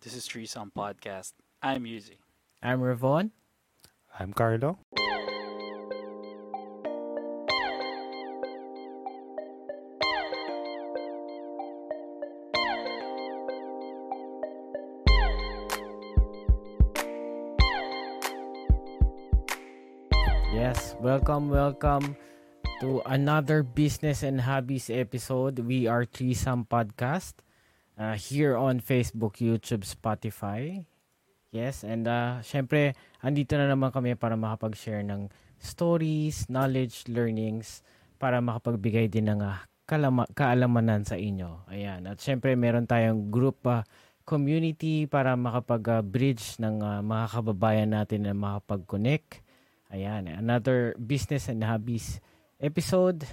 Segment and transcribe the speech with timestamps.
[0.00, 1.36] This is Threesome Podcast.
[1.60, 2.16] I'm Yuzi.
[2.62, 3.36] I'm Ravon.
[4.18, 4.78] I'm Carlo.
[20.48, 22.16] Yes, welcome, welcome
[22.80, 25.58] to another Business and Hobbies episode.
[25.58, 27.44] We are Threesome Podcast
[28.00, 30.88] uh, here on Facebook, YouTube, Spotify.
[31.52, 35.28] Yes, and uh, syempre, andito na naman kami para makapag-share ng
[35.60, 37.84] stories, knowledge, learnings,
[38.16, 41.66] para makapagbigay din ng uh, kalama- kaalamanan sa inyo.
[41.68, 42.08] Ayan.
[42.08, 43.82] At syempre, meron tayong group uh,
[44.22, 49.42] community para makapag-bridge ng uh, mga kababayan natin na makapag-connect.
[49.90, 50.30] Ayan.
[50.30, 52.22] Another business and hobbies
[52.62, 53.26] episode.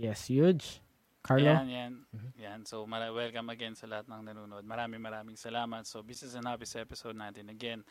[0.00, 0.80] Yes, huge.
[1.22, 1.50] Carlo?
[1.50, 1.92] Yan, yan.
[2.38, 2.60] Yan.
[2.64, 4.64] So, mara- welcome again sa lahat ng nanonood.
[4.64, 5.84] Maraming maraming salamat.
[5.84, 7.82] So, Business and Hobbies episode natin again.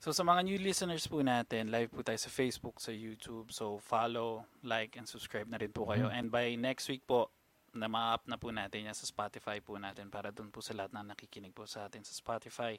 [0.00, 3.50] So, sa mga new listeners po natin, live po tayo sa Facebook, sa YouTube.
[3.50, 6.10] So, follow, like, and subscribe na rin po kayo.
[6.12, 7.30] And by next week po,
[7.74, 10.94] na ma-up na po natin yan sa Spotify po natin para doon po sa lahat
[10.94, 12.78] na nakikinig po sa atin sa Spotify.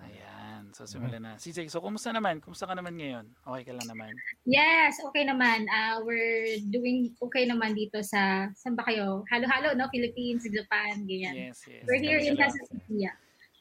[0.00, 0.62] Ayan.
[0.72, 1.34] So, simulan na.
[1.36, 2.38] CJ, so kumusta naman?
[2.38, 3.26] Kumusta ka naman ngayon?
[3.42, 4.12] Okay ka lang naman?
[4.46, 5.66] Yes, okay naman.
[5.66, 9.26] Uh, we're doing okay naman dito sa, saan ba kayo?
[9.28, 9.90] Halo-halo, no?
[9.90, 11.50] Philippines, Japan, ganyan.
[11.50, 11.82] Yes, yes.
[11.84, 12.38] We're here in.
[12.38, 13.10] Casa Sophia.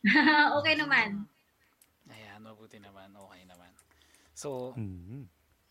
[0.62, 1.26] okay naman.
[2.08, 3.10] Ayan, mabuti naman.
[3.18, 3.72] Okay naman.
[4.38, 5.26] So, Mm.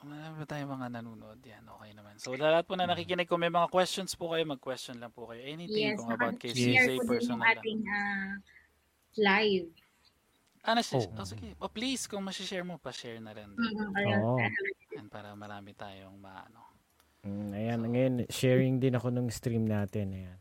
[0.07, 1.41] Marami ba tayong mga nanonood?
[1.43, 2.15] Yan, okay naman.
[2.23, 5.43] So, lahat po na nakikinig, kung may mga questions po kayo, mag-question lang po kayo.
[5.43, 7.59] Anything Yes, kung about kay yung personal lang.
[7.59, 8.33] ating ah,
[9.19, 9.69] live.
[10.63, 11.03] Ah, nas- Oh.
[11.03, 11.27] oh.
[11.27, 11.57] sige.
[11.59, 13.51] Oh, please, kung masishare mo, pa-share na rin.
[13.51, 14.21] Mm, ayun.
[14.23, 14.39] Oo.
[14.95, 16.63] Yan, para marami tayong maano.
[17.27, 20.15] Mm, ayan, ngayon, sharing din ako ng stream natin.
[20.15, 20.39] Ayan.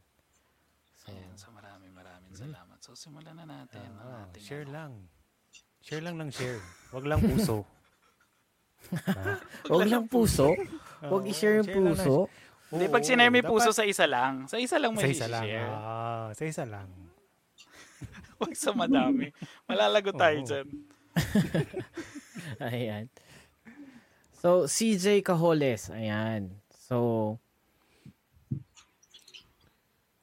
[1.02, 2.78] So, Ayan, so maraming maraming salamat.
[2.84, 3.90] So, simulan na natin.
[3.98, 4.74] Ah, ating, share ano.
[4.76, 4.92] lang.
[5.82, 6.60] Share lang ng share.
[6.92, 7.64] Wag lang puso.
[9.70, 10.56] Huwag lang puso.
[11.04, 12.28] Huwag i-share yung puso.
[12.68, 15.28] Hindi, pag sinare may dapat puso sa isa lang, sa isa lang mo sa isa
[15.32, 15.44] lang.
[15.48, 15.72] i-share.
[15.72, 16.88] Ah, sa isa lang.
[18.40, 19.32] Huwag sa madami.
[19.66, 20.48] Malalago tayo Oo.
[20.48, 20.68] dyan.
[22.62, 23.06] Ayan.
[24.38, 25.90] So, CJ Cajoles.
[25.90, 26.54] Ayan.
[26.70, 27.40] So,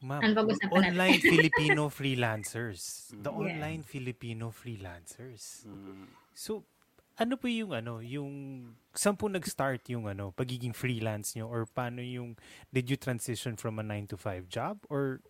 [0.05, 3.09] Ma'am, Ano online Filipino freelancers.
[3.17, 3.41] The Mm.
[3.41, 5.65] online Filipino freelancers.
[5.65, 6.13] Mm.
[6.37, 6.69] So,
[7.15, 8.33] ano po yung ano, yung
[8.91, 12.35] saan po nag-start yung ano, pagiging freelance nyo or paano yung
[12.75, 15.23] did you transition from a 9 to 5 job or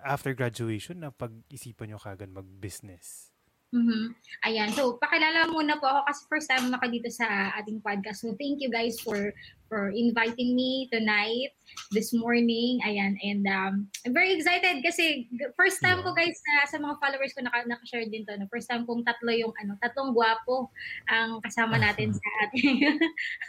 [0.00, 3.35] after graduation na pag-isipan nyo kagad mag-business?
[3.74, 4.14] Mhm.
[4.46, 4.70] Ayan.
[4.78, 8.22] So, pakilala muna po ako kasi first time ako dito sa ating podcast.
[8.22, 9.34] So, thank you guys for
[9.66, 11.50] for inviting me tonight,
[11.90, 12.78] this morning.
[12.86, 13.18] Ayan.
[13.18, 13.74] And um,
[14.06, 15.26] I'm very excited kasi
[15.58, 18.38] first time ko guys sa, sa mga followers ko naka, naka-share din to.
[18.38, 18.46] No?
[18.46, 20.70] First time kong tatlo yung ano, tatlong gwapo
[21.10, 22.86] ang kasama natin sa ating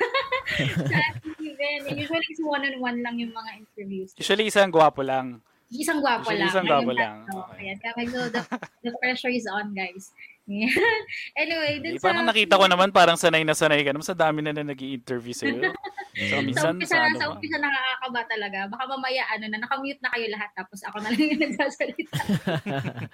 [0.90, 1.84] sa ating event.
[1.94, 4.18] And usually it's one-on-one lang yung mga interviews.
[4.18, 5.46] Usually, isang gwapo lang.
[5.68, 6.48] Isang gwapo lang.
[6.48, 7.28] isang gwapo lang.
[7.28, 7.60] Okay.
[7.68, 8.42] Ayan, kaya medyo the,
[8.88, 10.16] the pressure is on, guys.
[11.36, 12.08] anyway, dun Eh, sa...
[12.08, 15.36] parang nakita ko naman parang sanay na sanay ka naman sa dami na na nag-i-interview
[15.36, 15.60] sa'yo.
[16.18, 18.60] So, Sa umpisa, sa ano sa umpisa nakakakaba talaga.
[18.74, 22.18] Baka mamaya, ano na, nakamute na kayo lahat tapos ako na lang yung nagsasalita.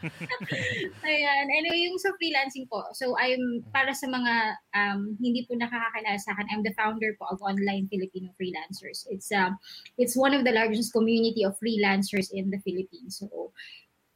[1.07, 1.45] Ayan.
[1.51, 2.79] Anyway, yung sa freelancing po.
[2.95, 4.33] So, I'm, para sa mga
[4.71, 9.03] um, hindi po nakakakilala sa akin, I'm the founder po of Online Filipino Freelancers.
[9.11, 9.59] It's um,
[9.99, 13.19] it's one of the largest community of freelancers in the Philippines.
[13.19, 13.51] So,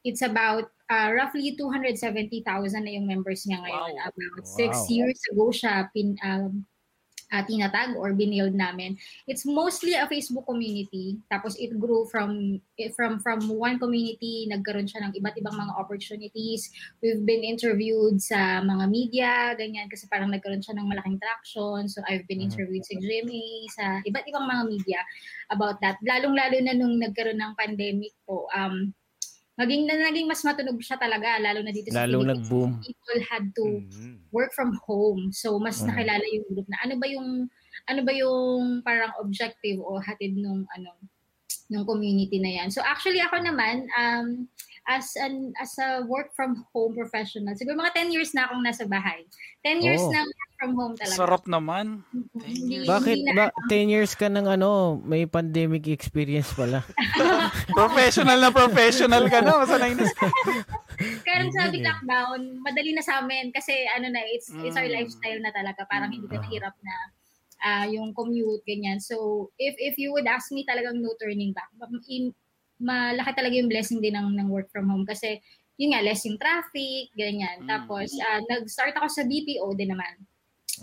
[0.00, 2.40] it's about uh, roughly 270,000
[2.80, 3.92] na yung members niya ngayon.
[4.00, 4.08] Wow.
[4.08, 4.88] About six Wow.
[4.88, 6.64] years ago siya pin, um,
[7.32, 8.96] uh, tinatag or binild namin.
[9.28, 11.20] It's mostly a Facebook community.
[11.32, 12.60] Tapos it grew from
[12.96, 16.70] from from one community, nagkaroon siya ng iba't ibang mga opportunities.
[17.02, 21.88] We've been interviewed sa mga media, ganyan, kasi parang nagkaroon siya ng malaking traction.
[21.88, 22.48] So I've been Mhm.
[22.52, 25.00] interviewed sa GMA, sa iba't ibang mga media
[25.52, 26.00] about that.
[26.04, 28.92] Lalong-lalo na nung nagkaroon ng pandemic po, um,
[29.58, 32.46] maging na naging mas matunog siya talaga lalo na dito sa Lalong Philippines.
[32.46, 32.72] nag-boom.
[32.86, 34.16] People had to Mm.
[34.30, 35.32] work from home.
[35.34, 35.88] So mas Mhm.
[35.90, 37.28] nakilala yung group na ano ba yung
[37.88, 40.90] ano ba yung parang objective o hatid nung ano
[41.68, 42.68] nung community na yan.
[42.70, 44.46] So actually ako naman um
[44.88, 48.88] as an as a work from home professional, siguro mga 10 years na akong nasa
[48.88, 49.20] bahay.
[49.60, 50.08] 10 years Oh.
[50.08, 51.14] na work from home talaga.
[51.14, 52.02] Sarap naman.
[52.40, 56.80] Hindi- Bakit ba 10 years ka ng ano, may pandemic experience pala.
[57.78, 59.62] Professional na professional ka na.
[59.68, 60.08] Sanay na.
[61.58, 61.88] Sabi yun eh.
[61.92, 64.96] lockdown, madali na sa amin kasi ano na, it's, it's our Mm.
[65.04, 65.84] lifestyle na talaga.
[65.86, 66.44] Parang hindi ka Mm.
[66.48, 66.94] nahirap na
[67.58, 69.02] ah, yung commute, ganyan.
[69.02, 71.66] So, if if you would ask me talagang no turning back,
[72.06, 72.30] in,
[72.78, 75.42] malaki talaga yung blessing din ng, ng work from home kasi
[75.78, 77.62] yun nga, less yung traffic, ganyan.
[77.62, 77.70] Mm.
[77.70, 80.14] Tapos, ah, nag-start ako sa BPO din naman.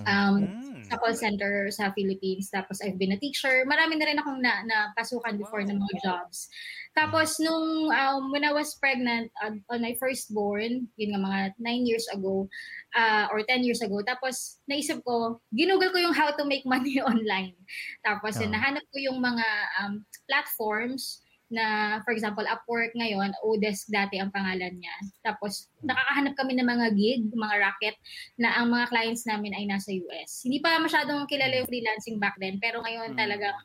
[0.04, 0.84] Um, Mm.
[0.92, 2.52] sa call center sa Philippines.
[2.52, 3.64] Tapos I've been a teacher.
[3.64, 6.52] Marami na rin akong na, napasukan before ng mga jobs.
[6.92, 11.90] Tapos nung um, when I was pregnant uh, on my firstborn, yun nga mga 9
[11.90, 12.46] years ago
[12.94, 14.04] uh, or 10 years ago.
[14.04, 17.56] Tapos naisip ko, ginugol ko yung how to make money online.
[18.04, 18.48] Tapos Ah.
[18.48, 19.48] nahanap ko yung mga
[19.80, 21.25] um, platforms
[21.56, 21.66] na
[22.04, 24.92] for example Upwork ngayon, Odesk dati ang pangalan niya.
[25.24, 27.96] Tapos nakakahanap kami ng mga gig, mga racket
[28.36, 30.44] na ang mga clients namin ay nasa US.
[30.44, 33.20] Hindi pa masyadong kilala yung freelancing back then, pero ngayon Mm.
[33.20, 33.56] talaga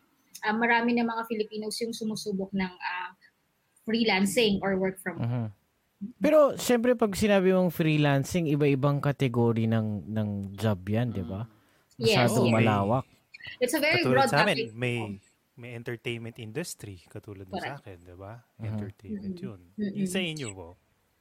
[0.47, 3.11] ah, marami ng mga Filipinos yung sumusubok ng ah,
[3.85, 5.29] freelancing or work from home.
[5.29, 5.49] Mhm.
[6.17, 11.45] Pero syempre pag sinabi mong freelancing, iba-ibang kategory ng ng job 'yan, 'di ba?
[12.01, 12.55] Yes, Masyadong yes.
[12.57, 13.05] malawak.
[13.61, 14.73] It's a very Katulad broad sa topic.
[14.73, 14.97] amin, may
[15.61, 18.41] may entertainment industry katulad mo sa akin, 'di ba?
[18.57, 18.65] Mhm.
[18.65, 19.45] Entertainment Mhm.
[19.45, 19.61] 'yun.
[19.77, 19.95] Mhm.
[20.01, 20.69] Yung sa inyo po.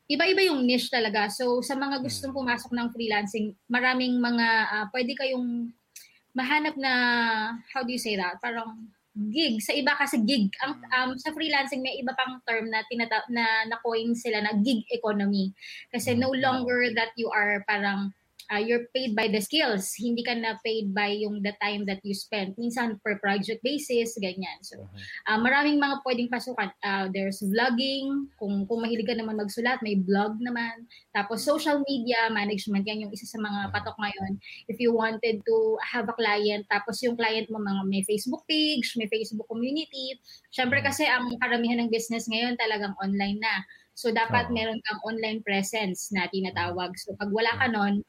[0.09, 1.27] Iba-iba yung niche talaga.
[1.29, 2.39] So sa mga gustong Mm.
[2.41, 5.69] pumasok ng freelancing, maraming mga ah, pwede kayong
[6.33, 6.93] mahanap na
[7.75, 8.39] how do you say that?
[8.39, 8.87] Parang
[9.29, 13.27] gig sa iba kasi gig ang um, sa freelancing may iba pang term na tinata-
[13.27, 15.51] na na coin sila na gig economy
[15.91, 18.13] kasi no longer that you are parang
[18.49, 19.93] uh, you're paid by the skills.
[19.95, 24.17] Hindi ka na paid by yung the time that you spend minsan per project basis
[24.17, 24.59] ganyan.
[24.65, 24.89] So
[25.29, 26.69] uh, maraming mga pwedeng pasukan.
[26.81, 28.27] Uh, there's vlogging.
[28.41, 30.89] Kung kung mahilig ka naman magsulat may blog naman.
[31.13, 32.83] Tapos social media management.
[32.89, 34.41] Yan yung isa sa mga patok ngayon.
[34.67, 38.97] If you wanted to have a client tapos yung client mo mga may Facebook page,
[38.97, 40.17] may Facebook community.
[40.49, 43.63] Syempre kasi ang karamihan ng business ngayon talagang online na.
[43.99, 46.95] So dapat meron kang online presence na tinatawag.
[46.95, 47.99] So pag wala ka nun,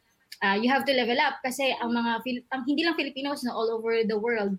[0.42, 3.52] uh, you have to level up kasi ang mga Fil- ang hindi lang Filipinos no
[3.52, 4.56] all over the world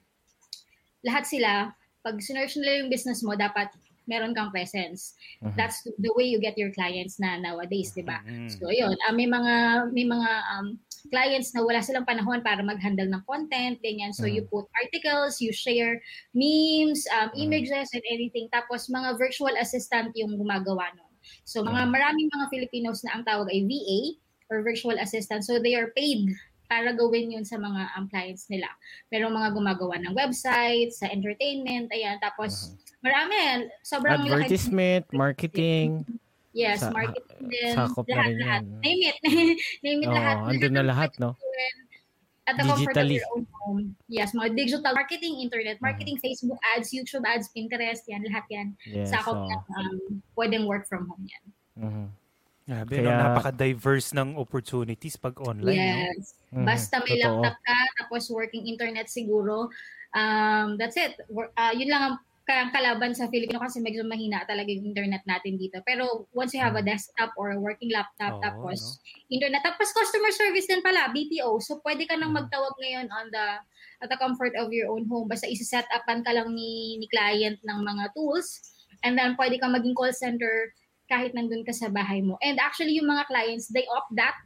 [1.01, 3.69] lahat sila pag sinearch nila yung business mo dapat
[4.09, 5.13] meron kang presence.
[5.39, 5.53] Mhm.
[5.55, 8.19] That's the way you get your clients na nowadays, 'di ba?
[8.25, 8.50] Mhm.
[8.57, 9.53] So ayun, ah, may mga
[9.93, 10.75] may mga um,
[11.13, 14.11] clients na wala silang panahon para mag-handle ng content, ganyan.
[14.11, 16.01] So you put articles, you share
[16.33, 17.45] memes, um, Mhm.
[17.45, 18.50] images and anything.
[18.50, 21.13] Tapos mga virtual assistant yung gumagawa nun.
[21.45, 24.00] So mga maraming mga Filipinos na ang tawag ay VA
[24.51, 25.48] or virtual assistant.
[25.48, 26.36] So they are paid
[26.67, 28.67] para gawin yun sa mga um, clients nila.
[29.12, 32.20] Merong mga gumagawa ng website, sa entertainment, ayan.
[32.20, 36.03] Tapos marami, sobrang laki Advertisement, marketing.
[36.51, 37.74] Yes, Sa- marketing din.
[37.75, 38.62] sakop na lahat, rin lahat.
[38.63, 38.79] yan.
[38.84, 39.17] Name it.
[39.88, 40.36] Name it Oo, lahat.
[40.51, 41.31] andun na lahat, no?
[42.43, 43.96] At the comfort of your own home.
[44.12, 48.67] Yes, mga digital marketing, internet marketing, Facebook ads, YouTube ads, Pinterest, yan, lahat yan.
[48.84, 49.12] Yes.
[49.15, 49.48] Sakop oo.
[49.48, 49.96] ng um,
[50.36, 51.43] pwedeng work from home yan.
[51.79, 52.05] Mhm.
[52.63, 53.22] Grabe, Kaya- no?
[53.34, 55.75] napaka-diverse ng opportunities pag online.
[55.75, 56.13] no?
[56.13, 56.38] Yes.
[56.51, 56.63] Mhm.
[56.63, 57.41] Basta may Totoo.
[57.41, 59.68] laptop ka, tapos working internet siguro,
[60.13, 61.18] um, that's it.
[61.56, 65.56] Ah, yun lang ang ka- kalaban sa Filipino kasi medyo mahina talaga yung internet natin
[65.56, 65.80] dito.
[65.84, 70.30] Pero once you have a desktop or a working laptop, Oo, tapos internet, tapos customer
[70.32, 71.58] service din pala, BPO.
[71.60, 72.20] So pwede ka Mm.
[72.20, 73.46] nang magtawag ngayon on the
[74.01, 75.30] at the comfort of your own home.
[75.30, 78.58] Basta isa-set upan ka lang ni, ni client ng mga tools
[79.01, 80.74] and then pwede kang maging call center
[81.12, 82.39] kahit nandun ka sa bahay mo.
[82.39, 84.39] And actually, yung mga clients, they opt that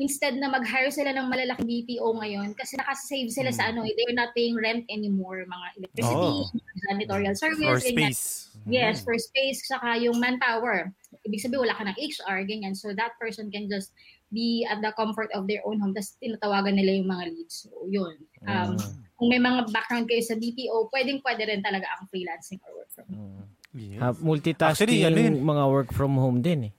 [0.00, 4.32] instead na mag-hire sila ng malalaking BPO ngayon kasi nakasave sila sa ano, they're not
[4.32, 6.48] paying rent anymore, mga electricity, Oo.
[6.88, 8.12] janitorial service, Or ganyan.
[8.12, 8.22] space.
[8.68, 10.92] Yes, for space, saka yung manpower.
[11.28, 12.72] Ibig sabihin, wala ka ng HR, ganyan.
[12.76, 13.92] So, that person can just
[14.32, 15.92] be at the comfort of their own home.
[15.92, 17.68] Tapos, tinatawagan nila yung mga leads.
[17.68, 18.20] So, yun.
[18.48, 19.10] Um, Mm.
[19.20, 22.88] Kung may mga background kayo sa BPO, pwedeng pwede rin talaga ang freelancing or work
[22.88, 23.49] from home.
[23.70, 23.98] Yes.
[23.98, 25.34] Ha, multitasking Actually, ano yun?
[25.40, 26.72] mga work from home din eh.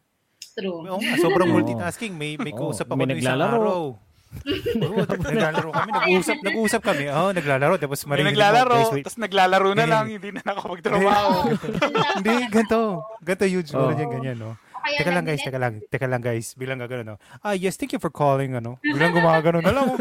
[0.51, 0.83] True.
[0.83, 2.11] Oo nga, sobrang multitasking.
[2.13, 3.55] May may kausap ako may nung isang naglalaro.
[3.57, 3.83] araw.
[4.81, 5.89] Oo, naglalaro kami.
[5.91, 7.03] Nag-uusap, nag-uusap kami.
[7.07, 7.75] Oo, naglalaro.
[7.75, 9.89] Tapos May marinig naglalaro, tapos naglalaro na Ganyan.
[9.89, 11.31] lang, hindi na nakakapagtrabaho.
[12.19, 12.79] Hindi, ganito.
[13.21, 13.69] Ganito huge.
[13.71, 13.87] Oo.
[13.87, 14.51] Meron yan, ganyan, no?
[14.91, 15.73] Kaya Teka lang guys, teka lang.
[15.87, 16.47] Teka lang guys.
[16.53, 17.17] Bilang gagano, no?
[17.39, 18.75] Ah, yes, thank you for calling, ano?
[18.83, 19.87] Bilang gumagano na lang.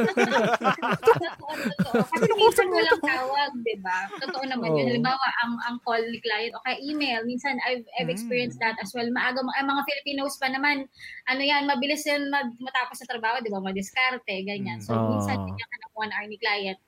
[2.11, 4.11] Kasi minsan walang tawag, di ba?
[4.19, 4.87] Totoo naman yun.
[4.91, 8.17] Halimbawa, ang, ang call ni client o kaya email, minsan I've, I've Mm.
[8.17, 9.07] experienced that as well.
[9.15, 10.83] Maaga, ang mga Filipinos pa naman,
[11.31, 12.27] ano yan, mabilis yan
[12.59, 13.63] matapos sa trabaho, di ba?
[13.63, 14.83] Madiskarte, ganyan.
[14.83, 15.07] So, Mm.
[15.15, 16.79] minsan, bigyan ka ng one hour ni client.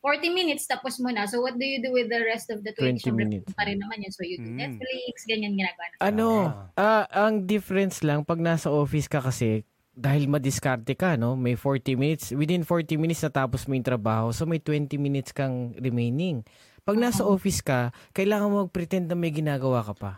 [0.00, 1.26] 40 minutes, tapos mo na.
[1.26, 3.02] So, what do you do with the rest of the 20?
[3.02, 3.50] 20 Siyempre, minutes.
[3.52, 4.10] pa rin naman yun.
[4.10, 4.56] So, you do Mm.
[4.56, 5.96] Netflix, ganyan ginagawa na.
[6.00, 6.28] Ano,
[6.72, 11.34] ah, ang difference lang pag nasa office ka kasi dahil madiskarte ka, no?
[11.34, 12.30] May 40 minutes.
[12.30, 14.30] Within 40 minutes natapos mo yung trabaho.
[14.30, 16.46] So may 20 minutes kang remaining.
[16.86, 20.12] Pag nasa office ka, kailangan mo mag-pretend na may ginagawa ka pa.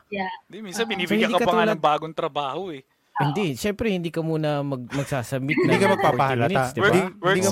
[0.45, 0.91] Hindi, minsan Oo.
[0.93, 2.85] binibigyan So, ka pa nga katulad- ng bagong trabaho eh.
[3.21, 6.49] Hindi, syempre hindi ka muna mag magsasubmit Hindi ng ka 40 magpapahalata.
[6.49, 6.91] minutes, di Work?
[6.91, 7.50] Hindi- work hindi ka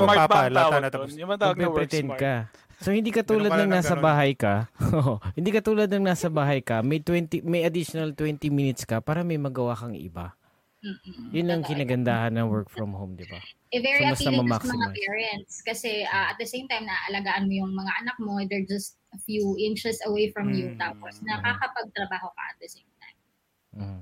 [0.49, 2.21] tawag na tapos- Yung matawag na work smart.
[2.21, 2.35] ka.
[2.79, 4.07] So hindi ka tulad Ganun ka ng nasa ganun.
[4.07, 4.55] bahay ka.
[5.39, 9.27] hindi ka tulad ng nasa bahay ka, may 20 may additional 20 minutes ka para
[9.27, 10.39] may magawa kang iba.
[10.79, 11.35] Mm-mm.
[11.35, 13.43] Yun ang kinagandahan ng work from home, di ba?
[13.69, 15.53] eh, very So, appealing to sa mga parents.
[15.61, 19.19] Kasi ah, at the same time, naaalagaan mo yung mga anak mo, they're just a
[19.19, 20.73] few inches away from you.
[20.73, 20.79] Mm.
[20.79, 23.19] Tapos nakakapagtrabaho ka at the same time.
[23.75, 24.01] Mm.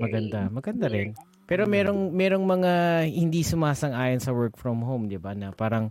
[0.00, 1.12] Maganda, maganda rin.
[1.44, 2.72] Pero merong merong mga
[3.04, 5.32] hindi sumasang-ayon sa work from home, 'di ba?
[5.32, 5.88] Na parang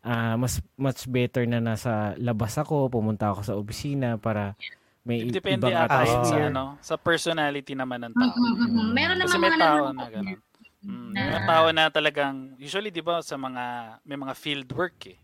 [0.00, 4.52] ah, mas much better na nasa labas ako, pumunta ako sa opisina para
[5.00, 8.32] may i- Depende ibang ata yun sa, ano, sa personality naman ng tao.
[8.32, 8.92] Mm-mm-mm.
[8.92, 10.38] Meron Kasi naman may mga tao na gano'n.
[10.84, 13.64] Mm, may mga tao na talagang, usually di ba sa mga,
[14.02, 15.16] may mga field work eh.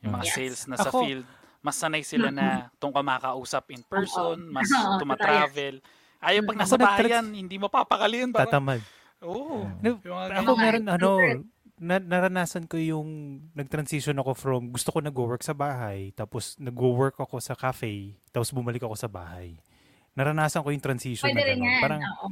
[0.00, 0.34] Yung mga Yes.
[0.34, 1.26] sales na sa Ako- field,
[1.58, 4.66] mas sanay sila na itong kamakausap in person, mas
[5.02, 5.78] tumatravel.
[6.22, 8.30] Ayaw pag nasa nagtra- bayan, hindi mapapakali yun.
[8.30, 8.80] Parang, Tatamad.
[9.20, 9.66] Oo.
[9.76, 11.08] No, Yung mga Ako meron, ano,
[11.76, 13.08] na, naranasan ko yung
[13.52, 18.80] nag-transition ako from gusto ko nag-work sa bahay, tapos nag-work ako sa cafe, tapos bumalik
[18.80, 19.58] ako sa bahay.
[20.12, 21.66] Naranasan ko yung transition Pwede na rin gano'n.
[21.68, 21.82] yan.
[21.82, 22.26] Parang, Oo.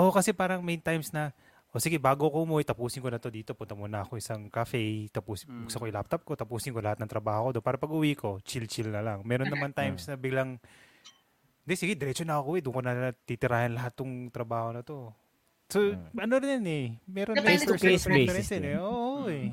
[0.00, 1.36] oh, kasi parang may times na,
[1.68, 4.80] o sige, bago ko umuwi, tapusin ko na to dito, punta muna ako isang cafe,
[5.10, 5.66] tapos Mm.
[5.66, 7.60] buksan ko yung laptop ko, tapusin ko lahat ng trabaho ko.
[7.60, 9.20] Para pag uwi ko, chill-chill na lang.
[9.22, 10.56] Meron naman times na biglang,
[11.68, 15.12] di sige, diretso na ako eh, doon ko na titirahin lahat tong trabaho na to.
[15.68, 18.64] So, ano rin eh, meron Depende din sa case personal basis preference din.
[18.64, 18.76] eh.
[18.80, 19.46] Oo eh.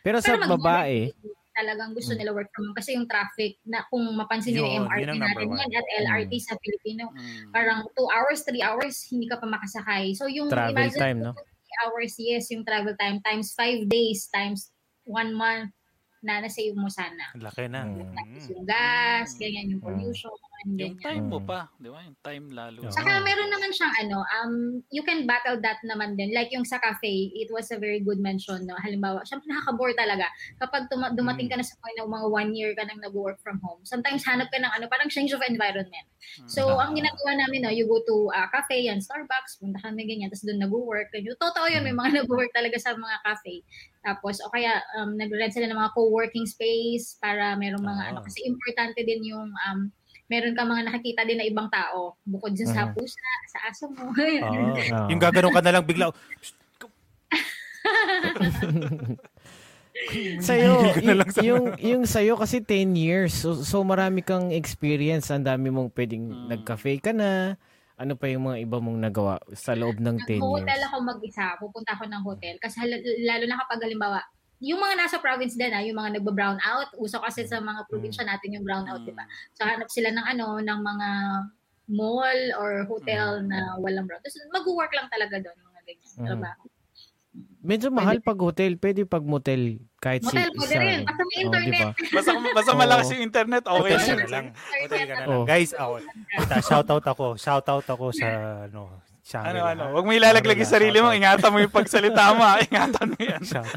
[0.00, 1.12] Pero sa Pero mag- babae,
[1.52, 2.72] Talagang gusto nila work from home.
[2.72, 5.58] Kasi yung traffic, na kung mapansin nyo Yun, yung MRT yun natin one.
[5.60, 7.52] yan at LRT sa Pilipino, Mm.
[7.52, 10.16] parang 2 hours, 3 hours, hindi ka pa makasakay.
[10.16, 11.36] So yung travel imagine time, no?
[11.36, 14.72] 3 hours, yes, yung travel time, times 5 days, times
[15.04, 15.76] 1 month,
[16.22, 17.36] na nasave mo sana.
[17.36, 17.84] Laki na.
[17.84, 18.16] Mm.
[18.16, 19.92] Tapos yung gas, ganyan, yung Mm.
[20.64, 21.44] Yung time mo Mm.
[21.44, 22.00] pa, di ba?
[22.00, 22.78] Yung time lalo.
[22.88, 24.54] Saka meron naman siyang ano, um,
[24.88, 26.30] you can battle that naman din.
[26.30, 28.62] Like yung sa cafe, it was a very good mention.
[28.62, 28.78] No?
[28.78, 30.30] Halimbawa, syempre nakaka-bore talaga.
[30.56, 33.58] Kapag tuma- dumating ka na sa point na mga one year ka nang nag-work from
[33.58, 36.06] home, sometimes hanap ka ng ano, parang change of environment.
[36.46, 36.86] So, Ah.
[36.86, 40.46] ang ginagawa namin, no, you go to a cafe, yan, Starbucks, punta kami ganyan, tapos
[40.46, 41.10] doon nag-work.
[41.10, 41.34] Ganyan.
[41.34, 43.66] Totoo yun, may mga nag-work talaga sa mga cafe.
[44.00, 48.08] Tapos, o kaya, um, nag-rent sila ng mga co-working space para merong mga Ah.
[48.08, 49.90] ano, kasi importante din yung um,
[50.32, 52.92] meron ka mga nakikita din na ibang tao bukod dun sa Mhm.
[52.94, 54.08] pusa, sa aso mo.
[54.08, 54.16] Oo.
[54.16, 54.72] Oo.
[55.12, 56.08] Yung gaganon ka na lang bigla,
[60.40, 63.36] Sa'yo, y- sa- yung, yung sa'yo kasi 10 years.
[63.36, 65.28] So, so marami kang experience.
[65.28, 66.48] Ang dami mong pwedeng Mm.
[66.48, 67.54] nag-cafe ka na.
[67.94, 70.88] Ano pa yung mga iba mong nagawa sa loob ng 10 Hotel years?
[70.88, 72.56] ako mag-isa, pupunta ako ng hotel.
[72.58, 74.18] Kasi hal- lalo na kapag halimbawa,
[74.62, 78.22] yung mga nasa province din, ah, yung mga nagba-brown out, uso kasi sa mga probinsya
[78.22, 79.26] natin yung brown out, di ba?
[79.58, 81.08] So hanap sila ng ano, ng mga
[81.90, 84.22] mall or hotel na walang brown.
[84.22, 86.26] Tapos mag-work lang talaga doon, mga ganyan, Mhm.
[86.30, 86.62] trabaho.
[87.62, 88.74] Medyo mahal pag hotel.
[88.74, 89.78] Pwede pag motel.
[89.96, 91.00] Kahit Motel, si, pwede isa, rin.
[91.06, 91.70] Basta may internet.
[91.72, 91.90] diba?
[92.10, 94.02] Basta, basta malakas yung internet, okay hotel na.
[94.02, 94.46] ka na lang.
[94.52, 95.28] Hotel ka na lang.
[95.30, 95.44] Oh.
[95.46, 95.92] Guys, ako,
[96.42, 97.26] ita, shoutout ako.
[97.38, 98.28] Shoutout ako sa,
[98.66, 98.80] ano,
[99.32, 99.48] Shangri-La.
[99.48, 99.84] Ano, ano.
[99.90, 101.08] Huwag mo ilalaglag yung sarili mo.
[101.10, 102.44] Ingatan mo yung pagsalita mo.
[102.44, 102.60] ah.
[102.60, 103.42] Ingatan mo yan.
[103.42, 103.72] Shout,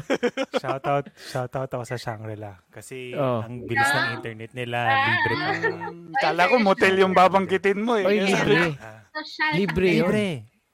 [0.54, 2.60] shoutout, shoutout ako sa Shangri-La.
[2.68, 3.40] Kasi Oh.
[3.40, 5.50] ang bilis ng internet nila, libre pa.
[5.88, 8.04] Mm, Kala ko motel yung babanggitin mo eh.
[8.04, 8.76] Oy, libre.
[8.76, 9.52] Ah, Social.
[9.56, 10.04] Libre yun.
[10.04, 10.26] libre.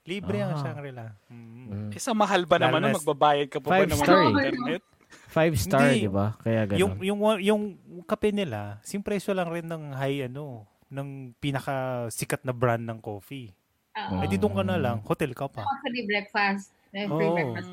[0.02, 0.60] Libre ang Ah.
[0.60, 1.06] Shangri-La.
[1.28, 1.50] Mm.
[1.64, 1.90] Mm.
[1.92, 4.30] Isa mahal ba Lalo naman s- Magbabayad ka pa ba naman ng eh.
[4.50, 4.82] internet?
[5.28, 6.36] Five star, di ba?
[6.38, 6.76] Kaya ganun.
[6.76, 7.62] Yung yung yung
[8.04, 11.72] kape nila, sim presyo lang rin ng high ano, ng pinaka
[12.08, 13.48] sikat na brand ng coffee.
[13.94, 14.20] Oo.
[14.20, 15.64] Eh di doon ka na lang, hotel ka pa.
[15.82, 16.72] Free breakfast.
[16.92, 17.34] Eh, Free Oo.
[17.34, 17.70] breakfast.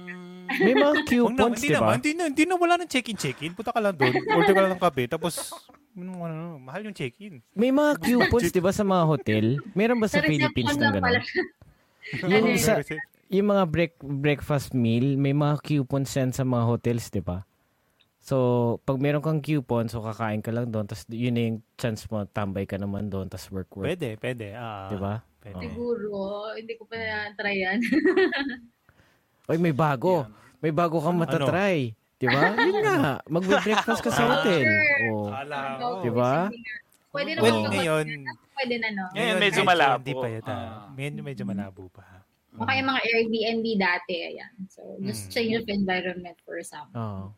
[0.50, 1.78] May mga Wag na, coupons, hindi di ba?
[1.80, 3.52] naman, hindi na, hindi na wala ng check-in check-in.
[3.54, 5.34] Punta ka lang doon, order ka lang ng kape, tapos
[5.94, 7.38] ano, ano, mahal yung check-in.
[7.54, 9.46] May mga coupons, di ba, sa mga hotel?
[9.72, 11.20] Meron ba sa Sa Philippines reception na lang pala.
[11.22, 12.32] gano'n?
[12.34, 12.74] Yung, Ano sa,
[13.30, 17.46] yung mga break, breakfast meal, may mga coupons yan sa mga hotels, di ba?
[18.20, 18.36] So,
[18.84, 22.26] pag meron kang coupon, so kakain ka lang doon, tapos yun na yung chance mo,
[22.26, 23.86] tambay ka naman doon, tapos work-work.
[23.86, 24.54] Pwede, pwede.
[24.54, 25.22] Ah, Di ba?
[25.52, 25.64] Pwede.
[25.66, 26.18] Siguro.
[26.54, 26.98] Hindi ko pa
[27.34, 27.80] try yan.
[29.46, 30.30] Oy, may bago.
[30.60, 31.24] May bago kang Ano?
[31.24, 31.96] matatry.
[32.16, 32.42] Di ba?
[32.60, 33.24] Yun nga.
[33.26, 34.62] Magbe-breakfast ka sa Ah, hotel.
[34.62, 34.94] sure.
[35.08, 35.32] Oh.
[35.32, 36.04] Akala Go, ko.
[36.04, 36.32] Di ba?
[36.48, 36.76] sige nga.
[37.10, 38.06] Pwede naman Well, ngayon.
[38.54, 39.04] Pwede na, no?
[39.16, 39.98] Ngayon, medyo malabo.
[39.98, 40.54] Hindi pa yata.
[40.54, 40.86] Ah.
[40.94, 42.06] Medyo, medyo malabo pa.
[42.54, 44.52] O kaya mga Airbnb dati, ayan.
[44.68, 45.32] So, just Mm.
[45.32, 46.92] change of environment for some.
[46.92, 47.32] Oo.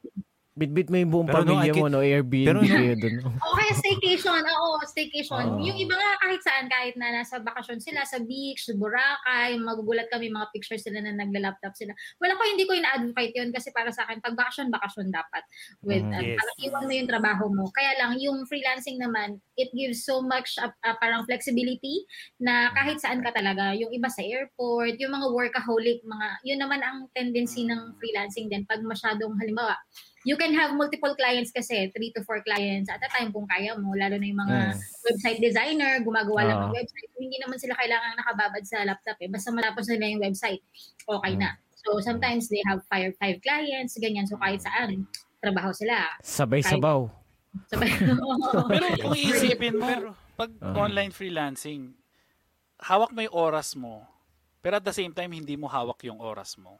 [0.62, 2.00] Bitbit mo yung buong Pero no, pamilya I mo, no?
[2.00, 3.15] Airbnb pero no- kayo doon.
[3.41, 4.41] O kaya staycation.
[4.41, 5.46] Oo, staycation.
[5.51, 5.65] Oo.
[5.65, 10.06] Yung iba nga kahit saan, kahit na nasa bakasyon sila, sa beach, sa Boracay, magugulat
[10.08, 11.91] kami mga pictures sila na nagla-laptop sila.
[12.18, 15.41] Wala ko, hindi ko ina-advocate yun kasi para sa akin, pag bakasyon, bakasyon dapat.
[15.82, 16.13] With, Mm.
[16.13, 16.38] uh, Yes.
[16.38, 17.63] parang iwan mo yung trabaho mo.
[17.72, 22.06] Kaya lang, yung freelancing naman, it gives so much uh, uh, parang flexibility
[22.38, 23.74] na kahit saan ka talaga.
[23.74, 28.62] Yung iba sa airport, yung mga workaholic, mga, yun naman ang tendency ng freelancing din.
[28.63, 29.74] Pag masyadong, halimbawa,
[30.24, 33.74] you can have multiple clients kasi, three to four clients at a time kung kaya
[33.75, 34.78] mo, lalo na yung mga Mm.
[35.08, 37.10] website designer, gumagawa lang ng website.
[37.18, 39.30] Hindi naman sila kailangan nakababad sa laptop eh.
[39.30, 40.62] Basta matapos nila yung website,
[41.04, 41.58] okay na.
[41.82, 44.30] So sometimes they have five, five clients, ganyan.
[44.30, 45.10] So kahit saan,
[45.42, 46.06] trabaho sila.
[46.22, 47.10] Sabay-sabaw.
[47.68, 47.90] Sabay.
[48.72, 50.78] Pero kung iisipin mo, Pero, pag Ah.
[50.78, 51.98] online freelancing,
[52.78, 54.06] hawak mo yung oras mo,
[54.62, 56.78] pero at the same time, hindi mo hawak yung oras mo.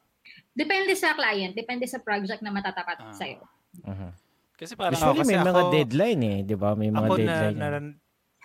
[0.52, 3.12] Depende sa client, depende sa project na matatapat Ah.
[3.12, 3.42] sa'yo.
[3.82, 4.10] Mhm.
[4.56, 6.70] Kasi parang, Usually kasi may mga ako- deadline eh, di ba?
[6.76, 7.42] May mga ako na, deadline.
[7.48, 7.58] yan.
[7.58, 7.98] naran-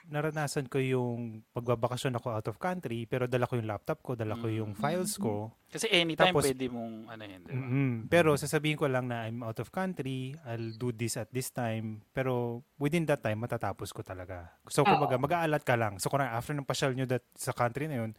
[0.06, 4.38] naranasan ko yung pagbabakasyon ako out of country, pero dala ko yung laptop ko, dala
[4.38, 4.78] ko yung Mm.
[4.78, 5.50] files ko.
[5.66, 7.58] kasi anytime Tapos- pwede mong, ano yun, di ba?
[7.58, 7.92] Mm-mm.
[8.08, 12.06] Pero sasabihin ko lang na I'm out of country, I'll do this at this time,
[12.14, 14.56] pero within that time, matatapos ko talaga.
[14.70, 15.98] So, kumbaga, mag-aalat ka lang.
[15.98, 18.14] So, kung after ng pasyal nyo that, sa country na yun,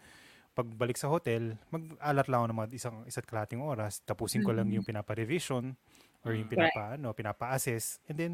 [0.58, 4.66] pagbalik sa hotel, mag-alat lang ako ng mga isang isa't kalating oras, tapusin ko lang
[4.66, 4.82] Mhm.
[4.82, 5.78] yung pinapa-revision
[6.26, 8.34] or yung pinapa, ano, pinapa-assess, and then,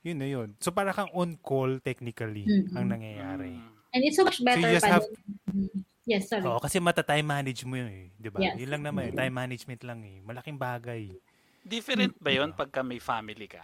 [0.00, 0.56] yun na yun.
[0.56, 2.72] So, para kang on-call technically Mhm.
[2.72, 3.52] ang nangyayari.
[3.52, 3.76] Mm.
[3.92, 5.68] And it's so much better just pa have- din.
[5.68, 5.78] Mm.
[6.08, 6.48] Yes, sorry.
[6.48, 8.40] Oo, kasi mata-time manage mo yun eh, di ba?
[8.40, 8.56] Yes.
[8.56, 10.24] Yun lang naman, eh, time management lang eh.
[10.24, 11.12] Malaking bagay.
[11.60, 12.64] Different ba yun Diba?
[12.64, 13.60] pagka may family ka?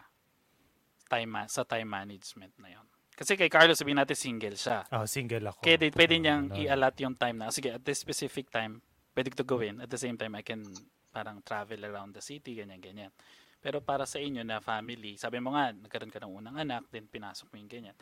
[1.08, 2.84] Time sa time management na yun.
[3.14, 4.82] Kasi kay Carlos, sabihin natin single siya.
[4.90, 5.62] Oh, single ako.
[5.62, 6.58] Kaya pwede niyang ano.
[6.58, 8.82] i-allot yung time na, sige, at this specific time,
[9.14, 9.78] pwede ko to gawin.
[9.78, 10.66] At the same time, I can
[11.14, 13.14] parang travel around the city, ganyan, ganyan.
[13.62, 17.06] Pero para sa inyo na family, sabi mo nga, nagkaroon ka ng unang anak, then
[17.06, 17.96] pinasok mo yung ganyan.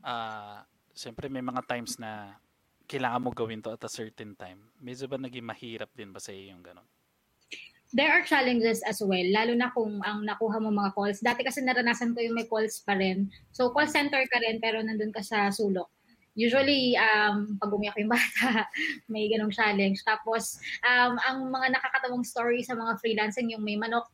[0.00, 2.36] Ah, Siyempre, may mga times na
[2.84, 4.60] kailangan mo gawin to at a certain time.
[4.76, 6.84] Medyo ba naging mahirap din ba sa iyo yung gano'n?
[7.92, 11.20] There are challenges as well, lalo na kung ang nakuha mo mga calls.
[11.20, 13.28] Dati kasi naranasan ko yung may calls pa rin.
[13.52, 15.92] So, call center ka rin, pero nandun ka sa sulok.
[16.32, 18.64] Usually, um, pag umiyak yung bata,
[19.12, 20.00] may ganong challenge.
[20.08, 24.08] Tapos, um, ang mga nakakatawang story sa mga freelancing, yung may manok,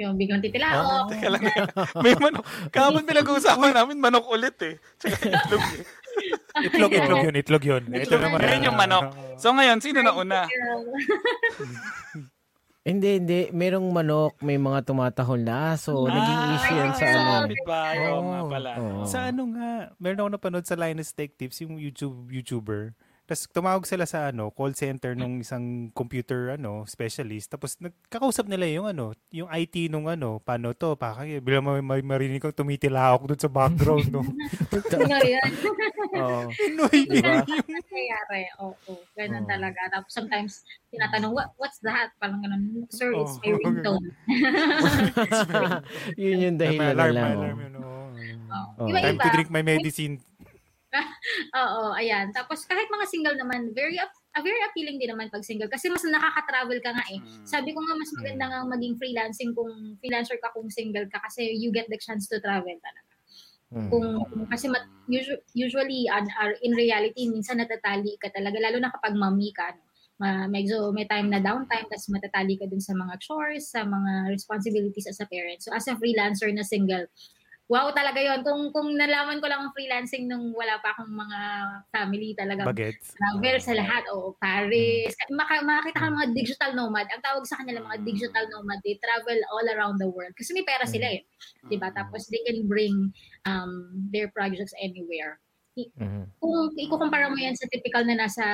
[0.00, 1.12] yung biglang titilao.
[1.12, 1.44] Teka lang.
[2.04, 2.44] may manok.
[2.72, 4.74] Kahapon pinag-uusapan namin, manok ulit eh.
[4.96, 5.84] Tsaka itlog eh.
[6.52, 7.82] Itlog, itlog yun, itlog yun.
[7.88, 8.44] Ito Itlog, naman.
[8.44, 9.04] yun yung manok.
[9.40, 10.44] So ngayon, sino na una?
[12.82, 13.40] Hindi, hindi.
[13.54, 16.02] Merong manok, may mga tumatahol na aso.
[16.02, 17.46] Naging issue yan sa Ah, ano.
[17.46, 18.70] Kapitbahay, oo nga pala.
[18.74, 19.02] Oo.
[19.06, 19.70] Sa ano nga,
[20.02, 22.90] meron ako napanood sa Linus Tech Tips, yung YouTube, YouTuber.
[23.22, 27.54] Tapos tumawag sila sa ano, call center nung isang computer ano, specialist.
[27.54, 32.02] Tapos nagkakausap nila yung ano, yung IT nung ano, paano to, pakay, bilang may, may
[32.02, 34.26] marinig kong tumitilahok doon sa background, no.
[35.12, 35.50] Ngayon,
[36.22, 36.50] Oo.
[36.50, 37.40] Pinoy Diba?
[37.46, 38.42] nangyayari.
[38.60, 39.50] Oo, ganun Oo.
[39.50, 39.80] talaga.
[39.94, 42.12] Tapos sometimes, tinatanong, What, what's that?
[42.20, 44.06] Parang ganun, sir, it's my ringtone.
[46.20, 47.32] Yun yung dahilan alarm, na lang.
[47.38, 47.62] alarm oh.
[47.62, 47.72] yun.
[48.52, 48.86] Oo.
[48.92, 49.08] Iba-iba.
[49.08, 50.20] Time to drink my medicine.
[51.62, 52.28] Oo, ayan.
[52.36, 56.04] Tapos kahit mga single naman, very ah, very appealing din naman pag single kasi mas
[56.04, 57.20] nakaka-travel ka nga eh.
[57.20, 57.44] Mm.
[57.48, 61.52] Sabi ko nga mas maganda nga maging freelancing kung freelancer ka kung single ka kasi
[61.56, 63.12] you get the chance to travel talaga.
[63.72, 63.88] Mm.
[63.88, 64.08] Kung
[64.52, 69.52] kasi mat, usu- usually are- in reality minsan natatali ka talaga lalo na kapag mami
[69.56, 69.84] ka no.
[70.22, 74.30] Ma, medyo may time na downtime tapos matatali ka dun sa mga chores, sa mga
[74.30, 75.58] responsibilities as a parent.
[75.58, 77.10] So as a freelancer na single,
[77.70, 81.38] wow talaga yon Kung kung nalaman ko lang ang freelancing nung wala pa akong mga
[81.94, 82.66] family talaga.
[82.66, 83.14] Bagets.
[83.14, 84.02] Travel sa lahat.
[84.12, 85.14] O, Paris.
[85.30, 87.06] Maka, makakita ka ng mga digital nomad.
[87.08, 90.34] Ang tawag sa kanila mga digital nomad, they travel all around the world.
[90.34, 91.22] Kasi may pera sila eh.
[91.70, 91.92] Diba?
[91.94, 93.12] Tapos they can bring
[93.46, 95.38] um, their projects anywhere.
[95.72, 96.28] Mhm.
[96.36, 98.44] Kung ikukumpara mo yan sa typical na nasa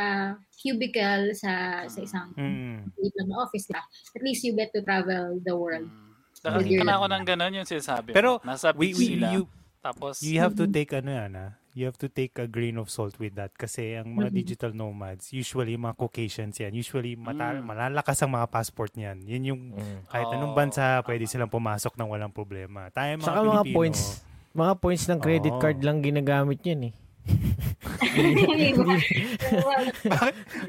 [0.55, 2.95] cubicle sa sa isang Mm.
[2.95, 3.83] na office, diba?
[4.15, 5.91] At least you get to travel the world.
[5.91, 6.08] Mm.
[6.41, 8.11] Nakakita na ako ng ganun yung sinasabi.
[8.11, 8.45] Pero, mo.
[8.45, 9.33] Nasa We, we, sila.
[9.33, 9.47] you,
[9.79, 11.53] tapos, you have to take ano yan ah.
[11.73, 14.37] You have to take a grain of salt with that kasi ang mga Mhm.
[14.37, 17.63] digital nomads, usually mga Caucasians yan, usually mata- Mm.
[17.65, 19.23] malalakas ang mga passport niyan.
[19.23, 19.99] Yun yung Mm.
[20.09, 21.31] kahit anong bansa, pwede tama.
[21.31, 22.91] silang pumasok ng walang problema.
[22.91, 25.63] Tayo mga Saka mga points, mga points ng credit Oo.
[25.63, 26.95] card lang ginagamit yan eh.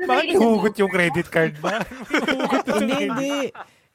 [0.03, 1.81] Bakit nahugot yung credit card ba?
[2.75, 3.35] hindi, hindi.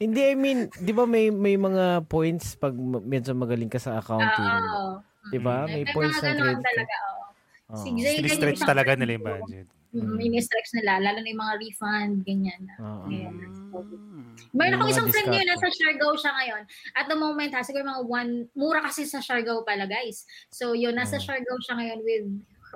[0.05, 4.53] Hindi, I mean, di ba may may mga points pag medyo magaling ka sa accounting?
[4.69, 5.01] Oo.
[5.33, 5.64] Di ba?
[5.64, 7.25] May May points ng credit talaga, oo.
[7.73, 7.81] Oo.
[7.81, 9.67] Si Jay, Stretch yung talaga nila yung budget.
[9.95, 12.62] Mm, ini-stretch nila, lalo na yung mga refund, ganyan.
[12.83, 13.07] Oo.
[13.09, 13.35] Ayan.
[13.71, 14.35] Mm.
[14.51, 16.62] Mayroon akong isang friend ngayon, nasa Siargao siya ngayon.
[16.99, 20.27] At the moment, ha, siguro mga one, mura kasi sa Siargao pala, guys.
[20.51, 21.25] So, yun, nasa Mm.
[21.25, 22.27] Siargao siya ngayon with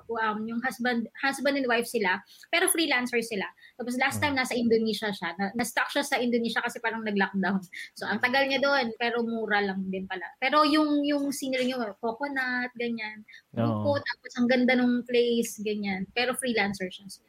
[0.06, 3.46] um, yung husband husband and wife sila, pero freelancer sila.
[3.74, 5.34] Tapos last time nasa Indonesia siya.
[5.34, 7.58] Na, na-stuck siya sa Indonesia kasi parang nag-lockdown.
[7.98, 10.26] So, ang tagal niya doon, pero mura lang din pala.
[10.38, 13.22] Pero yung yung scenery niyo, coconut, ganyan.
[13.50, 16.06] Buko, tapos ang ganda ng place, ganyan.
[16.14, 17.06] Pero freelancer siya.
[17.10, 17.22] So,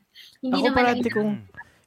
[0.44, 1.34] hindi Ako naman parati na- kong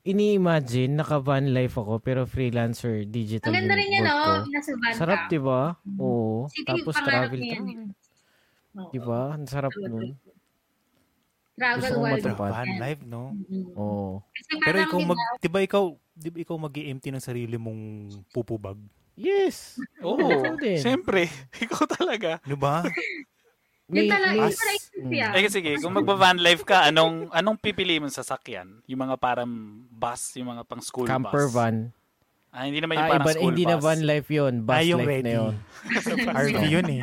[0.02, 4.42] ini-imagine, naka-van life ako, pero freelancer, digital Ang ganda rin yan, no?
[4.50, 5.30] Nasa van Sarap, ka.
[5.30, 5.62] di ba?
[6.02, 6.50] Oo.
[6.50, 7.76] Sige, Tapos pangarap travel yan eh.
[8.90, 9.36] Di ba?
[9.36, 10.16] Ang sarap nun.
[11.52, 12.14] Travel Gusto world.
[12.18, 12.50] matupad.
[12.50, 13.22] Van life, no?
[13.36, 13.66] Mm.
[13.74, 14.24] Oo.
[14.32, 17.80] Kasi Pero ikaw mag, di ba ikaw, di ba ikaw mag empty ng sarili mong
[18.30, 18.80] pupubag?
[19.12, 19.76] Yes.
[20.00, 20.16] Oo.
[20.56, 20.80] Din.
[20.80, 21.28] Siyempre.
[21.64, 22.40] Ikaw talaga.
[22.40, 22.80] Di ba?
[23.92, 25.10] yun talaga, yun As- talaga Mm.
[25.10, 25.32] yan.
[25.34, 28.80] Eh sige, kung magba-van life ka, anong anong pipili mong sasakyan?
[28.86, 29.50] Yung mga parang
[29.90, 31.52] bus, yung mga pang school Camper bus.
[31.52, 31.90] van.
[32.48, 33.70] Ah, hindi naman yung Ah, parang iba, school hindi bus.
[33.72, 34.54] na van life yun.
[34.62, 35.24] Bus Ah, yung life ready.
[35.26, 35.54] na yun.
[36.30, 37.02] RV yun eh.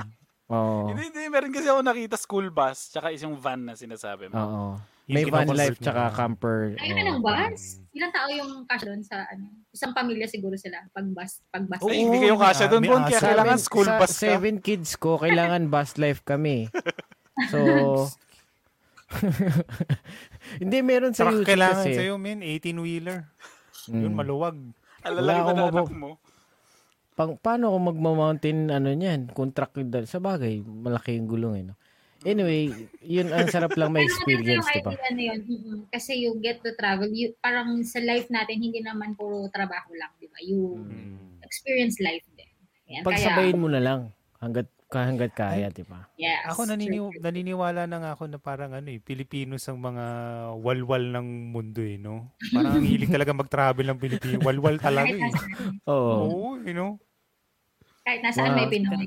[0.50, 0.90] Oo.
[0.90, 1.24] Hindi, hindi.
[1.28, 4.36] Meron kasi ako nakita school bus, tsaka isang van na sinasabi mo.
[4.36, 4.66] Oo.
[5.06, 6.78] May van life tsaka camper.
[6.78, 7.00] Ayun oo.
[7.00, 7.82] na ng bus.
[7.92, 9.50] Ilang tao yung cash doon sa ano?
[9.68, 11.82] Isang pamilya siguro sila pag bus pag bus.
[11.82, 13.02] Ay, Oo, hindi kayo kasya doon, Bon.
[13.04, 14.18] Kaya kailangan Seven- school sa bus ka.
[14.20, 16.70] Seven kids ko, kailangan bus life kami.
[17.50, 17.58] So,
[20.62, 21.92] hindi, meron sa Saka YouTube kailangan kasi.
[21.96, 23.20] sa'yo, min, 18-wheeler.
[23.88, 24.16] Yun, Mm.
[24.16, 24.58] maluwag.
[25.02, 26.12] Alalaki Wala akong na anak mabab- mo?
[27.20, 29.28] Pang, paano kung magma-mountain ano niyan?
[29.30, 31.66] Contract dal- Sa bagay, malaki yung gulong eh.
[31.68, 31.76] No?
[32.24, 34.88] Anyway, yun ang sarap lang may Pero experience, maganda di ba?
[34.88, 35.40] yung idea na yun.
[35.44, 35.78] Mm-mm.
[35.92, 37.08] Kasi you get to travel.
[37.10, 40.40] You, parang sa life natin, hindi naman puro trabaho lang, di ba?
[40.40, 41.44] You Mm.
[41.44, 42.48] experience life din.
[42.90, 44.00] Yan, Pagsabayin mo na lang
[44.40, 46.08] hanggat hanggat kaya, di ba?
[46.16, 46.50] yes.
[46.50, 47.20] Ako nanini- true.
[47.20, 50.06] naniniwala na nga ako na parang ano eh, Pilipinos ang mga
[50.56, 52.32] walwal ng mundo eh, no?
[52.50, 54.40] Parang ang hilig talaga mag-travel ng Pilipino.
[54.42, 55.20] Walwal talaga eh.
[55.86, 56.16] Oo.
[56.26, 56.96] Oo, you know?
[58.10, 58.58] Kahit nasaan Wow.
[58.58, 59.06] may Pinoy.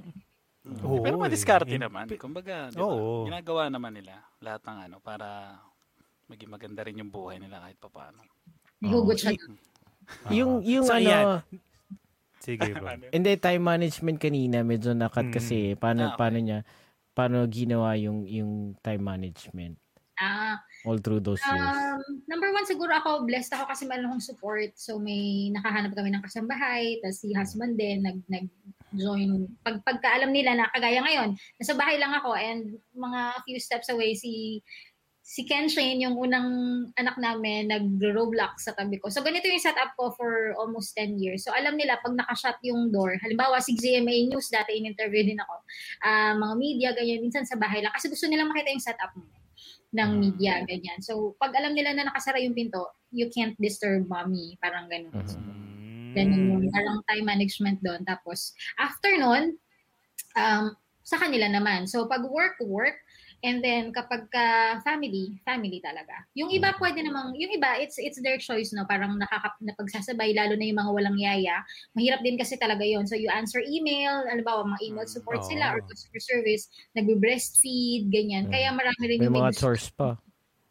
[0.86, 1.22] Oo, Pero eh.
[1.26, 2.06] madiskarte In- naman.
[2.14, 2.86] Kumbaga, di ba?
[2.86, 3.26] Oo.
[3.26, 5.58] Ginagawa naman nila lahat ng ano para
[6.30, 8.22] maging maganda rin yung buhay nila kahit papaano.
[8.78, 9.34] Hugot siya.
[10.30, 11.26] Yung, yung So, ano, ayan.
[12.38, 12.86] Sige bro.
[13.14, 15.34] hindi, time management kanina, medyo nakat Mm.
[15.34, 15.58] kasi.
[15.74, 16.18] Paano, Ah, okay.
[16.18, 16.58] paano niya,
[17.12, 19.74] paano ginawa yung, yung time management
[20.14, 21.62] Ah, all through those years?
[21.62, 24.70] Um, number one, siguro ako, blessed ako kasi meron akong support.
[24.74, 26.98] So, may nakahanap kami ng kasambahay.
[27.02, 29.46] Tapos si husband din, nag, nag-join.
[29.62, 34.14] Pag, pagkaalam nila na kagaya ngayon, nasa bahay lang ako and mga few steps away,
[34.18, 34.62] si
[35.22, 36.50] si Ken Shane, yung unang
[36.98, 39.06] anak namin, nag-Roblox sa tabi ko.
[39.06, 41.46] So, ganito yung setup ko for almost 10 years.
[41.46, 45.54] So, alam nila, pag nakashut yung door, halimbawa, si GMA News, dati in-interview din ako,
[46.02, 47.94] ah, mga media, ganyan, minsan sa bahay lang.
[47.94, 49.22] Kasi gusto nila makita yung setup mo
[49.92, 50.98] ng media, ganyan.
[51.04, 54.56] So, pag alam nila na nakasara yung pinto, you can't disturb mommy.
[54.60, 55.12] Parang ganun.
[55.28, 56.16] So, Mm.
[56.16, 58.04] ganun yung parang time management doon.
[58.08, 59.56] Tapos, after nun,
[60.36, 61.84] um, sa kanila naman.
[61.90, 63.01] So, pag work, work.
[63.42, 66.14] And then, kapag ka family, family talaga.
[66.38, 68.86] Yung iba pwede namang, yung iba, it's it's their choice, no?
[68.86, 71.58] Parang nakaka, napagsasabay, lalo na yung mga walang yaya.
[71.98, 75.50] Mahirap din kasi talaga yon So, you answer email, alam ba, mga email support Oo.
[75.50, 78.46] sila or customer service, nagbe-breastfeed, ganyan.
[78.46, 78.52] Mm.
[78.54, 80.14] Kaya marami rin May yung mga chores pa.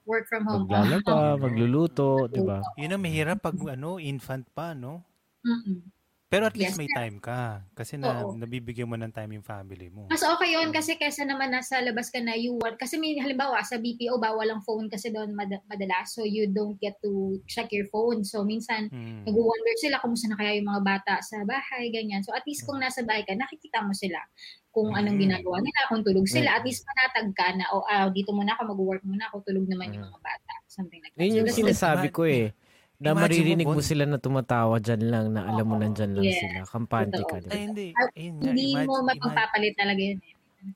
[0.08, 0.64] work from home.
[0.64, 2.64] Maglalaba, magluluto, di ba?
[2.80, 5.04] Yun ang mahirap pag ano, infant pa, no?
[5.44, 6.01] Mm-mm.
[6.32, 6.80] Pero at least Yes.
[6.80, 7.60] may time ka.
[7.76, 8.40] Kasi na, Oo.
[8.40, 10.08] nabibigyan mo ng time yung family mo.
[10.08, 12.80] Mas okay yun kasi kesa naman nasa labas ka na you want.
[12.80, 16.16] Kasi may halimbawa sa BPO bawal ang phone kasi doon mad- madalas.
[16.16, 17.12] So you don't get to
[17.52, 18.24] check your phone.
[18.24, 19.28] So minsan Mm.
[19.28, 22.24] nag-wonder sila kumusta na kaya yung mga bata sa bahay, ganyan.
[22.24, 24.24] So at least kung nasa bahay ka, nakikita mo sila
[24.72, 25.24] kung anong Mm.
[25.28, 26.56] ginagawa nila, kung tulog sila.
[26.56, 29.92] At least panatag ka na, o ah, dito muna ako, mag-work muna ako, tulog naman
[29.92, 30.54] yung mga bata.
[30.72, 31.28] Something like that.
[31.28, 32.56] Yun yung that's sinasabi ko eh.
[33.02, 33.84] Na mo, maririnig mo Bon.
[33.84, 36.38] sila na tumatawa dyan lang, na alam mo nandyan lang Yes.
[36.38, 36.60] sila.
[36.64, 37.42] Kampante ka, Totoo.
[37.42, 37.88] di Ay, hindi.
[37.92, 38.06] Ayun
[38.38, 40.20] nga, hindi mo imagine- imagine- mapagpapalit talaga yun.
[40.20, 40.36] eh.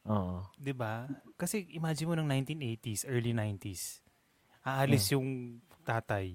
[0.10, 0.42] Oo.
[0.58, 0.94] 'di ba?
[1.36, 4.02] Kasi imagine mo ng 1980s, early 90s.
[4.60, 6.34] Aalis yung tatay.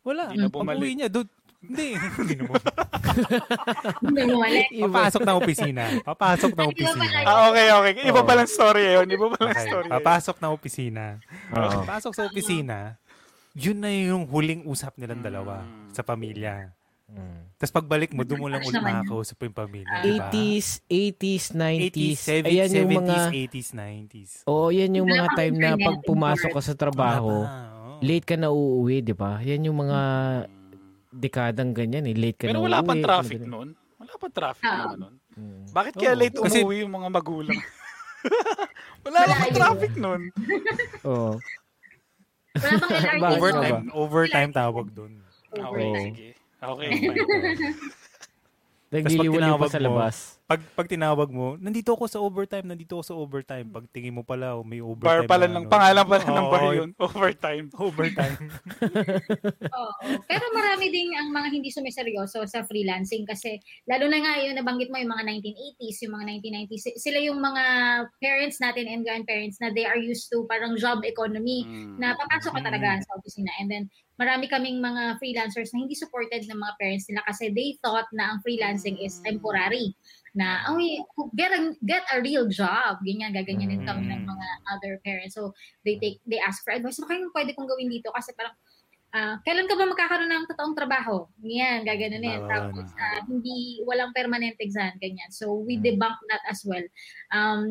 [0.00, 0.30] Wala.
[0.30, 0.94] Hindi na bumalik.
[0.94, 1.26] niya, doon,
[1.58, 1.98] hindi.
[2.22, 2.44] Hindi na
[4.30, 4.66] bumalik.
[4.70, 4.86] Mo.
[4.86, 5.82] Papasok ng opisina.
[6.02, 7.02] Papasok ng opisina.
[7.24, 7.92] Ah, okay, okay.
[8.06, 9.06] Iba palang story yun.
[9.08, 9.66] Iba palang Okay.
[9.66, 9.94] story yun.
[9.98, 11.04] Papasok ng opisina.
[11.50, 11.82] Oo.
[11.82, 12.94] Papasok sa opisina,
[13.58, 15.90] yun na yung huling usap nilang dalawa Mm.
[15.90, 16.70] sa pamilya.
[17.08, 17.56] Mm.
[17.58, 19.90] Tapos pagbalik mo, doon mo lang Crush ulit makakausap yung pamilya.
[19.90, 20.02] Ah.
[20.04, 20.28] diba?
[20.30, 22.20] 80s, 80s, 90s.
[22.22, 23.16] 80s, Ayan yung 70s, mga...
[23.32, 24.30] 80s, 90s.
[24.46, 27.98] Oo, yan yung mga pang time na pag pumasok ka sa trabaho, oo.
[27.98, 29.40] late ka na uuwi, di ba?
[29.40, 30.00] Yan yung mga
[31.10, 32.14] dekadang ganyan eh.
[32.14, 32.86] Late ka Pero na wala uuwi.
[32.86, 33.68] pang traffic noon.
[33.98, 34.76] Wala pang traffic Ah.
[34.78, 35.14] naman noon.
[35.34, 35.62] Mm.
[35.72, 36.20] Bakit kaya Oo.
[36.20, 37.58] late umuwi yung mga magulang?
[39.04, 39.54] wala yun.
[39.56, 40.22] traffic noon.
[41.08, 41.32] Oo.
[42.56, 43.36] Wala bang LRT.
[43.36, 45.12] Overtime, overtime tawag doon.
[45.52, 46.04] Okay, Overtime.
[46.12, 46.28] sige.
[46.58, 47.74] Okay, fine.
[48.88, 50.16] Nagliliwan yung pa tinawag sa mo, labas.
[50.48, 53.68] Pag, pag tinawag mo, nandito ako sa overtime, nandito ako sa overtime.
[53.68, 54.88] Pag tingin mo pala, oh, may Bar
[55.20, 55.28] overtime.
[55.28, 55.68] pala na ng ano.
[55.68, 56.90] pangalan pala ng Oo, bar yun.
[56.96, 57.66] Overtime.
[57.84, 58.36] Overtime.
[59.76, 59.92] Oo.
[60.24, 64.88] Pero marami din ang mga hindi sumiseryoso sa freelancing kasi lalo na nga yun, nabanggit
[64.88, 67.64] mo yung mga 1980s, yung mga 1990s, sila yung mga
[68.16, 72.00] parents natin and grandparents na they are used to parang job economy Mm.
[72.00, 72.68] na papasok ka Mm.
[72.72, 73.84] talaga sa opisina and then
[74.18, 78.34] marami kaming mga freelancers na hindi supported ng mga parents nila kasi they thought na
[78.34, 79.94] ang freelancing is temporary.
[80.34, 80.78] Na oh
[81.32, 82.98] get a get a real job.
[83.00, 84.28] Ganyan gaganyanin kami ng Mm.
[84.28, 85.34] mga other parents.
[85.34, 86.98] So they take they ask for advice.
[86.98, 88.10] Ano kayong pwede kong gawin dito?
[88.10, 88.58] Kasi parang
[89.08, 91.24] ah, kailan ka ba magkakaroon ng totoong trabaho?
[91.40, 93.00] Yan gaganunin Bawal tapos na.
[93.00, 95.30] ah, hindi walang permanent exam ganyan.
[95.30, 95.94] So we Mm.
[95.94, 96.84] debunk that as well.
[97.30, 97.64] Um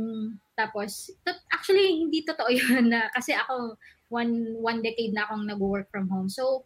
[0.55, 5.91] tapos to- actually hindi totoo yun na kasi ako one one decade na akong nag-work
[5.91, 6.27] from home.
[6.31, 6.65] So,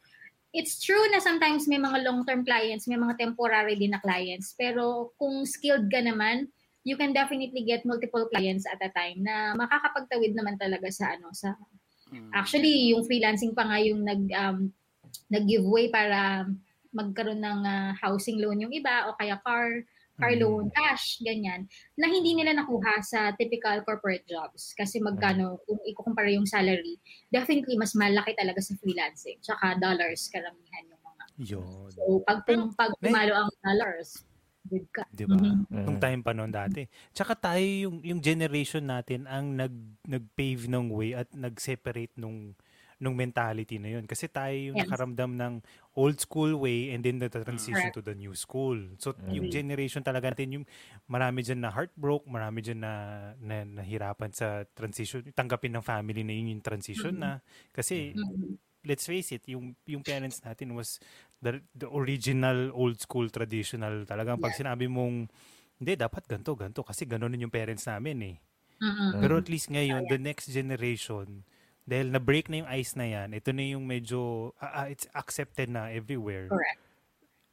[0.51, 4.54] it's true na sometimes may mga long-term clients, may mga temporary din na clients.
[4.60, 6.51] Pero kung skilled ka naman,
[6.84, 11.30] you can definitely get multiple clients at a time na makakapagtawid naman talaga sa ano
[11.32, 11.54] sa
[12.12, 12.27] Mm.
[12.36, 14.67] actually yung freelancing pa nga yung nag um,
[15.32, 16.43] nag-giveaway para
[16.91, 19.88] magkaroon ng ah, housing loan yung iba o kaya car
[20.21, 20.41] car Mm.
[20.45, 21.65] loan, cash, ganyan,
[21.97, 24.77] na hindi nila nakuha sa typical corporate jobs.
[24.77, 27.01] Kasi magkano, kung ikukumpara yung salary,
[27.34, 29.41] definitely mas malaki talaga sa freelancing.
[29.41, 31.23] Tsaka dollars karamihan yung mga.
[31.57, 31.89] Yun.
[31.89, 34.21] So, pag, Pero, pag pumalo ang dollars,
[34.69, 35.10] good ka.
[35.10, 35.41] Di ba?
[35.41, 35.65] Mhm.
[35.73, 36.86] Nung time pa noon dati.
[37.12, 39.73] Tsaka tayo yung, yung generation natin ang nag,
[40.05, 42.53] nag-pave ng way at nag-separate nung
[43.01, 44.05] nung mentality na yun.
[44.05, 44.85] Kasi tayo yung Yes.
[44.85, 45.53] nakaramdam ng
[45.97, 47.95] old school way and then the transition Correct.
[47.95, 48.77] to the new school.
[49.01, 49.33] So, Mm.
[49.33, 50.65] yung generation talaga natin, yung
[51.09, 52.93] marami dyan na heartbroke, marami dyan na,
[53.41, 55.25] na nahirapan sa transition.
[55.33, 57.41] Tanggapin ng family na yun yung transition na.
[57.73, 58.57] Kasi, Mhm.
[58.85, 60.97] let's face it, yung yung parents natin was
[61.43, 64.05] the, the original old school traditional.
[64.09, 65.29] Talagang pag sinabi mong
[65.81, 68.37] hindi dapat ganto ganto kasi ganoon yung parents namin eh.
[68.79, 69.21] Mhm.
[69.21, 71.43] Pero at least ngayon the next generation
[71.88, 75.67] dahil na-break na yung ice na yan, ito na yung medyo, ah, ah, it's accepted
[75.70, 76.48] na everywhere.
[76.48, 76.80] Correct.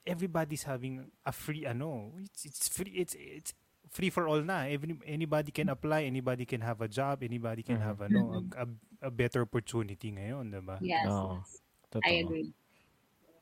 [0.04, 3.52] Everybody's having a free, ano, it's, it's free, it's, it's
[3.88, 4.68] free for all na.
[4.68, 7.84] Every, anybody can apply, anybody can have a job, anybody can Mhm.
[7.84, 8.20] have, ano,
[8.56, 8.66] a, a,
[9.08, 10.76] a better opportunity ngayon, diba?
[10.80, 11.08] Yes.
[11.08, 11.40] Oo.
[11.88, 12.04] Totoo.
[12.04, 12.48] I agree.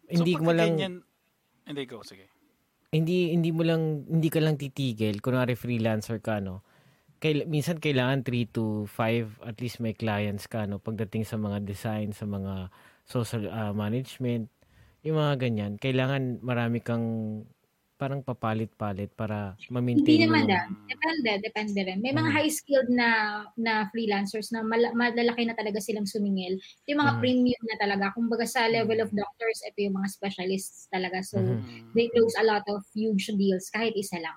[0.07, 0.95] Hindi so, mo lang ganyan,
[1.67, 2.31] hindi, go, sige.
[2.95, 6.63] hindi hindi mo lang hindi ka lang titigil kunwari freelancer ka no
[7.23, 11.65] Kail, minsan kailangan 3 to 5 at least may clients ka no pagdating sa mga
[11.65, 12.69] design sa mga
[13.09, 14.53] social ah, management
[15.01, 17.07] yung mga ganyan kailangan marami kang
[17.97, 20.61] parang papalit-palit para ma-maintain Hindi naman da.
[20.85, 21.99] Depende, depende rin.
[22.05, 22.37] May mga Mhm.
[22.37, 23.09] high-skilled na
[23.57, 26.61] na freelancers na mal- malalaki na talaga silang sumingil.
[26.85, 27.23] Ito yung mga Mhm.
[27.25, 28.05] premium na talaga.
[28.13, 31.25] Kumbaga sa level of doctors, ito yung mga specialists talaga.
[31.25, 31.41] So.
[31.41, 31.65] Mm.
[31.97, 34.37] they close a lot of huge deals kahit isa lang.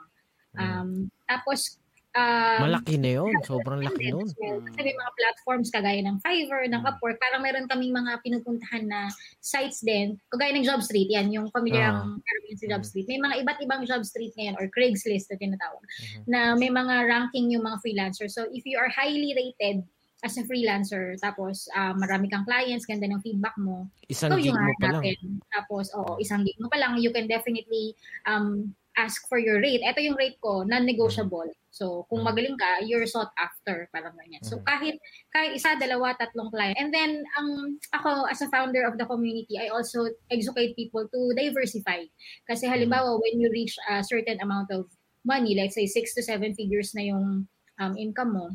[0.55, 0.89] Um,
[1.27, 1.75] tapos,
[2.19, 4.27] um, malaki na yun sobrang laki nun.
[4.27, 6.89] Kasi may mga platforms kagaya ng Fiverr, ng Mm.
[6.91, 9.07] Upwork, parang meron kaming mga pinupuntahan na
[9.39, 12.03] sites din, kagaya ng JobStreet, yan, yung familiar Ah.
[12.03, 12.71] ang term yun sa Mm.
[12.75, 13.07] JobStreet.
[13.07, 16.21] May mga iba't ibang JobStreet ngayon or Craigslist na tinatawag, Mhm.
[16.27, 18.35] na may mga ranking yung mga freelancers.
[18.35, 19.87] So if you are highly rated
[20.19, 24.51] as a freelancer, tapos ah, marami kang clients, ganda ng feedback mo, Isang ikaw gig
[24.51, 25.03] mo pa lang.
[25.47, 27.95] Tapos, oo, isang gig mo pa lang, you can definitely
[28.27, 29.79] um, ask for your rate.
[29.79, 31.47] Ito yung rate ko, non-negotiable.
[31.71, 32.27] So, kung Mhm.
[32.27, 34.43] magaling ka, you're sought after, parang ganyan.
[34.43, 34.65] So, Mhm.
[34.67, 34.95] kahit,
[35.31, 36.75] kahit isa, dalawa, tatlong client.
[36.75, 41.19] And then, ang ako, as a founder of the community, I also educate people to
[41.31, 42.03] diversify.
[42.43, 44.91] Kasi halimbawa, when you reach a certain amount of
[45.23, 47.47] money, let's say six to seven figures na yung
[47.79, 48.47] um, income mo,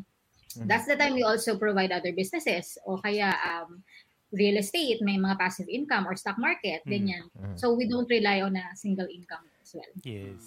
[0.69, 2.77] that's the time we also provide other businesses.
[2.85, 3.81] O kaya, um,
[4.35, 7.31] real estate, may mga passive income or stock market, ganyan.
[7.31, 7.55] Mhm.
[7.55, 9.93] So we don't rely on a single income as well.
[10.05, 10.45] Yes.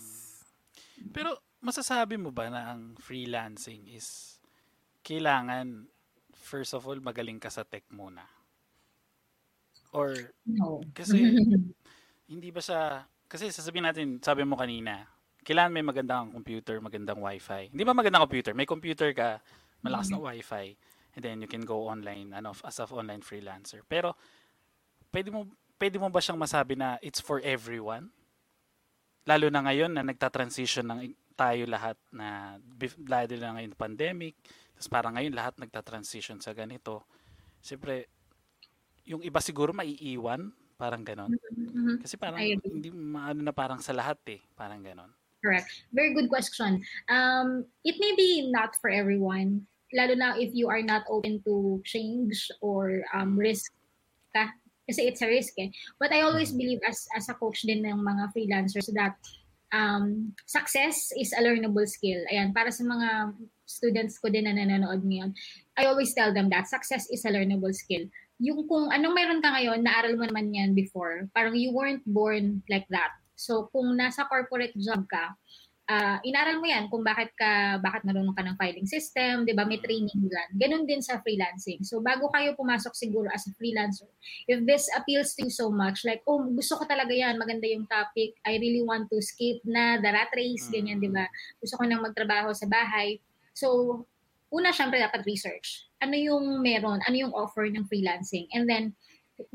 [1.11, 4.39] Pero masasabi mo ba na ang freelancing is
[5.03, 5.91] kailangan
[6.39, 8.23] first of all magaling ka sa tech muna?
[9.91, 10.15] Or
[10.47, 10.87] No.
[10.95, 11.19] kasi
[12.33, 15.05] hindi ba siya kasi sasabihin natin, sabi mo kanina,
[15.45, 17.69] kailangan may magandang computer, magandang wifi.
[17.69, 18.57] Hindi ba magandang computer?
[18.57, 19.45] May computer ka,
[19.85, 20.73] malakas na wifi,
[21.13, 23.85] and then you can go online ano, as a online freelancer.
[23.85, 24.17] Pero
[25.13, 25.45] pwede mo
[25.77, 28.09] pwede mo ba siyang masabi na it's for everyone?
[29.29, 31.01] Lalo na ngayon na nagta-transition ng
[31.37, 32.57] tayo lahat na
[33.05, 34.41] lalo na ngayon pandemic,
[34.73, 37.05] tapos parang ngayon lahat nagta-transition sa ganito.
[37.61, 38.09] Siyempre,
[39.05, 40.49] yung iba siguro maiiwan,
[40.81, 41.37] parang ganon.
[41.53, 42.01] Mhm.
[42.01, 45.13] Kasi parang hindi maano na parang sa lahat eh, parang ganon.
[45.45, 45.71] Correct.
[45.95, 46.83] Very good question.
[47.07, 51.79] Um, it may be not for everyone, lalo na if you are not open to
[51.87, 53.71] change or um, risk
[54.35, 54.51] ka.
[54.89, 55.69] Kasi it's a risk eh.
[56.01, 59.21] But I always believe as as a coach din ng mga freelancers that
[59.73, 62.25] um, success is a learnable skill.
[62.33, 63.37] Ayan, para sa mga
[63.69, 65.37] students ko din na nanonood ngayon,
[65.77, 68.09] I always tell them that success is a learnable skill.
[68.41, 71.29] Yung kung anong meron ka ngayon, naaral mo naman yan before.
[71.35, 73.13] Parang you weren't born like that.
[73.39, 75.35] So kung nasa corporate job ka,
[75.89, 79.65] ah, inaral mo yan kung bakit ka bakit marunong ka ng filing system, 'di ba?
[79.65, 80.49] May training diyan.
[80.61, 81.81] Ganun din sa freelancing.
[81.81, 84.09] So bago kayo pumasok siguro as a freelancer,
[84.45, 87.89] if this appeals to you so much, like oh, gusto ko talaga 'yan, maganda yung
[87.89, 88.37] topic.
[88.45, 91.25] I really want to skip na the rat race, ganyan, 'di ba?
[91.57, 93.17] Gusto ko nang magtrabaho sa bahay.
[93.57, 94.05] So
[94.53, 95.89] una syempre dapat research.
[96.05, 97.01] Ano yung meron?
[97.09, 98.49] Ano yung offer ng freelancing?
[98.53, 98.93] And then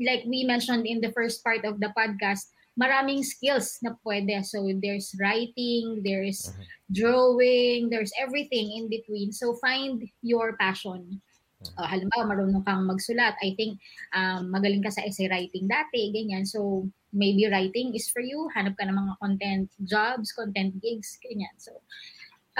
[0.00, 4.42] like we mentioned in the first part of the podcast, maraming skills na pwede.
[4.42, 6.64] So there's writing, there's Mhm.
[6.90, 9.30] drawing, there's everything in between.
[9.30, 11.22] So find your passion.
[11.64, 13.40] Uh, halimbawa, marunong kang magsulat.
[13.40, 13.80] I think
[14.12, 16.44] um, magaling ka sa essay writing dati, ganyan.
[16.44, 18.50] So maybe writing is for you.
[18.52, 21.54] Hanap ka ng mga content jobs, content gigs, ganyan.
[21.56, 21.80] So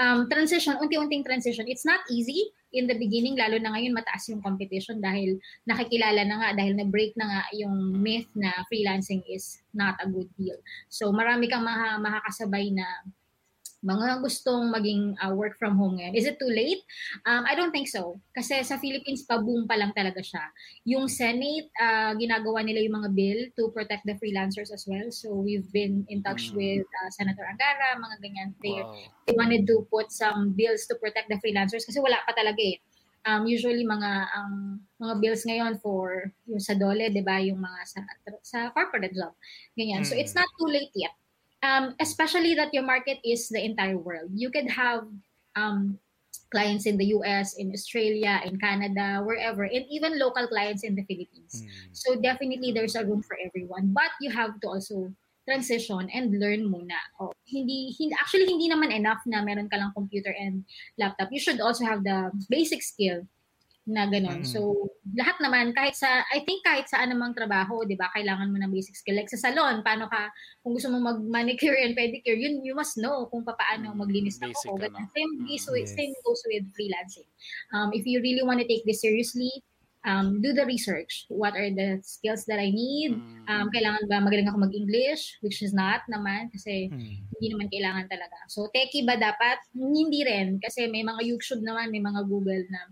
[0.01, 1.69] um, transition, unti-unting transition.
[1.69, 6.35] It's not easy in the beginning, lalo na ngayon mataas yung competition dahil nakikilala na
[6.43, 10.59] nga, dahil na-break na nga yung myth na freelancing is not a good deal.
[10.91, 11.63] So marami kang
[12.03, 12.85] makakasabay na
[13.85, 16.17] mga gustong maging uh, work from home ngayon.
[16.17, 16.81] Is it too late?
[17.23, 18.17] Um, I don't think so.
[18.33, 20.41] Kasi sa Philippines pa boom pa lang talaga siya.
[20.89, 25.13] Yung Senate, uh, ginagawa nila yung mga bill to protect the freelancers as well.
[25.13, 26.57] So we've been in touch Mm.
[26.57, 28.49] with uh, Senator Angara, mga ganyan.
[28.59, 28.97] They, Wow.
[29.29, 32.81] they wanted to put some bills to protect the freelancers kasi wala pa talaga eh.
[33.25, 37.79] Um, usually mga ang mga bills ngayon for yung sa dole, 'di ba, yung mga
[37.89, 37.99] sa
[38.45, 39.33] sa corporate job.
[39.73, 40.05] Ganyan.
[40.05, 40.21] So Mm.
[40.21, 41.13] it's not too late yet.
[41.65, 44.29] Um, especially that your market is the entire world.
[44.37, 45.09] You could have
[45.57, 45.97] um,
[46.53, 51.01] clients in the US, in Australia, in Canada, wherever, and even local clients in the
[51.09, 51.65] Philippines.
[51.65, 51.69] Mm.
[51.91, 55.09] So definitely there's a room for everyone, but you have to also
[55.49, 57.01] transition and learn muna.
[57.17, 60.65] Oh, hindi, hindi actually hindi naman enough na meron ka lang computer and
[60.97, 61.33] laptop.
[61.33, 63.25] You should also have the basic skill
[63.85, 64.41] na ganun.
[64.41, 64.49] Mm.
[64.49, 68.57] So lahat naman kahit sa I think kahit sa anumang trabaho, 'di ba, kailangan mo
[68.57, 69.13] ng basic skill.
[69.15, 70.33] Like sa salon, paano ka
[70.65, 74.49] kung gusto mo mag-manicure and pedicure, yun you must know kung paano Mm, maglinis ng
[74.49, 74.81] basic, kuko.
[74.89, 74.97] ano.
[74.97, 75.05] Ganun.
[75.13, 75.93] Same, Mm, goes with, yes.
[75.93, 77.29] same goes with freelancing.
[77.71, 79.53] Um, if you really want to take this seriously,
[80.01, 81.25] um, do the research.
[81.29, 83.13] What are the skills that I need?
[83.13, 83.45] Mm.
[83.45, 85.37] Um, kailangan ba magaling ako mag-English?
[85.41, 87.21] Which is not naman kasi Mm.
[87.37, 88.37] hindi naman kailangan talaga.
[88.49, 89.61] So, techie ba dapat?
[89.73, 90.57] Hindi rin.
[90.57, 92.89] Kasi may mga YouTube naman, may mga Google na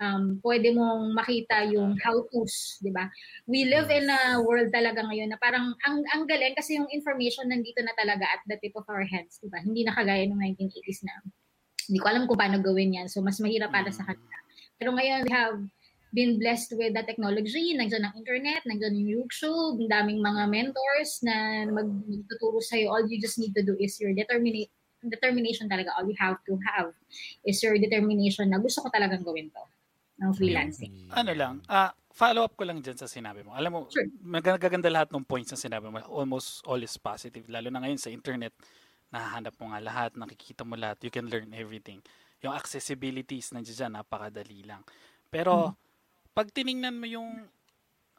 [0.00, 3.08] um, pwede mong makita yung how-tos, di ba?
[3.48, 7.48] We live in a world talaga ngayon na parang ang, ang galing kasi yung information
[7.48, 9.60] nandito na talaga at the tip of our hands, di ba?
[9.60, 11.14] Hindi na kagaya ng 1980s na
[11.86, 13.06] hindi ko alam kung paano gawin yan.
[13.06, 14.36] So, mas mahirap para sa kanila.
[14.76, 15.56] Pero ngayon, we have
[16.12, 21.20] been blessed with the technology, nandiyan ang internet, nandiyan yung YouTube, ang daming mga mentors
[21.20, 22.88] na mag- magtuturo sa'yo.
[22.88, 24.72] All you just need to do is your determination
[25.06, 25.94] determination talaga.
[25.94, 26.90] All you have to have
[27.46, 29.62] is your determination na gusto ko talagang gawin to
[30.20, 30.94] ng freelancing.
[31.12, 33.52] ano lang, ah follow up ko lang dyan sa sinabi mo.
[33.52, 34.08] Alam mo, Sure.
[34.24, 36.00] magaganda lahat ng points na sinabi mo.
[36.08, 37.44] Almost all is positive.
[37.52, 38.56] Lalo na ngayon sa internet,
[39.12, 42.00] nahahanap mo nga lahat, nakikita mo lahat, you can learn everything.
[42.40, 44.80] Yung accessibilities nandiyan dyan, napakadali lang.
[45.28, 45.76] Pero,
[46.36, 47.48] pag tiningnan mo yung,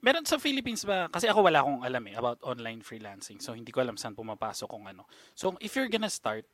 [0.05, 3.41] meron sa Philippines ba, kasi ako wala akong alam eh, about online freelancing.
[3.41, 5.05] So, hindi ko alam saan pumapasok kung ano.
[5.33, 6.45] So, if you're gonna start,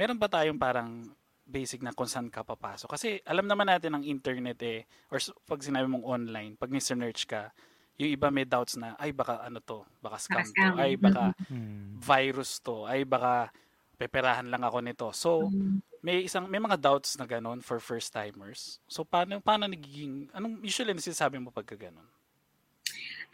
[0.00, 1.12] meron ba tayong parang
[1.46, 2.90] basic na kung saan ka papasok?
[2.90, 7.24] Kasi alam naman natin ang internet eh, or s- pag sinabi mong online, pag ni-search
[7.24, 7.54] ka,
[7.96, 11.96] yung iba may doubts na, ay baka ano to, baka scam to, ay baka Hmm.
[11.96, 13.48] virus to, ay baka
[13.96, 15.08] peperahan lang ako nito.
[15.16, 15.80] So, Mm.
[16.04, 18.78] may isang may mga doubts na ganun for first timers.
[18.86, 22.04] So paano paano nagiging anong usually nasasabi mo pagka ganun?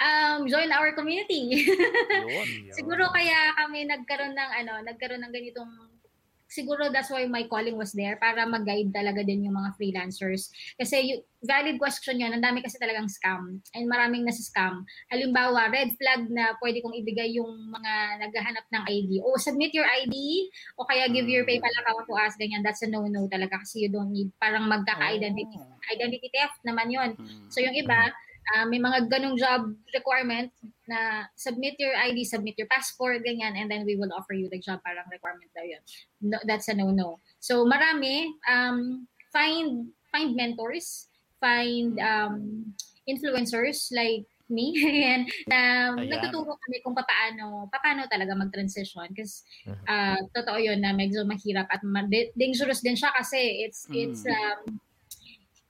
[0.00, 1.68] Um, join our community.
[2.24, 2.72] Yun.
[2.72, 5.68] siguro kaya kami nagkaroon ng ano, nagkaroon ng ganitong
[6.52, 10.52] siguro that's why my calling was there para mag-guide talaga din yung mga freelancers.
[10.76, 14.84] Kasi yung valid question yun, ang dami kasi talagang scam and maraming nasa scam.
[15.08, 19.10] Halimbawa, red flag na pwede kong ibigay yung mga naghahanap ng ID.
[19.24, 20.14] O submit your ID
[20.76, 21.58] o kaya give your Mm.
[21.58, 22.60] PayPal account to us, ganyan.
[22.60, 25.58] That's a no-no talaga kasi you don't need parang magkaka-identity.
[25.58, 25.80] Oh.
[25.90, 27.16] Identity theft naman yun.
[27.16, 27.48] Mm.
[27.48, 28.12] So yung iba,
[28.52, 30.50] ah, may mga ganong job requirement
[30.86, 34.58] na submit your ID, submit your passport, ganyan, and then we will offer you the
[34.58, 34.82] job.
[34.82, 35.80] Parang requirement daw yun.
[36.20, 37.22] No, that's a no-no.
[37.38, 41.08] So marami, um, find find mentors,
[41.40, 42.74] find um,
[43.08, 44.76] influencers like me
[45.08, 46.12] and um, Ayan.
[46.12, 49.84] nagtuturo kami kung paano paano talaga mag-transition kasi Mhm.
[49.88, 54.28] ah, totoo yun na medyo mahirap at ma- da- dangerous din siya kasi it's it's
[54.28, 54.34] Mm.
[54.36, 54.58] um,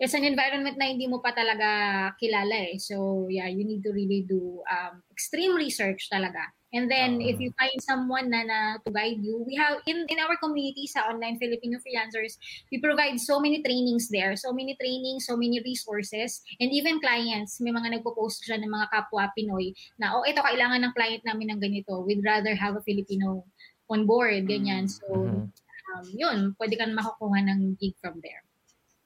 [0.03, 2.77] it's an environment na hindi mo pa talaga kilala eh.
[2.83, 6.51] So, yeah, you need to really do um, extreme research talaga.
[6.75, 7.31] And then, Oo.
[7.31, 10.91] if you find someone na, na to guide you, we have, in, in our community
[10.91, 12.35] sa online Filipino freelancers,
[12.75, 14.35] we provide so many trainings there.
[14.35, 16.43] So many trainings, so many resources.
[16.59, 19.71] And even clients, may mga nagpo-post siya ng mga kapwa Pinoy
[20.03, 22.03] na, oh, ito, kailangan ng client namin ng ganito.
[22.03, 23.47] We'd rather have a Filipino
[23.87, 24.91] on board, ganyan.
[24.91, 24.95] Mm.
[24.99, 25.47] So, Mhm.
[25.95, 28.43] um, yun, pwede ka na makukuha ng gig from there.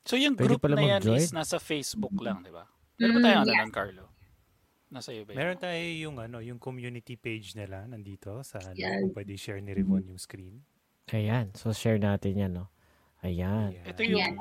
[0.06, 1.18] So yung Pwede group na yan mag-join?
[1.18, 2.62] is nasa Facebook lang, di ba?
[2.96, 3.60] Meron ba Mm, tayong ano yeah.
[3.60, 4.04] nun, Carlo?
[4.86, 5.38] Nasa iyo ba yun?
[5.42, 9.02] Meron tayo yung ano, yung community page nila nandito sa ano, Yeah.
[9.02, 10.62] kung pwede share ni Rivon yung screen.
[11.10, 11.50] Ayan.
[11.54, 12.70] So, share natin yan, no?
[13.20, 13.74] Ayan.
[13.74, 13.82] Ayan.
[13.84, 14.22] Ito yung...
[14.22, 14.38] Ayan,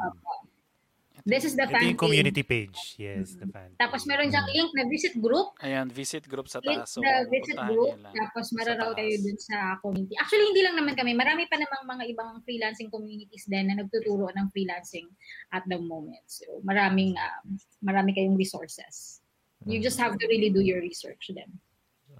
[1.25, 2.05] This is the Ito fan yung page.
[2.05, 2.77] community page.
[3.01, 4.13] Yes, the fan Tapos page.
[4.13, 5.57] meron diyang link na visit group.
[5.57, 6.93] Ayan, visit group sa Link taas.
[6.93, 7.97] So, the visit group.
[7.97, 10.13] Tapos mararaw kayo dun sa community.
[10.21, 11.17] Actually, hindi lang naman kami.
[11.17, 15.09] Marami pa namang mga ibang freelancing communities din na nagtuturo ng freelancing
[15.49, 16.21] at the moment.
[16.29, 19.25] So, maraming, um, marami kayong resources.
[19.65, 21.57] You just have to really do your research then.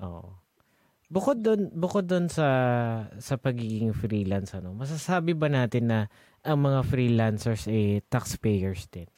[0.01, 0.33] Oo.
[1.05, 2.49] Bukod doon, bukod doon sa
[3.21, 5.99] sa pagiging freelance ano, masasabi ba natin na
[6.45, 9.09] ang mga freelancers eh taxpayers din?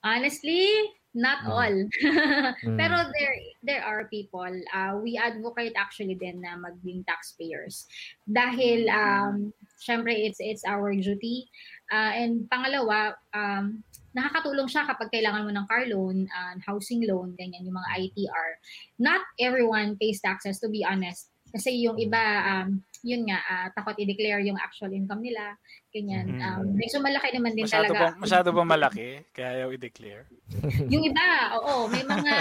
[0.00, 0.68] Honestly,
[1.12, 1.50] not Mm.
[1.50, 1.76] all.
[2.64, 2.78] Mm.
[2.78, 7.84] Pero there there are people, uh, we advocate actually din na maging taxpayers.
[8.24, 11.48] Dahil, um, syempre, it's, it's our duty.
[11.90, 13.82] Uh, and pangalawa, um,
[14.14, 18.50] nakakatulong siya kapag kailangan mo ng car loan, uh, housing loan, ganyan, yung mga ITR.
[18.98, 21.28] Not everyone pays taxes, to be honest.
[21.50, 25.56] Kasi yung iba, um, yun nga, ah, takot i-declare yung actual income nila.
[25.92, 26.26] Ganyan.
[26.36, 26.40] Mhm.
[26.40, 28.00] Um, medyo malaki naman din Masyado talaga.
[28.00, 29.08] ba, masyado ba malaki?
[29.32, 30.24] Kaya ayaw i-declare?
[30.92, 32.34] Yung iba, oo, may mga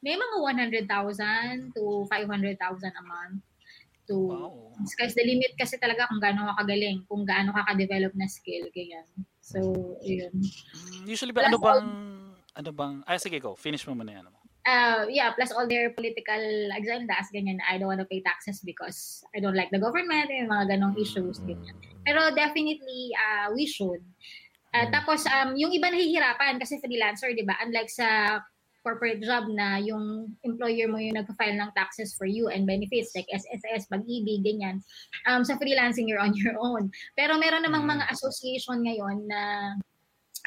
[0.00, 0.36] may mga
[0.88, 2.56] 100,000 to 500,000
[2.96, 3.42] a month
[4.08, 4.72] to Wow.
[4.88, 8.64] sky's the limit kasi talaga kung gaano ka kagaling, kung gaano ka ka-develop na skill,
[8.72, 9.04] ganyan.
[9.44, 9.60] So,
[10.00, 10.32] yun.
[10.40, 11.86] Mm, Usually ba, ano bang,
[12.56, 13.52] ano bang, ah, sige, go.
[13.54, 14.24] Finish mo muna yan.
[14.24, 14.39] Ano?
[14.68, 16.36] Uh, yeah, plus all their political
[16.76, 20.52] agendas, ganyan, I don't want to pay taxes because I don't like the government, yung
[20.52, 21.72] mga ganong issues, ganyan.
[22.04, 24.04] Pero definitely, uh, we should.
[24.70, 24.92] Uh, Mm.
[24.94, 27.56] Tapos, um, yung iba nahihirapan kasi freelancer, di ba?
[27.64, 28.38] Unlike sa
[28.80, 33.28] corporate job na yung employer mo yung nag-file ng taxes for you and benefits like
[33.28, 34.80] SSS, pag-ibig, ganyan.
[35.28, 36.88] Um, sa freelancing, you're on your own.
[37.12, 37.92] Pero meron namang Mm.
[37.96, 39.40] mga association ngayon na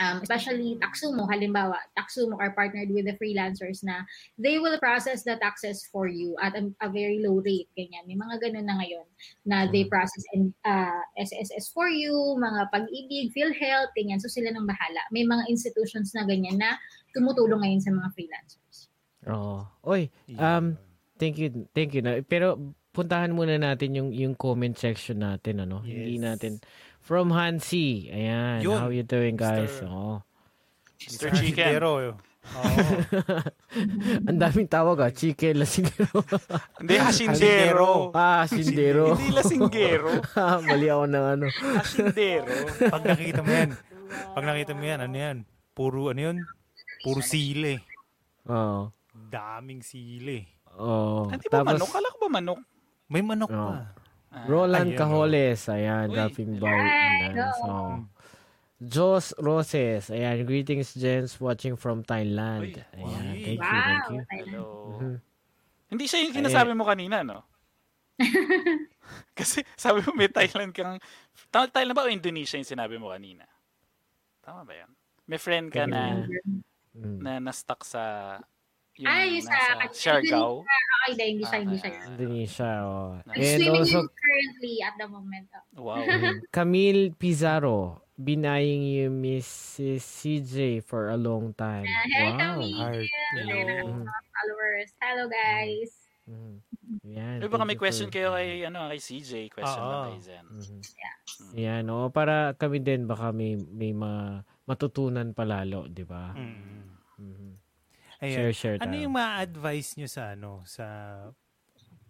[0.01, 4.01] um, especially Taxumo, halimbawa, Taxumo are partnered with the freelancers na
[4.37, 7.69] they will process the taxes for you at a, a very low rate.
[7.77, 8.05] Ganyan.
[8.09, 9.07] May mga ganun na ngayon
[9.45, 14.17] na they process in, uh, SSS for you, mga pag-ibig, PhilHealth, ganyan.
[14.21, 15.01] So sila nang bahala.
[15.13, 16.77] May mga institutions na ganyan na
[17.13, 18.89] tumutulong ngayon sa mga freelancers.
[19.29, 19.63] Oo.
[19.87, 20.75] Oy, Um,
[21.21, 21.69] thank you.
[21.71, 22.19] Thank you na.
[22.25, 25.81] Pero puntahan muna natin yung yung comment section natin ano.
[25.81, 26.23] Hindi Yes.
[26.23, 26.51] natin
[27.03, 28.07] from Hansi.
[28.07, 28.63] Ayan.
[28.63, 28.79] Yun.
[28.79, 29.69] How you doing guys?
[29.69, 29.91] Mr.
[29.91, 30.15] Oo.
[31.03, 31.27] Mr.
[31.35, 31.69] Chicken.
[31.75, 32.15] Pero, Oo.
[34.27, 35.11] Ang daming tawag ah.
[35.11, 36.19] Chicken, lasingero.
[36.79, 37.91] Hindi, hasindero.
[38.19, 39.15] ah, sindero.
[39.15, 40.11] Hindi lasinggero.
[40.35, 41.45] Ah, Mali ako ng ano.
[41.79, 42.51] Hasindero.
[42.91, 43.69] pag nakita mo yan,
[44.35, 45.37] pag nakita mo yan, ano yan?
[45.71, 46.37] Puro, ano yun?
[46.99, 47.79] Puro sili.
[48.51, 48.91] Oo.
[49.31, 50.43] Daming sili.
[50.77, 51.31] Oo.
[51.31, 51.89] Hindi ba Tapos, manok?
[51.95, 52.59] Kala ko ba manok?
[53.07, 53.71] May manok Oo.
[53.71, 54.02] pa.
[54.33, 55.61] Ah, Roland Ayan, Cajoles.
[55.69, 56.15] Ayan, Uy.
[56.17, 56.73] dropping by.
[56.73, 57.73] Ayan, so.
[58.81, 60.09] Jos Roses.
[60.09, 62.73] Ayan, greetings, gents, watching from Thailand.
[62.73, 63.13] Uy, Ayan, wow.
[63.13, 63.85] thank you, Wow.
[63.85, 64.21] thank you.
[64.27, 64.65] Hello.
[64.97, 65.15] Mhm.
[65.93, 67.45] Hindi siya yung kinasabi mo kanina, no?
[69.37, 70.97] Kasi sabi mo may Thailand kang...
[71.49, 73.45] Thailand ba o Indonesia yung sinabi mo kanina?
[74.41, 74.89] Tama ba yan?
[75.29, 76.25] May friend ka na,
[76.93, 77.25] Mm.
[77.25, 78.37] na na-stuck sa...
[78.93, 80.61] Yung Ay, yung sa- Siargao.
[80.61, 81.91] Okay, hindi, hindi siya, hindi siya.
[81.91, 83.09] Ah, Indonesia, oh.
[83.25, 83.33] Nice.
[83.33, 85.45] And swimming also, currently at the moment.
[85.49, 85.81] Oh.
[85.81, 85.97] Wow.
[86.55, 87.99] Camille Pizarro.
[88.13, 90.05] Been eyeing you, Mrs.
[90.05, 91.81] CJ, for a long time.
[91.83, 92.37] Uh, hey, wow.
[92.37, 92.77] Camille.
[92.77, 93.09] Heart.
[93.33, 94.05] Hello.
[94.05, 94.89] Followers.
[95.01, 95.91] Hello, guys.
[96.23, 96.55] Mhm.
[97.03, 99.49] Yan, May baka may for- question kayo kay, ano, kay CJ.
[99.49, 99.89] Question Oo.
[99.89, 100.45] lang kay Zen.
[100.45, 100.79] Mhm.
[100.93, 101.15] Yeah.
[101.57, 106.31] Yan, oo, para kami din baka may may ma, matutunan palalo, 'di ba?
[106.31, 106.85] Mm.
[107.17, 107.49] Mhm.
[108.23, 108.39] Ayan.
[108.39, 109.03] Share share Ano tayo.
[109.03, 110.85] yung ma-advise nyo sa ano sa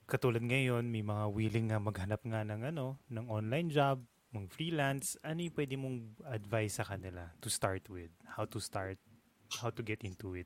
[0.05, 3.97] katulad ngayon may mga willing nga maghanap nga ng ano ng online job,
[4.29, 5.97] ng freelance, ano yung pwede mong
[6.29, 8.13] advice sa kanila to start with?
[8.29, 9.01] How to start?
[9.57, 10.45] How to get into it?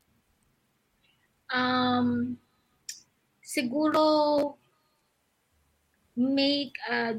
[1.48, 2.36] Um,
[3.40, 4.56] siguro,
[6.16, 7.16] make a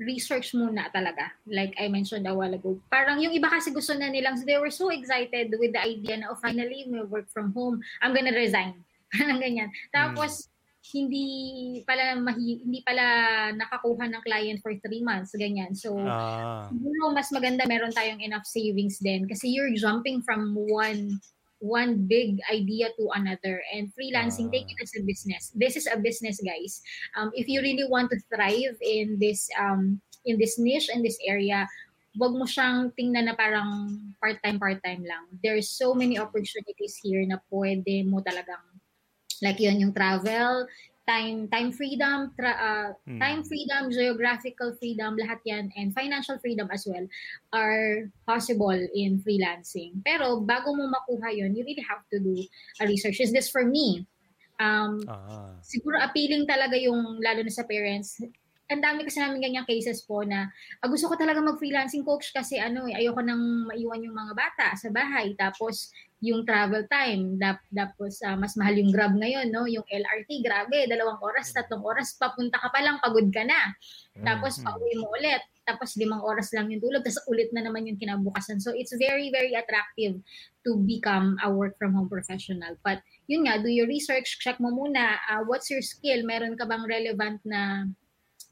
[0.00, 1.30] research muna talaga.
[1.44, 2.80] Like I mentioned a while ago.
[2.88, 6.32] Parang yung iba kasi gusto na nilang, they were so excited with the idea na,
[6.32, 7.78] oh, finally, may work from home.
[8.00, 8.80] I'm gonna resign.
[9.14, 9.68] Parang ganyan.
[9.92, 10.48] Tapos,
[10.96, 11.26] hindi
[11.84, 13.04] pala mahi, hindi pala
[13.52, 15.76] nakakuha ng client for three months, ganyan.
[15.76, 21.20] So, Ah, siguro mas maganda meron tayong enough savings din kasi you're jumping from one
[21.60, 23.62] one big idea to another.
[23.72, 24.52] And freelancing Ah.
[24.56, 25.52] take it as a business.
[25.54, 26.80] This is a business guys.
[27.14, 31.16] Um, if you really want to thrive in this um, in this niche in this
[31.24, 31.68] area
[32.18, 35.30] wag mo siyang tingnan na parang part-time part-time lang.
[35.38, 38.66] There's so many opportunities here na pwede mo talagang
[39.40, 40.66] like yun yung travel
[41.08, 43.18] time time freedom tra, uh, mm.
[43.18, 47.02] time freedom, geographical freedom, lahat yan, and financial freedom as well
[47.52, 49.98] are possible in freelancing.
[50.04, 52.36] Pero bago mo makuha yon you really have to do
[52.80, 53.18] a research.
[53.20, 54.06] Is this for me?
[54.60, 55.56] Um, Ah.
[55.64, 58.20] siguro appealing talaga yung, lalo na sa parents,
[58.70, 60.46] ang dami kasi namin ganyang cases po na
[60.78, 64.66] ah, gusto ko talaga mag-freelancing coach kasi ano eh, ayoko nang maiwan yung mga bata
[64.78, 65.34] sa bahay.
[65.34, 65.90] Tapos
[66.20, 69.64] yung travel time, dap, tapos ah, mas mahal yung Grab ngayon, no?
[69.64, 73.72] Yung LRT, grabe, dalawang oras, tatlong oras, papunta ka pa lang, pagod ka na.
[74.20, 74.64] Tapos Mm.
[74.68, 75.40] pauwi mo ulit.
[75.64, 78.60] Tapos limang oras lang yung tulog, tapos ulit na naman yung kinabukasan.
[78.60, 80.20] So it's very, very attractive
[80.60, 82.76] to become a work from home professional.
[82.84, 86.20] But yun nga, do your research, check mo muna, ah, what's your skill?
[86.28, 87.88] Meron ka bang relevant na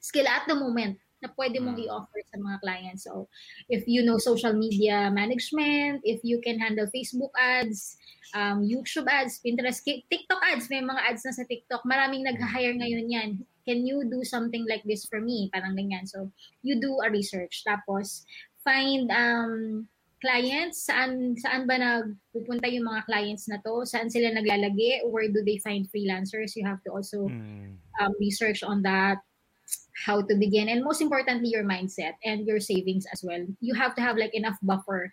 [0.00, 1.84] skill at the moment na pwede mong Mm.
[1.86, 3.02] i-offer sa mga clients.
[3.04, 3.26] So,
[3.66, 7.98] if you know social media management, if you can handle Facebook ads,
[8.34, 11.82] um, YouTube ads, Pinterest, TikTok ads, may mga ads na sa TikTok.
[11.82, 13.30] Maraming nag-hire ngayon yan.
[13.68, 15.50] Can you do something like this for me?
[15.52, 16.08] Parang ganyan.
[16.08, 16.32] So,
[16.64, 17.66] you do a research.
[17.68, 18.24] Tapos,
[18.64, 19.84] find um,
[20.18, 23.86] clients, saan saan ba nagpupunta yung mga clients na to?
[23.86, 25.04] Saan sila naglalagi?
[25.06, 26.56] Where do they find freelancers?
[26.58, 27.76] You have to also Mm.
[28.00, 29.20] um, research on that,
[30.04, 33.42] how to begin, and most importantly, your mindset and your savings as well.
[33.60, 35.10] You have to have like enough buffer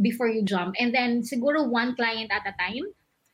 [0.00, 0.76] before you jump.
[0.78, 2.86] And then siguro one client at a time.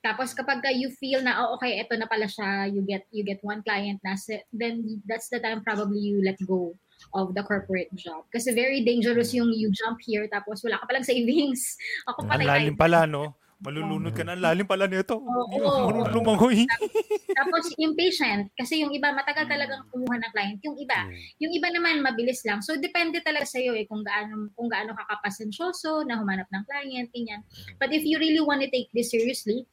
[0.05, 3.25] Tapos kapag ka you feel na oh okay ito na pala siya you get you
[3.25, 4.13] get one client na
[4.53, 6.77] then that's the time probably you let go
[7.17, 11.09] of the corporate job kasi very dangerous yung you jump here tapos wala ka palang
[11.09, 13.33] savings ako Ang pala lalim pala, no?
[13.63, 14.35] Malulunod ka na.
[14.35, 15.19] Lalim pala nito.
[15.21, 15.47] Oo.
[15.91, 16.67] Marunong lumangoy.
[17.35, 21.11] tapos impatient kasi yung iba matagal talagang kumuha ng client yung iba
[21.43, 22.63] Yung iba naman mabilis lang.
[22.63, 26.65] So depende talaga sa iyo eh kung gaano kung gaano ka kapasensyoso na humanap ng
[26.67, 27.43] client ganyan.
[27.83, 29.67] But if you really want to take this seriously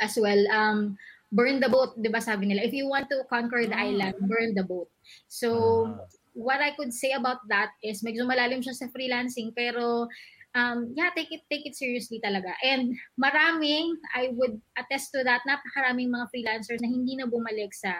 [0.00, 0.94] as well um
[1.32, 2.60] burn the boat, 'di ba sabi nila?
[2.60, 3.88] If you want to conquer the Ah.
[3.88, 4.92] island, burn the boat.
[5.32, 5.48] So
[5.88, 6.04] Ah.
[6.36, 10.08] what I could say about that is medyo malalim siya sa freelancing pero
[10.54, 12.52] um, yeah, take it take it seriously talaga.
[12.64, 17.94] And maraming, I would attest to that, napakaraming mga freelancers na hindi na bumalik sa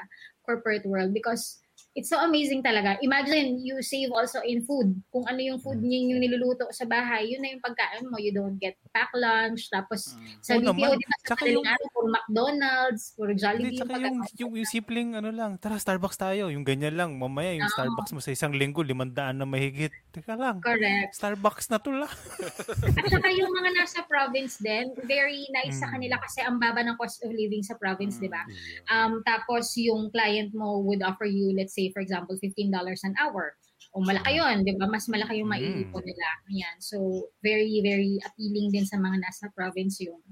[0.44, 1.61] corporate world because
[1.92, 2.96] it's so amazing talaga.
[3.00, 4.96] Imagine, you save also in food.
[5.08, 8.16] Kung ano yung food niyo yung niluluto sa bahay, yun na yung pagkain mo.
[8.16, 9.68] You don't get pack lunch.
[9.68, 10.24] Tapos Mm.
[10.40, 13.94] sa Oo BPO, di ba, sa madaling yung- araw, puro McDonald's, Hindi, Jollibee yung tsaka
[13.98, 17.74] yung, yung, yung simpleng ano lang, tara Starbucks tayo, yung ganyan lang, mamaya yung Oo.
[17.74, 19.92] Starbucks mo sa isang linggo, limandaan na mahigit.
[20.10, 21.12] Teka lang, Correct.
[21.12, 22.08] Starbucks na to lang.
[22.98, 25.94] At saka yung mga nasa province din, very nice sa Mm.
[25.94, 28.22] kanila kasi ang baba ng cost of living sa province, Mm.
[28.22, 28.42] di ba?
[28.88, 32.70] Um, tapos yung client mo would offer you, let's say, for example, $15
[33.02, 33.58] an hour.
[33.90, 34.86] O malaki yun, di ba?
[34.86, 35.56] Mas malaki yung Mm.
[35.58, 36.28] maiipon nila.
[36.46, 36.76] Ayan.
[36.78, 36.96] So,
[37.42, 40.22] very, very appealing din sa mga nasa province yung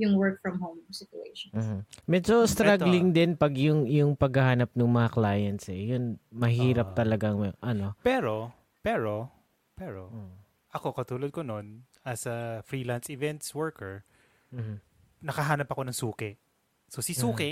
[0.00, 1.52] yung work from home situation.
[1.52, 1.78] Mhm.
[2.08, 5.92] Medyo struggling din pag yung yung paghahanap ng mga clients eh.
[5.92, 7.04] Yun mahirap Ah.
[7.04, 7.92] talagang ano.
[8.00, 8.48] Pero,
[8.80, 9.28] pero,
[9.76, 10.32] pero, Mm.
[10.72, 14.08] ako katulad ko noon as a freelance events worker,
[14.48, 14.80] Mhm.
[15.20, 16.40] nakahanap ako ng suki.
[16.88, 17.20] So si Mhm.
[17.20, 17.50] suki,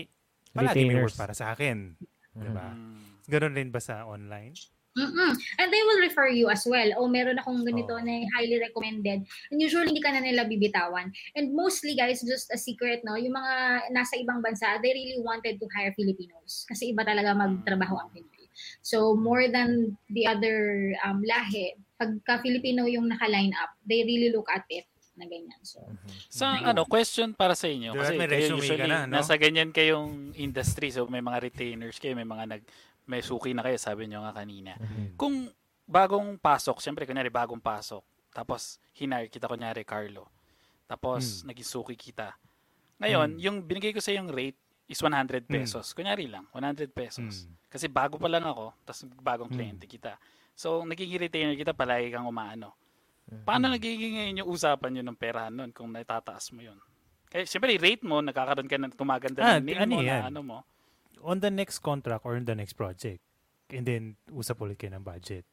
[0.57, 2.01] palagi may work para sa akin.
[2.33, 2.73] Diba?
[2.73, 3.18] Mm.
[3.29, 4.57] Ganon rin ba sa online?
[4.99, 5.31] Mm-mm.
[5.63, 6.91] And they will refer you as well.
[6.99, 8.03] O meron akong ganito Oo.
[8.03, 9.23] na highly recommended.
[9.55, 11.15] And usually hindi ka na nila bibitawan.
[11.39, 13.55] And mostly guys, just a secret, no, yung mga
[13.95, 16.67] nasa ibang bansa, they really wanted to hire Filipinos.
[16.67, 18.51] Kasi iba talaga magtrabaho ang Pinoy.
[18.83, 24.51] So more than the other um, lahi, pagka Filipino yung naka-line up, they really look
[24.51, 25.59] at it na ganyan.
[25.67, 25.83] So,
[26.31, 27.91] Sa ano, question para sa inyo.
[27.91, 29.19] Kasi may kayo resume usually, ka na, no?
[29.19, 30.95] nasa ganyan kayong industry.
[30.95, 32.63] So may mga retainers kayo, may mga nag,
[33.09, 34.77] may suki na kayo, sabi nyo nga kanina.
[34.77, 35.17] Mhm.
[35.17, 35.49] Kung
[35.83, 40.29] bagong pasok, siyempre, kunyari bagong pasok, tapos hinire kita, kunyari Carlo.
[40.85, 41.51] Tapos Hmm.
[41.51, 42.37] naging suki kita.
[43.01, 43.41] Ngayon, Hmm.
[43.41, 45.53] yung binigay ko sa yung rate is 100 Hmm.
[45.57, 45.93] pesos.
[45.93, 47.45] Kunyari lang, 100 pesos.
[47.45, 47.53] Mm.
[47.69, 49.57] Kasi bago pa lang ako, tapos bagong Hmm.
[49.57, 50.17] kliyente kita.
[50.57, 52.73] So, nagiging retainer kita, palagi kang umaano.
[53.29, 53.45] Hmm.
[53.45, 56.81] Paano nagiging ngayon yung usapan yun ng perahan nun kung natataas mo yun?
[57.29, 60.09] Kaya siyempre, rate mo, nagkakaroon ka ng tumaganda Ah, ng name ano mo, yan?
[60.09, 60.59] na ano mo.
[61.23, 63.23] On the next contract or on the next project.
[63.69, 65.45] And then, usap ulit kayo ng budget.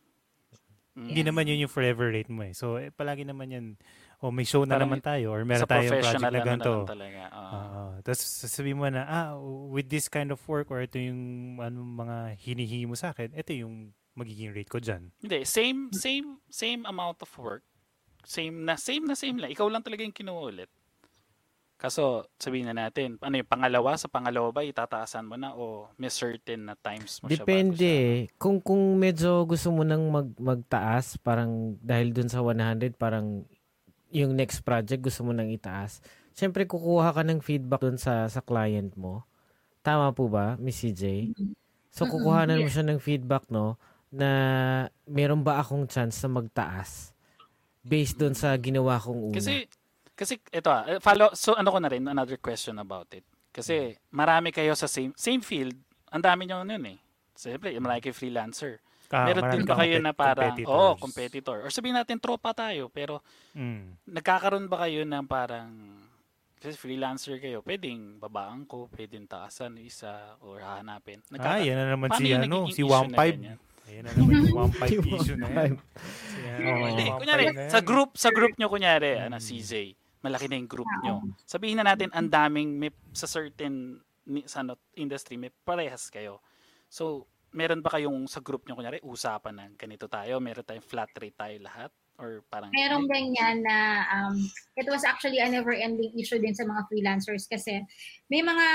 [0.96, 1.08] Mm.
[1.12, 2.56] Hindi naman yun yung forever rate mo eh.
[2.56, 3.66] So, eh, palagi naman yan,
[4.24, 6.48] oh, may show na Parang naman tayo or meron Sa tayong project na ano na
[6.48, 6.72] ganito.
[6.72, 7.56] Oo.
[7.60, 7.84] Oo.
[8.00, 9.36] Tapos sasabihin mo na, ah,
[9.68, 13.52] with this kind of work or ito yung ano, mga hinihingi mo sa akin, ito
[13.52, 15.12] yung magiging rate ko dyan.
[15.20, 17.68] Hindi, same, same, same amount of work.
[18.24, 19.52] Same na, same na same lang.
[19.52, 20.72] Ikaw lang talaga yung kinuha ulit.
[21.76, 26.08] Kaso, sabihin na natin, ano yung pangalawa, sa pangalawa ba, itataasan mo na o may
[26.08, 28.00] certain na times mo Depende siya?
[28.00, 28.18] eh.
[28.40, 33.44] Kung, kung medyo gusto mo nang mag, magtaas, parang dahil dun sa 100, parang
[34.14, 36.00] yung next project gusto mo nang itaas.
[36.32, 39.28] Siyempre, kukuha ka ng feedback dun sa, sa client mo.
[39.84, 41.32] Tama po ba, Miss CJ?
[41.92, 43.76] So, Mm-mm, kukuhanan mo siya ng feedback, no,
[44.16, 44.30] na
[45.08, 47.12] meron ba akong chance na magtaas
[47.84, 49.38] based dun sa ginawa kong una.
[49.38, 49.68] Kasi,
[50.16, 53.24] kasi ito ah, eh, follow, so ano ko na rin, another question about it.
[53.52, 55.76] Kasi marami kayo sa same same field,
[56.10, 56.98] ang dami nyo nun eh.
[57.32, 58.80] Siyempre, marami kayo freelancer.
[59.08, 60.74] Ah, Meron din ba kayo na parang, competitors.
[60.74, 61.58] oh, competitor.
[61.62, 63.22] Or sabihin natin, tropa tayo, pero
[63.54, 64.02] Mm.
[64.10, 65.70] nagkakaroon ba kayo ng parang,
[66.58, 71.22] kasi freelancer kayo, pwedeng babaan ko, pwedeng taasan yung isa, or hahanapin.
[71.38, 73.36] Ah, yan na naman Paano si ano, si issue na 1.5.
[73.38, 73.60] ganyan?
[73.86, 75.72] Ayan na naman yung 1.5 issue na yan.
[76.66, 76.86] Oo.
[76.90, 79.44] Hindi, 1.5 kunyari, sa group, sa group nyo, kunyari, ano, Mm.
[79.44, 79.72] CJ,
[80.26, 81.22] malaki na yung group nyo.
[81.46, 84.02] Sabihin na natin, ang daming, may, sa certain
[84.50, 86.42] sa ano, industry, may parehas kayo.
[86.90, 91.14] So, meron ba kayong sa group nyo, kunyari, usapan na ganito tayo, meron tayong flat
[91.16, 91.94] rate tayo lahat?
[92.16, 94.40] Or parang, Merong ganyan na um,
[94.80, 97.84] it was actually a never-ending issue din sa mga freelancers kasi
[98.32, 98.68] may mga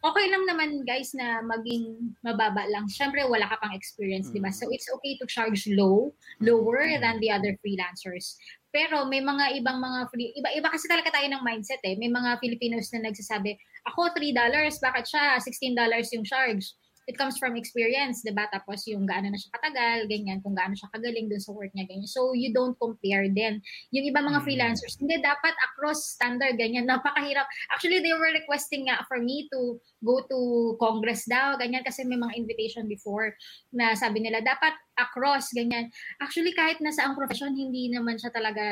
[0.00, 2.88] okay lang naman guys na maging mababa lang.
[2.88, 4.48] Siyempre wala ka pang experience, di ba?
[4.48, 4.56] Mm.
[4.56, 7.00] So it's okay to charge low, lower Mm.
[7.04, 8.40] than the other freelancers.
[8.70, 11.98] Pero may mga ibang mga free, iba-iba kasi talaga tayo ng mindset eh.
[11.98, 13.58] May mga Filipinos na nagsasabi,
[13.90, 14.30] ako $3,
[14.78, 16.78] bakit siya $16 yung charge?
[17.08, 18.46] It comes from experience, 'di ba?
[18.52, 21.88] Tapos yung gaano na siya katagal, ganyan, kung gaano siya kagaling dun sa work niya,
[21.88, 22.06] ganyan.
[22.06, 23.58] So you don't compare din.
[23.90, 24.46] Yung iba mga Mm.
[24.46, 26.84] freelancers, hindi dapat across standard ganyan.
[26.90, 27.48] Napakahirap.
[27.72, 30.38] Actually, they were requesting nga for me to go to
[30.78, 33.32] Congress daw, ganyan kasi may mga invitation before
[33.72, 35.88] na sabi nila dapat across ganyan.
[36.20, 38.62] Actually, kahit nasa ang profession, hindi naman siya talaga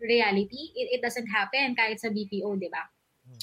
[0.00, 0.72] reality.
[0.76, 2.84] It, it doesn't happen kahit sa BPO, 'di ba?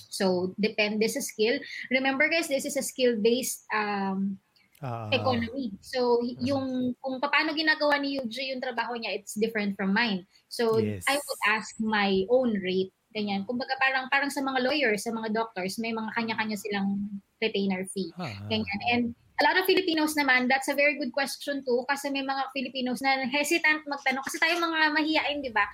[0.08, 1.58] So, depende sa skill.
[1.90, 4.38] Remember guys, this is a skill-based um,
[4.78, 5.74] Ah, economy.
[5.82, 10.22] So, y- yung kung paano ginagawa ni Yuji yung trabaho niya, it's different from mine.
[10.54, 11.02] So, Yes.
[11.10, 12.94] I would ask my own rate.
[13.10, 13.50] Ganyan.
[13.50, 17.10] Kumbaga parang parang sa mga lawyers, sa mga doctors, may mga kanya-kanya silang
[17.42, 18.14] retainer fee.
[18.22, 18.80] ah, Ganyan.
[18.94, 19.04] And
[19.42, 23.02] a lot of Filipinos naman, that's a very good question too kasi may mga Filipinos
[23.02, 25.66] na hesitant magtanong kasi tayo mga mahiyain, di ba?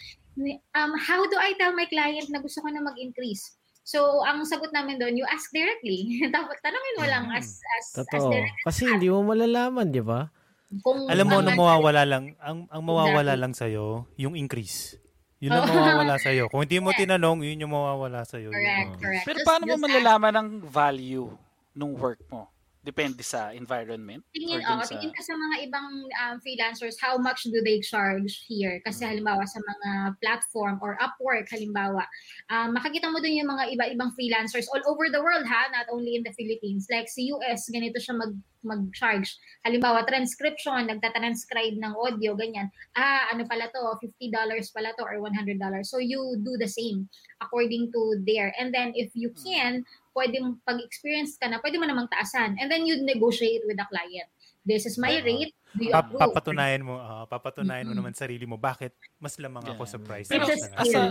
[0.80, 3.60] Um, how do I tell my client na gusto ko na mag-increase?
[3.84, 6.08] So, ang sagot namin doon, you ask directly.
[6.36, 7.36] Tapos tanongin mo lang Mhm.
[7.36, 8.32] as as, as Totoo.
[8.32, 10.32] direct Kasi hindi mo malalaman, di ba?
[10.80, 13.42] kung Alam mo, ang- ano mawawala lang, ang, ang mawawala Exactly.
[13.44, 13.86] lang sa'yo,
[14.18, 14.98] yung increase.
[15.38, 15.70] Yun ang Oh.
[15.70, 16.48] mawawala sa'yo.
[16.48, 18.50] Kung hindi mo tinanong, yun yung mawawala sa'yo.
[18.50, 19.26] Yun Correct, ang- correct.
[19.28, 21.28] pero Just- paano mo just malalaman ang value
[21.76, 22.48] ng work mo?
[22.84, 24.20] Depende sa environment?
[24.36, 28.44] Tingin, oh, sa- tingin ka sa mga ibang um, freelancers, how much do they charge
[28.44, 28.84] here?
[28.84, 32.04] Kasi halimbawa sa mga platform or Upwork, halimbawa,
[32.52, 36.20] um, makikita mo dun yung mga iba-ibang freelancers all over the world ha, not only
[36.20, 36.92] in the Philippines.
[36.92, 39.28] Like sa US, ganito siya mag mag-charge.
[39.68, 42.72] Halimbawa, transcription, nagtatranscribe ng audio, ganyan.
[42.96, 44.32] Ah, ano pala to, $50
[44.72, 45.60] pala to or $100.
[45.84, 47.12] So you do the same
[47.44, 48.56] according to their.
[48.56, 52.56] And then if you can, pwedeng pag-experience ka na, pwede mo namang taasan.
[52.58, 54.30] And then you negotiate with the client.
[54.64, 55.52] This is my rate.
[55.76, 56.22] Do you Pa- approve?
[56.24, 58.00] papatunayan mo, ah, papatunayan mo Mm-mm.
[58.00, 60.08] naman sarili mo bakit mas lamang ako sa Yeah.
[60.08, 60.28] price.
[60.30, 60.46] Pero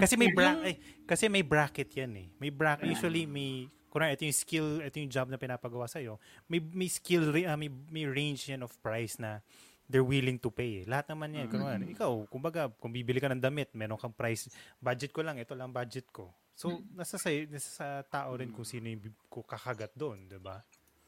[0.00, 0.74] kasi may bra- ay,
[1.04, 2.26] kasi may bracket 'yan eh.
[2.40, 6.00] May bracket usually may kunwari ito yung skill, ito yung job na pinapagawa sa
[6.48, 9.44] May may skill ah, may, may range yan of price na
[9.84, 10.80] they're willing to pay.
[10.80, 10.84] eh.
[10.88, 11.52] Lahat naman yan.
[11.52, 14.48] Kunwari, ikaw, kumbaga, kung bibili ka ng damit, meron kang price,
[14.80, 16.32] budget ko lang, ito lang budget ko.
[16.52, 20.60] So, nasa sa, nasa sa tao rin kung sino yung kakagat doon, 'di ba?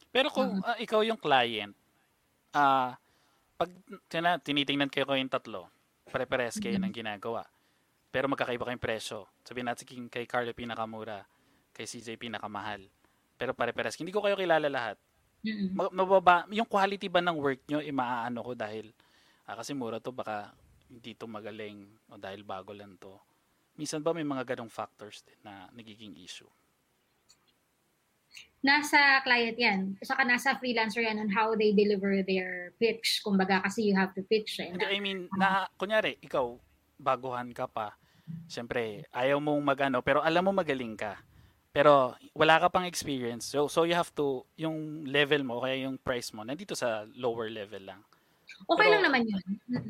[0.09, 1.75] Pero kung ah, ikaw yung client,
[2.57, 2.97] ah
[3.55, 3.71] pag
[4.11, 5.71] tina, tinitingnan kayo kayong tatlo,
[6.11, 7.47] pare-pares kayo ng ginagawa.
[8.11, 9.27] Pero magkakaiba kayong presyo.
[9.47, 11.23] Sabihin natin king- kay Carlo pinakamura,
[11.71, 12.83] kay CJ pinakamahal.
[13.39, 13.99] Pero pare-pares.
[13.99, 14.99] Hindi ko kayo kilala lahat.
[15.43, 15.75] Mm-mm.
[15.75, 18.91] Ma- mababa, yung quality ba ng work nyo, imaaano ko dahil,
[19.47, 20.51] ah, kasi mura to, baka
[20.91, 23.19] hindi to magaling o dahil bago lang to.
[23.75, 26.49] Minsan ba may mga ganong factors din na nagiging issue?
[28.65, 29.81] nasa client yan.
[30.01, 33.21] Saka nasa freelancer yan on how they deliver their pitch.
[33.21, 34.57] Kumbaga kasi you have to pitch.
[34.57, 36.57] Eh, na, I mean, na, kunyari, ikaw,
[36.97, 37.93] baguhan ka pa.
[38.49, 41.21] Siyempre, ayaw mong magano, pero alam mo magaling ka.
[41.77, 43.53] Pero wala ka pang experience.
[43.53, 47.53] So, so you have to, yung level mo, kaya yung price mo, nandito sa lower
[47.53, 48.01] level lang.
[48.69, 49.43] Okay pero- lang naman yun.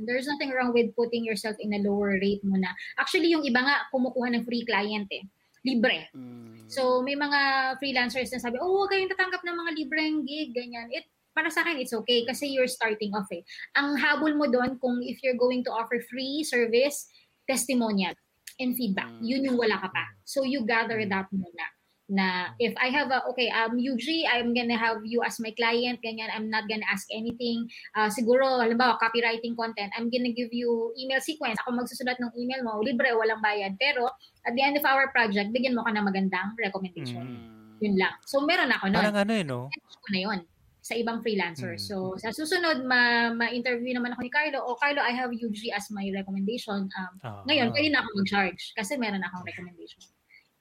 [0.04, 2.72] There's nothing wrong with putting yourself in a lower rate muna.
[2.98, 5.24] Actually, yung iba nga, kumukuha ng free client eh.
[5.64, 6.12] Libre.
[6.12, 7.40] Mm, So, may mga
[7.80, 10.88] freelancers na sabi, oh, huwag kayong tatanggap ng mga libreng gig, ganyan.
[10.92, 13.44] It, para sa akin, it's okay kasi you're starting off eh.
[13.76, 17.08] Ang habol mo doon, kung if you're going to offer free service,
[17.44, 18.16] testimonial
[18.60, 19.08] and feedback.
[19.20, 19.24] Mm.
[19.24, 20.04] Yun yung wala ka pa.
[20.24, 21.64] So, you gather that muna.
[22.04, 26.04] Na if I have a, okay, um, UG, I'm gonna have you as my client,
[26.04, 27.64] ganyan, I'm not gonna ask anything.
[27.96, 31.56] Uh, siguro, halimbawa, copywriting content, I'm gonna give you email sequence.
[31.64, 33.80] Ako magsusulat ng email mo, libre, walang bayad.
[33.80, 34.12] Pero,
[34.44, 37.24] at the end of our project, bigyan mo ka ng magandang recommendation.
[37.24, 38.12] mm, Yun lang.
[38.28, 39.00] So, meron ako nun.
[39.00, 39.72] Parang ano eh, no?
[39.72, 40.40] Ko na yun
[40.84, 41.74] sa ibang freelancer.
[41.74, 41.80] Mm.
[41.80, 44.60] So, sa susunod, ma- ma-interview naman ako ni Carlo.
[44.60, 46.84] O, Carlo, I have UG as my recommendation.
[46.92, 47.40] Um, Ah.
[47.48, 50.04] ngayon, pwede na ako mag-charge kasi meron akong recommendation.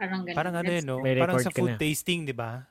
[0.03, 0.35] Parang ganun.
[0.35, 0.95] Parang ano yun, no?
[0.99, 1.79] May Parang sa food na.
[1.79, 2.67] tasting, di ba?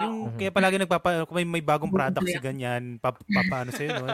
[0.00, 0.36] Yung, Oo.
[0.40, 2.40] kaya palagi nagpapa, kung may, may bagong product si Yeah.
[2.40, 4.08] ganyan, pap, papaano sa'yo, no?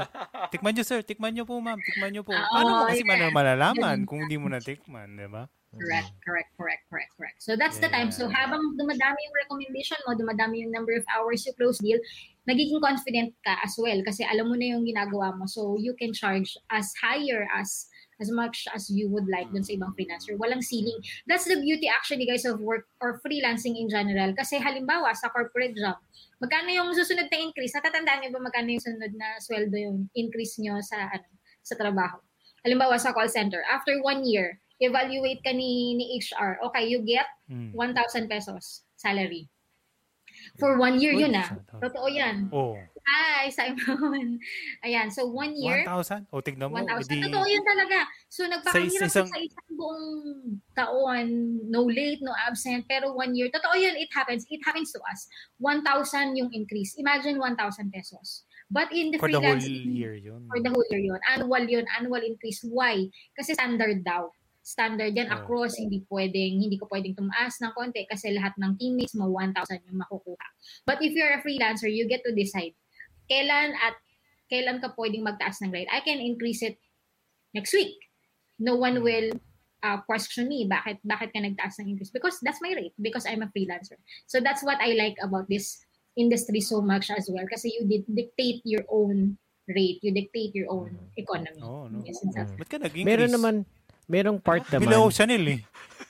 [0.51, 0.99] Tikman nyo, sir.
[1.07, 1.79] Tikman nyo po, ma'am.
[1.79, 2.35] Tikman nyo po.
[2.35, 3.23] Oo, Paano mo kasi yeah.
[3.23, 3.31] yeah.
[3.31, 5.47] malalaman kung hindi mo natikman, di ba?
[5.77, 7.39] Correct, correct, correct, correct, correct.
[7.39, 8.09] So that's the time.
[8.11, 8.35] So Yeah.
[8.49, 12.01] habang dumadami yung recommendation mo, dumadami yung number of hours you close deal,
[12.49, 15.45] nagiging confident ka as well kasi alam mo na yung ginagawa mo.
[15.45, 17.87] So you can charge as higher as
[18.21, 20.37] as much as you would like dun sa ibang freelancer.
[20.41, 20.97] Walang ceiling.
[21.29, 24.33] That's the beauty actually guys of work or freelancing in general.
[24.33, 26.01] Kasi halimbawa sa corporate job,
[26.41, 27.77] magkano yung susunod na increase?
[27.77, 31.29] Natatandaan niyo ba magkano yung sunod na sweldo yung increase nyo sa ano
[31.61, 32.17] sa trabaho?
[32.65, 36.61] Halimbawa sa call center, after one year, evaluate ka ni, ni HR.
[36.71, 37.71] Okay, you get Mm.
[37.79, 39.47] 1,000 pesos salary.
[40.59, 41.49] For one year yun ah.
[41.79, 42.49] Totoo yan.
[42.51, 42.75] Oh,
[43.07, 44.43] Hi, Simon.
[44.83, 46.27] Ayan, so one year, 1,000?
[46.35, 46.83] O, tignan mo.
[46.83, 47.07] 1,000.
[47.07, 47.99] edi- Totoo yun talaga.
[48.27, 50.05] So nagpakahirap isang- sa isang buong
[50.75, 51.27] taon,
[51.71, 54.43] no late, no absent, pero one year, totoo yun, it happens.
[54.51, 55.31] It happens to us.
[55.63, 55.87] 1,000
[56.35, 56.99] yung increase.
[56.99, 58.43] Imagine 1,000 pesos.
[58.67, 60.51] But in the For the whole year yun.
[60.51, 61.21] for the whole year yun.
[61.31, 62.67] Annual yun, annual increase.
[62.67, 63.07] Why?
[63.39, 64.27] Kasi standard daw.
[64.67, 65.39] Standard yan Oh.
[65.39, 69.87] across, hindi pwedeng, hindi ko pwedeng tumaas ng konti kasi lahat ng teammates mo 1,000
[69.87, 70.47] yung makukuha.
[70.83, 72.75] But if you're a freelancer, you get to decide
[73.31, 73.95] kailan at
[74.51, 75.87] kailan ka pwedeng magtaas ng rate.
[75.95, 76.83] I can increase it
[77.55, 77.95] next week.
[78.59, 79.39] No one will
[79.87, 83.47] uh, question me bakit bakit ka nagtaas ng increase because that's my rate because I'm
[83.47, 84.03] a freelancer.
[84.27, 85.79] So that's what I like about this
[86.19, 89.39] industry so much as well kasi you did dictate your own
[89.71, 91.59] rate, you dictate your own economy.
[91.63, 92.03] Oo, no?
[92.03, 93.07] Yes, it's a- Ba't ka nag-increase?
[93.07, 93.55] Meron naman,
[94.07, 95.15] merong part Bili ako naman.
[95.15, 95.61] Chanel eh.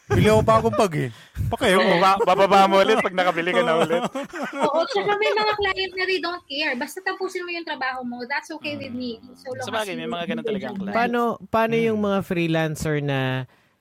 [0.06, 1.10] Bili ako bagong bag eh.
[1.50, 1.98] Pakayo mo.
[1.98, 4.02] Baba, bababa mo ulit pag nakabili ka na ulit.
[4.56, 6.74] Oo, tsaka may mga client na they don't care.
[6.74, 9.18] Basta tapusin mo yung trabaho mo, that's okay with me.
[9.34, 10.94] So long Sa bagay, as may mga ganun talaga ang client.
[10.94, 11.84] Paano, paano Mm.
[11.90, 13.18] yung mga freelancer na,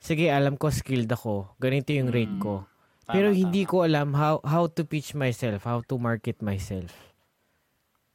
[0.01, 1.53] sige, alam ko, skilled ako.
[1.57, 2.66] Ganito yung rate ko.
[3.05, 3.38] Tama, Pero tama.
[3.38, 6.89] hindi ko alam how how to pitch myself, how to market myself.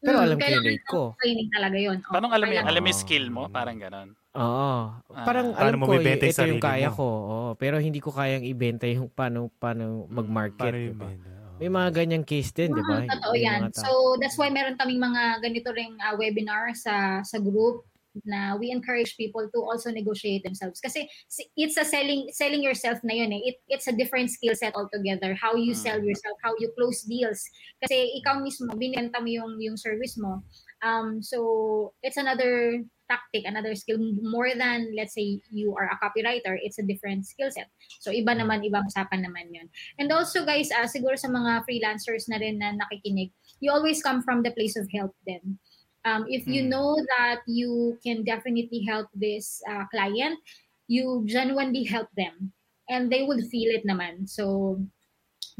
[0.02, 1.02] Pero Mm, alam ko yung rate ko.
[1.06, 1.96] ng Training talaga yun.
[2.00, 3.46] Oo, Paano alam mo, alam mo yung skill mo?
[3.46, 4.18] Parang ganon.
[4.30, 4.94] Oo.
[5.10, 5.26] Ah.
[5.26, 6.94] Parang Paano alam mo ko, bibenta yung ito yung sarili kaya mo?
[6.94, 7.06] ko.
[7.06, 7.38] Oo.
[7.58, 10.70] Pero hindi ko kayang ibenta yung paano, paano mag-market.
[10.70, 11.10] Paano di yung ba?
[11.10, 11.28] benta?
[11.28, 11.58] Oo.
[11.60, 13.02] May mga ganyang case din, di ba?
[13.02, 13.60] Mm, totoo Yung yan.
[13.66, 13.82] mga tao.
[13.82, 13.90] So,
[14.22, 17.82] that's why meron kaming mga ganito ring uh, webinar sa sa group
[18.26, 22.98] na we encourage people to also negotiate themselves kasi si- it's a selling selling yourself
[23.06, 23.54] na yun eh.
[23.54, 25.30] It, it's a different skill set altogether.
[25.34, 26.10] How you sell Mm.
[26.10, 27.38] yourself, how you close deals.
[27.82, 30.42] Kasi ikaw mismo, binenta mo yung, yung service mo.
[30.82, 36.54] Um, so, it's another tactic, another skill more than let's say you are a copywriter,
[36.62, 37.66] it's a different skill set.
[37.98, 39.66] So iba naman ibang usapan naman 'yon.
[39.98, 44.22] And also guys, ah, siguro sa mga freelancers na rin na nakikinig, you always come
[44.22, 45.58] from the place of help din.
[46.06, 46.70] Um, if you Mm.
[46.70, 50.38] know that you can definitely help this uh, client,
[50.86, 52.54] you genuinely help them.
[52.86, 54.30] And they will feel it naman.
[54.30, 54.78] So,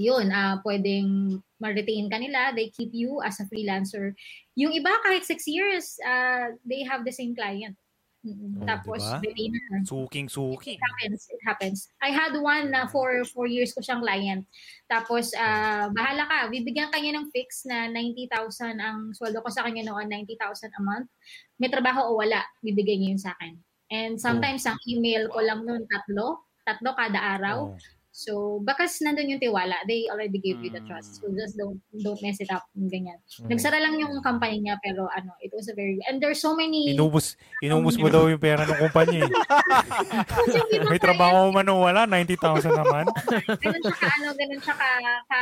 [0.01, 4.17] yun, ah pwedeng ma-retain ka nila, they keep you as a freelancer.
[4.57, 7.77] Yung iba, kahit six years, uh, they have the same client.
[8.21, 9.21] Oh, Tapos, diba?
[9.25, 9.81] retainer.
[9.89, 10.77] Suking-suki.
[10.77, 11.21] It happens.
[11.33, 11.79] It happens.
[12.05, 14.45] I had one na for four years ko siyang client.
[14.93, 16.39] Tapos, ah, bahala ka.
[16.53, 21.09] Bibigyan kanya ng fix na 90,000 ang sweldo ko sa kanya noon, 90,000 a month.
[21.57, 23.57] May trabaho o wala, bibigay niya yun sa akin.
[23.89, 26.45] And sometimes, ang email ko lang noon, tatlo.
[26.69, 27.73] Tatlo kada araw.
[27.73, 28.00] Oh.
[28.11, 29.87] So, bakas nandun yung tiwala.
[29.87, 31.23] They already gave you the trust.
[31.23, 31.39] So, Mm.
[31.39, 32.67] just don't don't mess it up.
[32.75, 33.23] Ganyan.
[33.39, 33.49] Mm.
[33.49, 36.03] Nagsara lang yung company niya, pero ano, it was a very...
[36.11, 36.91] And there's so many...
[36.91, 39.25] Inubos, inubos mo daw yung pera ng kumpanya.
[39.25, 39.31] eh.
[40.91, 43.07] May trabaho man o wala, 90,000 naman.
[43.63, 44.89] ganun siya ka, ano, ganun siya ka,
[45.31, 45.41] ka,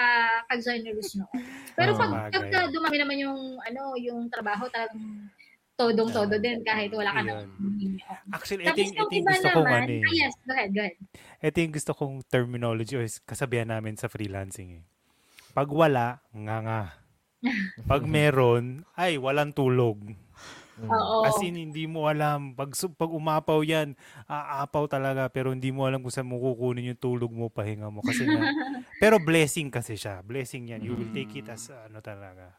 [0.53, 1.25] ka-generous no.
[1.73, 5.18] Pero Oo, pag, pagka dumami naman yung, ano, yung trabaho, talagang
[5.79, 7.31] todong-todo din kahit wala ka Yun.
[7.31, 7.39] ng...
[8.35, 10.03] Actually, ito Tapos yung, yung ito yung iba gusto kong ano eh.
[10.03, 10.97] ah, yes, go ahead, go ahead.
[11.39, 14.85] Ito yung gusto kong terminology o kasabihan namin sa freelancing eh.
[15.55, 16.83] Pag wala, nga nga.
[17.87, 20.03] Pag meron, ay, walang tulog.
[20.83, 21.27] Oo.
[21.27, 22.55] As in, hindi mo alam.
[22.55, 23.99] Pag, pag umapaw yan,
[24.31, 25.27] aapaw talaga.
[25.31, 28.03] Pero hindi mo alam kung saan mo kukunin yung tulog mo, pahinga mo.
[28.03, 28.47] Kasi na,
[29.03, 30.23] pero blessing kasi siya.
[30.23, 30.83] Blessing yan.
[30.87, 32.55] You will take it as ano talaga.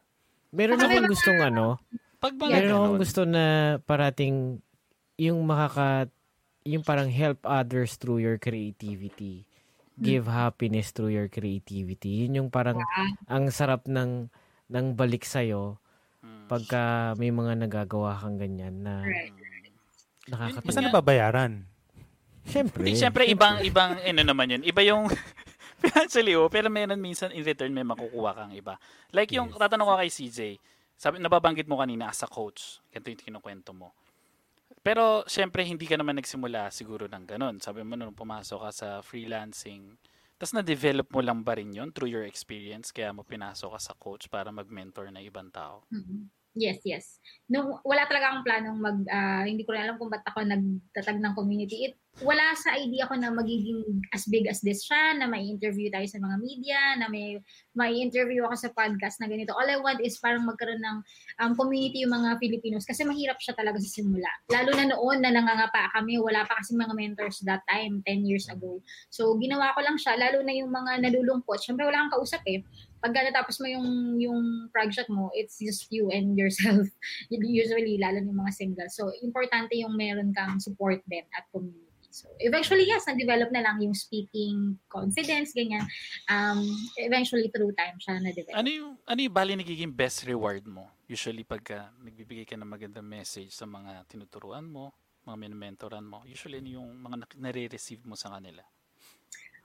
[0.51, 1.79] Meron akong gustong ano,
[2.19, 3.43] Pag mga meron akong ganon, gusto na
[3.83, 4.59] parating
[5.15, 6.11] yung makaka
[6.67, 9.47] yung parang help others through your creativity.
[9.99, 12.23] Give happiness through your creativity.
[12.23, 12.79] Yun yung parang
[13.25, 14.31] ang sarap ng
[14.69, 15.75] ng balik sa'yo
[16.23, 19.33] mm, pagka may mga nagagawa kang ganyan na Right.
[20.29, 20.67] nakakatuwa.
[20.67, 21.51] Basta nababayaran.
[22.45, 22.81] Siyempre.
[22.85, 24.61] Hindi, syempre ibang ibang ano naman yun.
[24.63, 25.11] Iba yung
[25.83, 28.79] financially oh, pero meron minsan in return may makukuha kang iba.
[29.11, 29.59] Like yung Yes.
[29.59, 30.39] tatanong ko kay CJ,
[30.99, 32.83] sabi nababanggit mo kanina as a coach.
[32.91, 33.95] Ganito yung kinukwento mo.
[34.83, 37.55] Pero syempre hindi ka naman nagsimula siguro ng ganun.
[37.63, 39.95] Sabi mo nung pumasok ka sa freelancing,
[40.35, 43.93] tapos na-develop mo lang ba rin yun through your experience kaya mo pinasok ka sa
[43.95, 45.87] coach para mag-mentor na ibang tao?
[45.91, 46.27] Mhm.
[46.59, 47.05] Yes, yes.
[47.47, 51.21] Nung wala talaga akong planong mag ah, hindi ko rin alam kung ba't ako nagtatag
[51.21, 51.93] ng community.
[52.19, 53.79] Wala sa idea ko na magiging
[54.11, 57.39] as big as this siya, na may interview tayo sa mga media, na may
[57.71, 59.55] may interview ako sa podcast na ganito.
[59.55, 60.97] All I want is parang magkaroon ng
[61.39, 64.27] um, community yung mga Filipinos kasi mahirap siya talaga sa simula.
[64.51, 68.51] Lalo na noon na nangangapa kami, wala pa kasi mga mentors that time, 10 years
[68.51, 68.83] ago.
[69.07, 71.63] So ginawa ko lang siya, lalo na yung mga nalulungkot.
[71.63, 72.59] Siyempre wala kang kausap eh
[72.99, 73.87] pagka natapos mo yung
[74.19, 76.83] yung project mo, it's just you and yourself.
[77.31, 78.91] Usually, lalo yung mga single.
[78.91, 81.88] So, importante yung meron kang support din at community.
[82.09, 85.85] So, eventually, yes, na-develop na lang yung speaking confidence, ganyan.
[86.25, 86.65] Um,
[86.97, 88.57] eventually, through time siya na-develop.
[88.57, 90.89] Ano yung ano yung bali nagiging best reward mo?
[91.05, 94.89] Usually pagka nagbibigay ka ng magandang message sa mga tinuturuan mo,
[95.21, 98.65] mga min-mentoran mo, usually ano yung mga nare-receive mo sa kanila?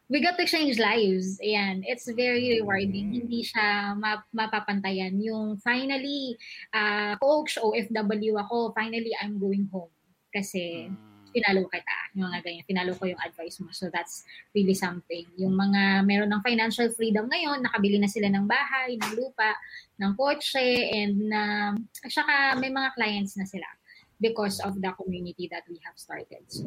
[0.08, 1.40] we got to change lives.
[1.40, 3.08] Ayan, it's very rewarding.
[3.08, 3.16] Mm.
[3.24, 5.16] Hindi siya map- mapapantayan.
[5.16, 6.36] Yung finally,
[6.76, 9.88] uh, coach, OFW ako, finally, I'm going home.
[10.28, 11.13] Kasi, Mm.
[11.34, 11.96] Pinalo kita.
[12.14, 12.64] Yung mga ganyan.
[12.64, 13.74] Pinalo ko yung advice mo.
[13.74, 14.22] So, that's
[14.54, 15.26] really something.
[15.34, 19.50] Yung mga meron ng financial freedom ngayon, nakabili na sila ng bahay, ng lupa,
[19.98, 20.62] ng kotse,
[20.94, 21.74] and na,
[22.06, 23.66] at saka may mga clients na sila
[24.22, 26.46] because of the community that we have started.
[26.46, 26.62] So,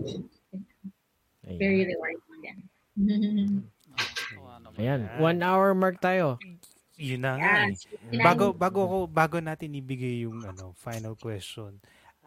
[1.47, 1.57] Ayan.
[1.57, 2.57] very rewarding din.
[4.77, 5.01] Ayan.
[5.23, 6.35] One hour mark tayo.
[6.97, 7.53] Yun na nga.
[7.69, 7.85] Yes.
[8.09, 8.17] eh.
[8.25, 11.77] Bago bago ko bago natin ibigay yung ano final question.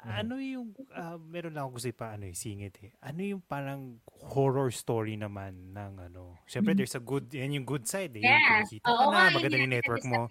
[0.05, 2.91] Ano yung ah, meron lang ako gusto pa ano eh, singit eh.
[3.05, 4.01] Ano yung parang
[4.33, 6.41] horror story naman ng ano.
[6.49, 8.25] Syempre there's a good yan yung good side eh.
[8.25, 10.23] Yung kumikita ka Oo nga, na, maganda yun yung network mo.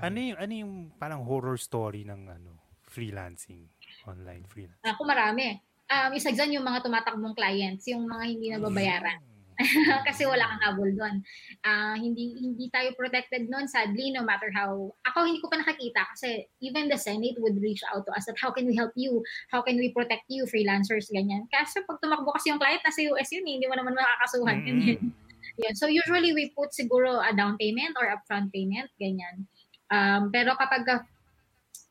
[0.00, 2.50] Ano yung ano yung parang horror story ng ano
[2.88, 3.68] freelancing
[4.08, 4.80] online freelance.
[4.84, 5.58] Ako marami.
[5.84, 9.20] Um, isa dyan yung mga tumatakbong clients, yung mga hindi nababayaran.
[10.08, 11.22] kasi wala kang habol doon.
[11.62, 16.02] Ah, hindi hindi tayo protected noon sadly no matter how ako hindi ko pa nakakita
[16.14, 19.22] kasi even the Senate would reach out to us that how can we help you?
[19.54, 21.46] How can we protect you freelancers ganyan.
[21.50, 24.58] Kasi pag tumakbo kasi yung client nasa US yun, eh, hindi mo naman makakasuhan.
[24.62, 24.98] Mm.
[25.62, 25.74] Yan.
[25.78, 29.46] So usually we put siguro a down payment or upfront payment, ganyan.
[29.92, 31.06] Um, pero kapag ka-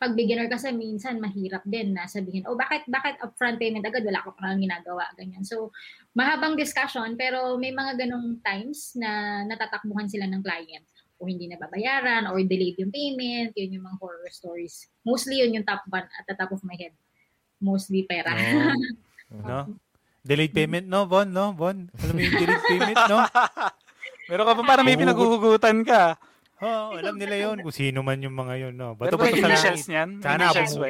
[0.04, 4.20] pag beginner kasi minsan mahirap din na sabihin, oh bakit bakit upfront payment agad wala
[4.20, 5.48] ko pa nang ginagawa ganyan.
[5.48, 5.72] So
[6.12, 10.84] mahabang discussion pero may mga ganong times na natatakbuhan sila ng client
[11.24, 14.92] o hindi nababayaran or delayed yung payment, yun yung mga horror stories.
[15.08, 16.92] Mostly yun yung top one at the top of my head.
[17.64, 18.36] Mostly pera.
[19.32, 19.72] No?
[20.24, 21.76] Delayed payment, no, Bon, no, Bon?
[22.00, 23.20] Alam mo yung delayed payment, no?
[24.32, 26.16] Meron ka pa para may pinaguhugutan ka.
[26.64, 28.74] Oo, alam nila yon kung sino man yung mga yun.
[28.74, 28.96] No?
[28.96, 30.10] Bato ba initials niyan?
[30.18, 30.86] May Sana initials ba.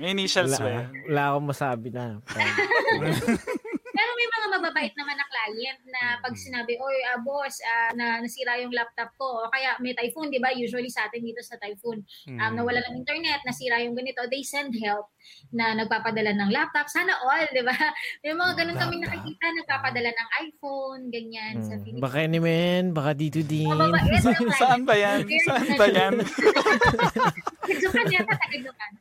[0.00, 0.86] May initials ba Wala, yan?
[1.04, 2.04] wala akong masabi na.
[3.92, 8.22] Pero may mga mababait naman na client na pag sinabi, oy, ah, boss, ah, na
[8.22, 10.54] nasira yung laptop ko, o kaya may typhoon, di ba?
[10.54, 11.98] Usually sa atin dito sa typhoon,
[12.28, 12.54] um, Mm.
[12.54, 15.10] nawala ng internet, nasira yung ganito, they send help
[15.50, 16.86] na nagpapadala ng laptop.
[16.86, 17.74] Sana all, di ba?
[18.22, 21.82] May mga ganun kami nakikita, nagpapadala ng iPhone, ganyan, sa Hmm.
[21.82, 22.04] Philippines.
[22.04, 23.66] Baka ni men, baka dito din.
[23.72, 24.54] Client.
[24.54, 25.26] Saan ba yan?
[25.42, 26.14] Saan ba yan?
[26.22, 28.92] Tagadyokan yata, tagadyokan.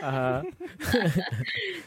[0.00, 0.34] Aha.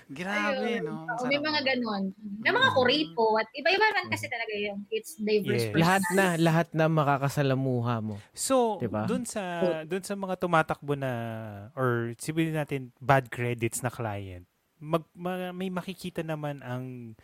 [0.09, 0.83] Grabe, Ayun.
[0.83, 0.95] no?
[1.09, 2.03] Oo, may mga ganun.
[2.39, 5.75] May mga kurito at iba-iba man kasi talaga yung it's diverse Yes.
[5.75, 8.15] lahat na, lahat na makakasalamuha mo.
[8.31, 9.09] So, Diba?
[9.09, 9.41] dun sa
[9.83, 11.11] dun sa mga tumatakbo na
[11.73, 14.45] or sabihin natin bad credits na client,
[14.77, 17.17] mag, ma- may makikita naman ang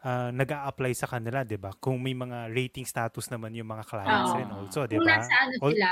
[0.00, 1.76] ah, nag-a-apply sa kanila, 'di ba?
[1.76, 4.38] Kung may mga rating status naman yung mga clients Oo.
[4.40, 5.20] rin also, 'di Kung ba?
[5.20, 5.88] nasa ano sila,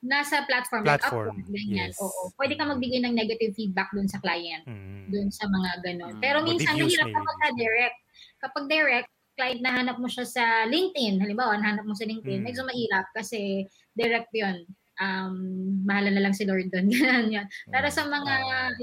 [0.00, 1.88] nasa platform, Platform, like Upwork, ganyan.
[1.92, 2.00] yes.
[2.00, 2.32] Oo.
[2.36, 5.08] Pwede ka magbigay ng negative feedback dun sa client, Mm.
[5.12, 6.14] dun sa mga ganon.
[6.16, 6.22] Mm.
[6.24, 7.98] Pero minsan mahirap ka direct.
[8.40, 12.44] Kapag direct, client nahanap mo siya sa LinkedIn, halimbawa, nahanap mo sa LinkedIn, Mm.
[12.44, 13.64] medyo mahirap kasi
[13.94, 14.64] direct yun.
[15.00, 16.92] Um, mahala na lang si Lord doon.
[17.32, 17.48] Yun.
[17.72, 18.34] Pero sa mga,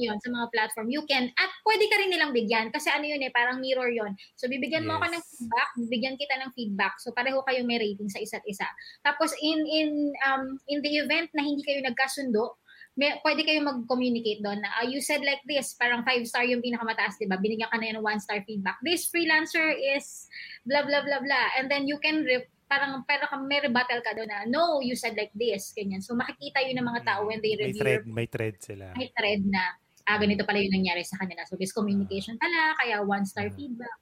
[0.01, 3.21] yun, sa mga platform, you can, at pwede ka rin nilang bigyan kasi ano yun
[3.21, 4.17] eh, parang mirror yun.
[4.33, 5.29] So, bibigyan mo ako ng Yes.
[5.29, 6.97] feedback, bibigyan kita ng feedback.
[7.05, 8.65] So, pareho kayo may rating sa isa't isa.
[9.05, 9.89] Tapos, in, in,
[10.25, 12.57] um, in the event na hindi kayo nagkasundo,
[12.97, 16.65] may, pwede kayo mag-communicate doon na, ah, you said like this, parang five star yung
[16.65, 17.37] pinakamataas, di ba?
[17.37, 18.81] Binigyan ka na yun ng one star feedback.
[18.81, 20.25] This freelancer is
[20.65, 21.47] blah, blah, blah, blah.
[21.61, 25.13] And then you can, re- parang, pero may rebuttal ka doon na, no, you said
[25.13, 26.01] like this, ganyan.
[26.01, 28.85] So, makikita yun ng mga tao when they may review thread, your may thread sila.
[28.97, 29.63] may thread na
[30.07, 31.45] ah, ganito pala yung nangyari sa kanila.
[31.45, 33.55] So, miscommunication pala, kaya one-star Mm.
[33.55, 33.97] feedback.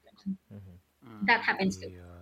[1.03, 1.21] Mm.
[1.27, 1.91] That happens too.
[1.91, 2.14] Ayun.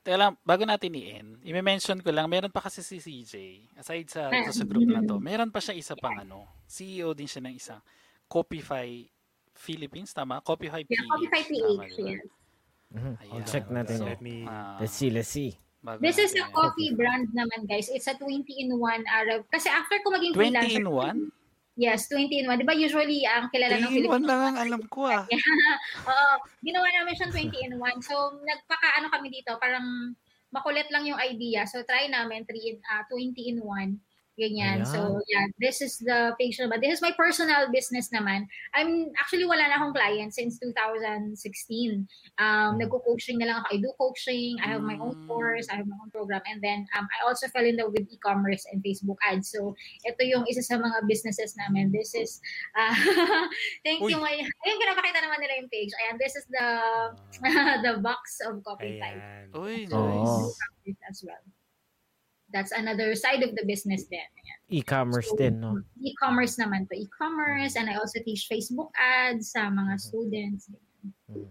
[0.00, 3.34] Teka lang, bago natin i-end, i-mention ko lang, meron pa kasi si CJ,
[3.76, 7.28] aside sa, ito sa group na to, meron pa siya isa pang ano, CEO din
[7.28, 7.84] siya ng isang
[8.24, 9.04] Copify
[9.52, 10.40] Philippines, tama?
[10.40, 10.96] Copify PH.
[10.96, 12.22] Yeah, Copify tama, PH, yes.
[12.90, 13.12] Mhm.
[13.22, 13.44] Ayan.
[13.44, 14.10] Check natin So, yan.
[14.10, 15.52] Let me- ah, Let's see, let's see.
[15.84, 17.92] bago This is a coffee brand naman, guys.
[17.92, 19.44] It's a 20-in-1 Arab.
[19.52, 20.80] Kasi after ko maging 20 freelancer,
[21.80, 21.88] in 1?
[21.88, 22.60] yes, 20-in-1.
[22.60, 25.24] Di ba usually, ang kilala 3 ng in 1 Philippines, lang ang alam ko ah.
[26.12, 27.94] Oo, ginawa namin siyang 20-in-1.
[28.04, 30.12] So, nagpaka-ano kami dito, parang
[30.52, 31.64] makulit lang yung idea.
[31.64, 34.09] So, try namin 3 in, ah, 20-in-1.
[34.38, 34.82] Ganyan.
[34.82, 34.88] Ayan.
[34.88, 36.80] So, yeah, this is the page naman.
[36.80, 38.46] This is my personal business naman.
[38.72, 41.36] I'm, actually, wala na akong client since 2016.
[42.38, 43.66] Um, Nagko-coaching na lang ako.
[43.74, 44.56] I do coaching.
[44.62, 45.26] I have my own Mm.
[45.28, 45.66] course.
[45.68, 46.40] I have my own program.
[46.48, 49.50] And then, um, I also fell in love with e-commerce and Facebook ads.
[49.52, 49.76] So,
[50.08, 51.92] ito yung isa sa mga businesses namin.
[51.92, 52.40] This is,
[52.78, 52.94] uh,
[53.84, 54.16] thank you.
[54.16, 54.22] Uy.
[54.22, 55.92] My, ayun, pinapakita naman nila yung page.
[56.06, 56.68] Ayan, this is the
[57.84, 59.20] the box of coffee type.
[59.20, 59.44] Ayan.
[59.52, 60.56] Uy, nice.
[61.08, 61.59] as well.
[62.50, 64.26] That's another side of the business then.
[64.26, 64.58] Ayan.
[64.70, 65.78] E-commerce So, din, no?
[66.02, 66.94] E-commerce naman to.
[66.98, 70.70] E-commerce and I also teach Facebook ads sa mga students.
[71.30, 71.46] Mhm.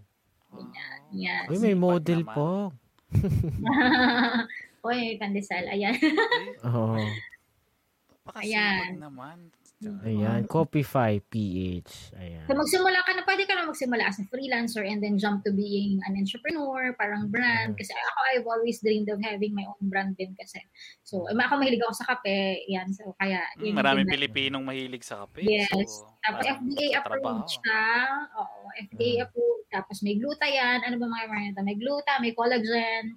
[0.50, 1.00] Ganyan.
[1.14, 1.46] Yes.
[1.48, 2.74] Uy, may model po.
[4.88, 5.68] Uy, pandesal.
[5.70, 5.96] Ayan.
[6.68, 6.96] Oo.
[8.26, 8.92] Pakasipag Ayan.
[9.00, 9.38] naman.
[9.80, 12.12] Ayan, Copify PH.
[12.20, 12.44] Ayan.
[12.44, 15.56] So magsimula ka na, pwede ka na magsimula as a freelancer and then jump to
[15.56, 17.80] being an entrepreneur, parang brand.
[17.80, 20.60] Kasi ako, I've always dreamed of having my own brand din kasi.
[21.08, 22.68] So, eh, ako mahilig ako sa kape.
[22.68, 22.92] Yan.
[22.92, 25.48] So, kaya, Mm, yun maraming din na- Pilipinong mahilig sa kape.
[25.48, 25.72] Yes.
[25.88, 27.84] So, Tapos FDA approved siya.
[28.36, 29.24] Oo, FDA Mhm.
[29.24, 29.66] approved.
[29.72, 30.84] Tapos may gluta yan.
[30.84, 31.64] Ano ba mga mga?
[31.64, 33.16] May gluta, may collagen,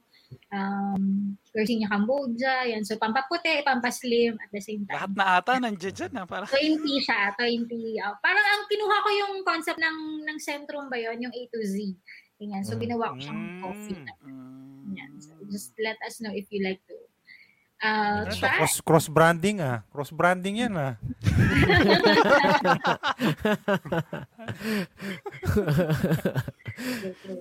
[0.54, 2.80] um, Garcinia Cambodia, yan.
[2.80, 5.14] So, pampaputi, pampaslim at the same Lahat time.
[5.14, 6.10] na ata nandiyan dyan.
[6.16, 6.22] Ha?
[6.24, 8.00] Parang, 20 siya, 20.
[8.00, 11.60] ah, parang ang kinuha ko yung concept ng ng Centrum ba yun, yung A to
[11.60, 11.76] Z.
[12.36, 12.62] Ganyan.
[12.64, 13.60] So, ginawa ko siyang Mm.
[13.60, 13.98] coffee.
[14.24, 15.10] mm, Yan.
[15.20, 16.96] So, just let us know if you like to
[17.84, 18.32] uh, to?
[18.34, 18.56] try.
[18.56, 19.84] Cross, cross branding ah.
[19.86, 20.96] Cross branding yan ah.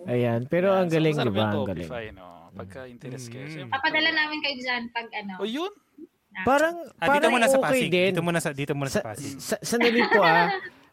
[0.07, 1.41] Ayan, pero ang so galing, masarap di ba?
[1.41, 1.89] yung Ang galing.
[2.13, 2.27] No?
[2.53, 3.43] Pagka interest kayo.
[3.43, 3.53] Mm.
[3.53, 4.19] siyempre, Papadala wala.
[4.19, 5.33] namin kayo dyan pag ano.
[5.37, 5.71] O yun?
[6.29, 7.89] na- Parang, Ah, dito parang muna sa okay Pasig.
[7.89, 8.09] din.
[8.09, 9.35] Dito muna sa dito muna sa Sa, Pasig.
[9.37, 10.47] sa, sandali po ah.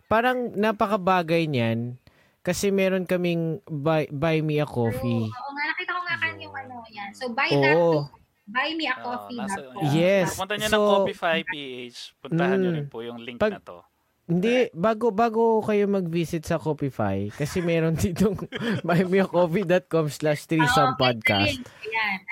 [0.07, 1.99] Parang napakabagay niyan.
[2.41, 5.27] Kasi meron kaming buy, buy me a coffee.
[5.27, 7.11] Oo nga, nakita ko nga kan yung ano yan.
[7.13, 7.93] So, buy that Oo.
[7.93, 8.01] to
[8.49, 9.37] buy me a Oo, coffee.
[9.37, 9.83] nasa- dot com.
[9.93, 10.27] Yes.
[10.33, 11.99] Pumunta niyo ng So- Copify PH.
[12.19, 12.77] Puntahan niyo Mm.
[12.79, 13.79] rin po yung link Pag- na to.
[14.29, 18.37] Hindi, bago bago kayo mag-visit sa Copify, kasi meron ditong
[18.85, 21.65] buymeacoffee.com slash threesome podcast.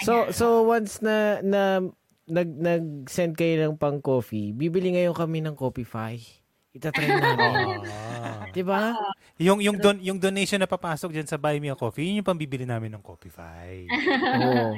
[0.04, 1.80] So, so once na, na
[2.28, 6.20] nag, nag-send kayo ng pang coffee, bibili ngayon kami ng Copify.
[6.76, 7.88] Itatry namin.
[8.52, 8.92] Diba?
[9.40, 12.28] yung yung don yung donation na papasok diyan sa Buy Me a Coffee, yun yung
[12.28, 13.88] pambibili namin ng Coffeefy.
[14.44, 14.76] Oo.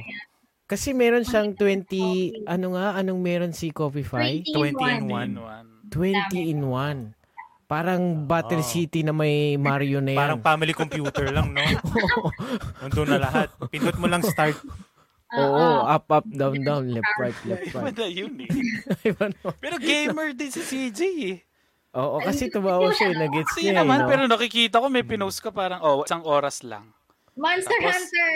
[0.69, 4.45] Kasi meron siyang 20, ano nga, anong meron si Coffeefy?
[4.53, 5.78] 20 in 1.
[5.89, 6.33] 1.
[6.33, 7.15] 20 in 1.
[7.69, 8.65] Parang Battle.
[8.65, 10.21] City na may Mario na yan.
[10.21, 11.61] Parang family computer lang, no?
[12.81, 13.49] Nandun na lahat.
[13.69, 14.57] Pindot mo lang start.
[15.37, 17.97] Oo, up, up, down, down, left, right, left, Iba right.
[18.01, 18.49] na yun eh.
[19.13, 19.53] Iba na.
[19.61, 21.37] Pero gamer din si CJ eh.
[21.93, 24.09] Oo, kasi tumawa siya, eh, nag-gets niya, eh, naman, no?
[24.09, 26.89] pero nakikita ko may pinost ka parang, oh, isang oras lang.
[27.37, 28.31] Monster Tapos- Hunter,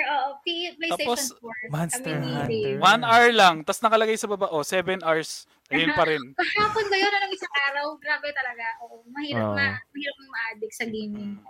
[0.45, 1.73] P- PlayStation Tapos, 4.
[1.73, 2.77] Monster Hunter.
[2.81, 5.49] One hour lang, tapos nakalagay sa baba, oh, seven hours.
[5.73, 6.23] Ayun pa rin.
[6.39, 7.13] Kahapon ba yun?
[7.13, 7.87] Anong isang araw?
[7.97, 8.67] Grabe talaga.
[8.85, 9.57] Oo, mahirap, Oo.
[9.57, 11.41] ma, mahirap mo ma-addict sa gaming.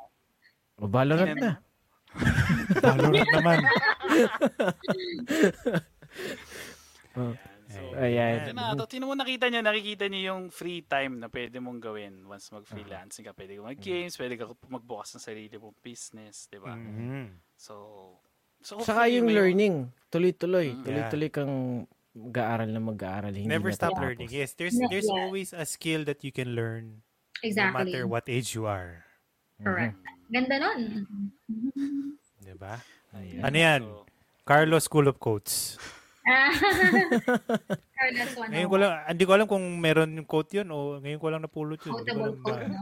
[0.78, 1.52] O, Valorant na.
[2.84, 3.58] Valorant naman.
[7.72, 8.52] So, Ayan.
[8.52, 12.20] Na, to, tino mo nakita niyo, nakikita niyo yung free time na pwede mong gawin
[12.28, 13.32] once mag-freelancing ka.
[13.32, 16.76] Pwede ka mag-games, pwede ka magbukas ng sarili mong business, di ba?
[16.76, 17.32] Mhm.
[17.56, 17.74] So,
[18.60, 20.76] so Saka yung learning, tuloy-tuloy.
[20.76, 20.84] Mm.
[20.84, 23.32] Tuloy-tuloy kang mag-aaral na mag-aaral.
[23.32, 24.04] Hindi Never stop natatapos.
[24.04, 24.28] learning.
[24.30, 24.88] Yes, there's Yeah.
[24.88, 27.88] there's always a skill that you can learn no Exactly.
[27.90, 29.04] matter what age you are.
[29.58, 29.96] Correct.
[30.28, 30.80] Ganda nun.
[32.38, 32.80] Di ba?
[33.12, 33.40] Ayan.
[33.42, 33.80] Ano yan?
[33.84, 34.04] So,
[34.42, 35.76] Carlos School of Quotes.
[37.98, 38.48] Carlos one.
[38.50, 41.42] Ngayon ko lang, hindi ko alam kung meron yung quote yun o ngayon ko lang
[41.42, 41.92] napulot yun.
[41.92, 42.80] Hindi ko Quotable alam quote, ba- no?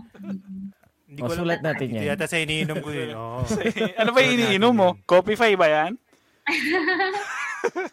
[1.10, 1.38] Hindi ko alam.
[1.42, 2.04] sulat natin yan.
[2.06, 3.10] yata sa iniinom ko yun.
[3.14, 3.42] Oo.
[4.00, 4.88] ano ba iniinom mo?
[5.04, 5.92] Coffee ba yan?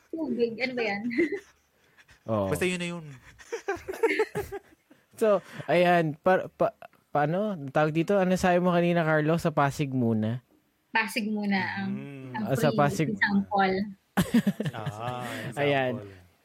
[0.10, 0.54] Tubig.
[0.58, 1.02] Ano ba yan?
[2.30, 2.48] Oo.
[2.50, 3.06] Basta yun na yun.
[5.18, 6.78] So, ayan, pa, pa,
[7.10, 7.58] paano?
[7.74, 9.34] Tawag dito, ano sabi mo kanina, Carlo?
[9.42, 10.46] Sa Pasig muna.
[10.94, 12.30] Pasig muna ang, Mm.
[12.38, 13.10] ang Ah, sa free Pasig.
[13.10, 13.76] example.
[14.78, 15.26] Ah,
[15.58, 15.98] Ayan.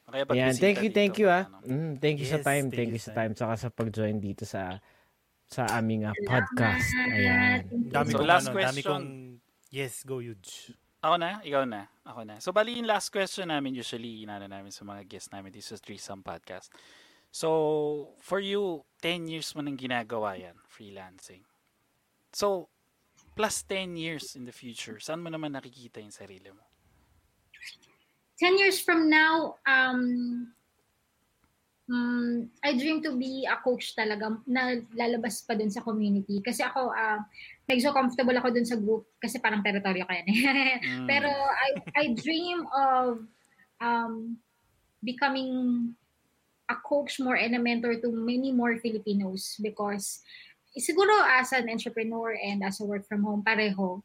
[0.08, 1.52] Okay, Ayan, thank you, thank you ah.
[1.52, 1.68] Ano?
[1.68, 4.16] Mm, thank you sa Yes, time, thank thank you sa sa time, saka sa pag-join
[4.16, 4.80] dito sa
[5.44, 6.88] sa aming ah, podcast.
[7.06, 7.68] Ayan.
[7.92, 8.88] Dami So, kong last ano, dami question.
[8.88, 9.06] kong
[9.68, 10.72] Yes, go huge.
[11.00, 11.44] Ako na?
[11.44, 11.91] Ikaw na?
[12.02, 12.42] Ako na.
[12.42, 15.78] So, bali yung last question namin usually, inana namin sa mga guests namin dito sa
[15.78, 16.66] Threesome Podcast.
[17.30, 21.46] So, for you, 10 years mo nang ginagawa yan, freelancing.
[22.34, 22.66] So,
[23.38, 26.66] plus 10 years in the future, saan mo naman nakikita yung sarili mo?
[28.42, 30.50] 10 years from now, um,
[31.86, 36.42] mm, I dream to be a coach talaga na lalabas pa dun sa community.
[36.42, 37.22] Kasi ako, uh,
[37.68, 41.06] medyo comfortable ako dun sa group kasi parang teritoryo kaya Mm.
[41.10, 43.22] Pero I, I dream of
[43.82, 44.38] um,
[45.02, 45.92] becoming
[46.70, 50.22] a coach more and a mentor to many more Filipinos because
[50.78, 54.00] siguro as an entrepreneur and as a work from home, pareho.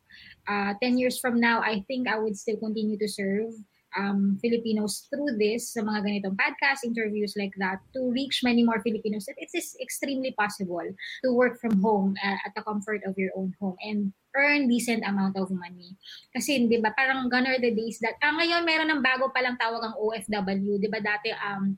[0.47, 3.53] Uh, 10 years from now, I think I would still continue to serve
[3.97, 8.79] um, Filipinos through this sa mga ganitong podcast, interviews like that, to reach many more
[8.79, 9.25] Filipinos.
[9.27, 10.85] It is extremely possible
[11.25, 15.01] to work from home uh, at the comfort of your own home and earn decent
[15.01, 15.97] amount of money.
[16.29, 19.57] Kasi, di ba, parang gone are the days that, ah, ngayon meron ng bago palang
[19.57, 20.77] tawag ang OFW.
[20.77, 21.73] Di ba, dati, um,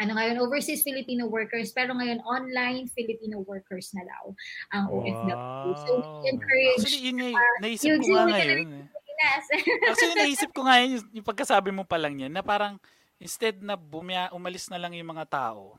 [0.00, 4.32] ano ngayon, overseas Filipino workers, pero ngayon online Filipino workers na daw
[4.72, 5.76] ang OFW.
[5.76, 6.32] So, we Wow.
[6.32, 8.68] encourage Actually, yun Ah, naisip ko nga it ngayon.
[8.80, 8.84] Eh.
[9.20, 9.90] Pilipinas.
[9.92, 12.80] Actually, naisip ko nga yun, yung, yung pagkasabi mo pa lang yan, na parang,
[13.20, 15.76] instead na bumya, umalis na lang yung mga tao,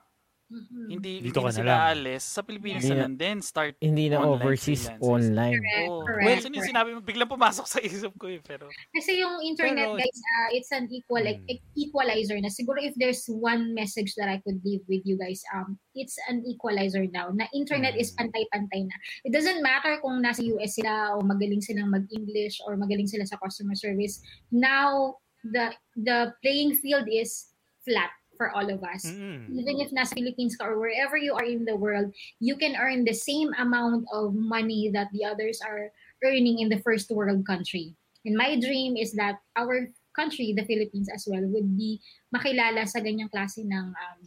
[0.51, 0.83] Mhm.
[0.91, 1.81] hindi, Dito hindi ka na sila lang.
[1.87, 5.07] aalis, sa Pilipinas Hindi na lang din, start Hindi na Online overseas, freelancers.
[5.07, 5.55] online.
[5.55, 6.67] Correct, Oh, correct, well, correct.
[6.67, 10.49] sinabi mo, biglang pumasok sa isip ko eh, pero Kasi yung internet, Pero- guys, uh,
[10.51, 11.55] it's an equal like, Hmm.
[11.73, 12.51] equalizer na.
[12.51, 16.43] Siguro if there's one message that I could leave with you guys, um, it's an
[16.43, 17.31] equalizer now.
[17.31, 18.27] Na internet is Hmm.
[18.27, 18.95] pantay-pantay na.
[19.23, 23.39] It doesn't matter kung nasa US sila o magaling silang mag-English or magaling sila sa
[23.39, 24.19] customer service.
[24.51, 27.49] Now, the the playing field is
[27.81, 29.05] flat for all of us.
[29.05, 29.53] Mm-mm.
[29.53, 32.09] even if nasa Philippines ka or wherever you are in the world,
[32.41, 35.93] you can earn the same amount of money that the others are
[36.25, 37.93] earning in the first world country.
[38.25, 42.01] And my dream is that our country, the Philippines as well, would be
[42.33, 44.21] makilala sa ganyang klase ng um,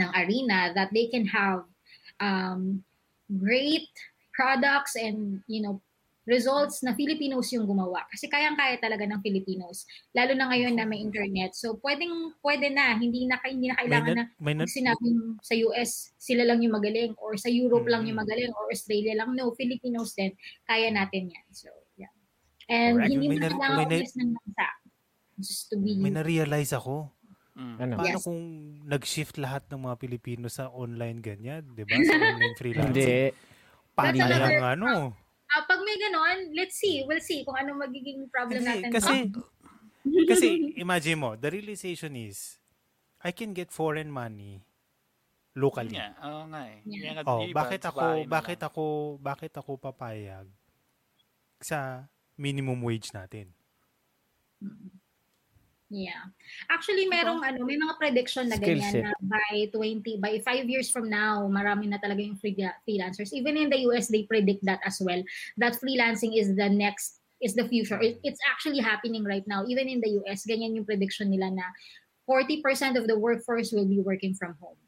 [0.00, 1.68] ng arena that they can have
[2.24, 2.80] um,
[3.36, 3.92] great
[4.32, 5.84] products and you know
[6.26, 8.02] results na Filipinos yung gumawa.
[8.10, 9.86] Kasi kayang-kaya talaga ng Filipinos.
[10.10, 11.54] Lalo na ngayon na may internet.
[11.54, 12.10] So, pwedeng,
[12.42, 12.92] pwede na.
[12.92, 16.42] Hindi na, hindi na May, kailangan na na, may na, pag sinabing sa US, sila
[16.42, 18.26] lang yung magaling or sa Europe lang yung Mm.
[18.26, 19.32] magaling or Australia lang.
[19.32, 20.34] No, Filipinos din.
[20.62, 21.46] Kaya natin yan.
[21.50, 22.10] So, yeah.
[22.66, 23.08] And Correct.
[23.08, 24.66] hindi May na na- kailangan may na- ng bansa.
[25.36, 25.90] Just to be...
[25.96, 27.14] may na-realize ako.
[27.54, 27.76] mm.
[27.78, 27.92] Ano?
[27.96, 28.24] Paano Yes.
[28.26, 28.40] kung
[28.82, 31.96] nag-shift lahat ng mga Pilipino sa online ganyan, 'di ba?
[31.96, 32.90] Sa online freelancing.
[32.90, 33.32] Hindi.
[33.94, 34.90] Paano na yung ano?
[35.56, 37.00] Ah, pag may ganon, let's see.
[37.08, 38.92] We'll see kung ano magiging problem Hindi, natin.
[38.92, 39.14] kasi
[40.28, 40.46] kasi
[40.84, 42.60] imagine mo, the realization is
[43.24, 44.60] I can get foreign money
[45.56, 45.96] locally.
[45.96, 46.84] Yeah, oo nga eh.
[46.84, 47.24] Yeah.
[47.24, 48.84] Oh, bakit ako bakit ako
[49.16, 50.44] bakit ako papayag
[51.64, 52.04] sa
[52.36, 53.56] minimum wage natin?
[55.86, 56.34] Yeah.
[56.66, 59.06] Actually, merong ano, may mga prediction na ganyan set.
[59.06, 63.30] na by 20, by 5 years from now, marami na talaga yung free- freelancers.
[63.30, 65.22] Even in the US, they predict that as well.
[65.54, 68.02] That freelancing is the next, is the future.
[68.02, 69.62] It- it's actually happening right now.
[69.70, 71.66] Even in the US, ganyan yung prediction nila na
[72.26, 74.78] 40% of the workforce will be working from home.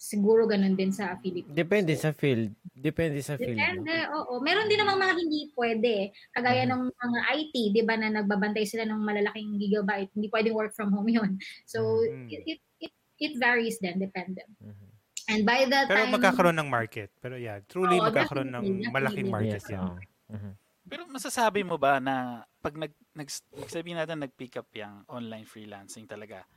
[0.00, 1.52] Siguro ganun din sa Philippines.
[1.52, 2.56] Depende sa field.
[2.72, 3.52] Depende sa field.
[3.52, 4.40] Depende, oo.
[4.40, 5.94] Meron din namang mga hindi pwede.
[6.32, 6.70] Kagaya Mhm.
[6.72, 10.08] ng mga IT, di ba, na nagbabantay sila ng malalaking gigabyte.
[10.16, 11.36] Hindi pwedeng work from home yun.
[11.68, 12.32] So, Mhm.
[12.32, 14.40] it, it, it, it varies din, depende.
[14.56, 14.88] Mhm.
[15.28, 16.16] And by the Pero time...
[16.16, 17.12] magkakaroon ng market.
[17.20, 19.36] Pero yeah, truly Oo, magkakaroon ng definitely, malaking definitely.
[19.36, 19.84] market yan.
[19.84, 20.00] oo.
[20.32, 20.52] Mhm.
[20.88, 23.28] Pero masasabi mo ba na pag nag, nag
[23.68, 26.48] sabihin natin nag-pick up yung online freelancing talaga,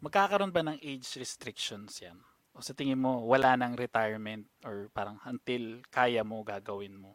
[0.00, 2.16] magkakaroon ba ng age restrictions yan?
[2.58, 7.14] O sa tingin mo, wala nang retirement or parang until kaya mo gagawin mo?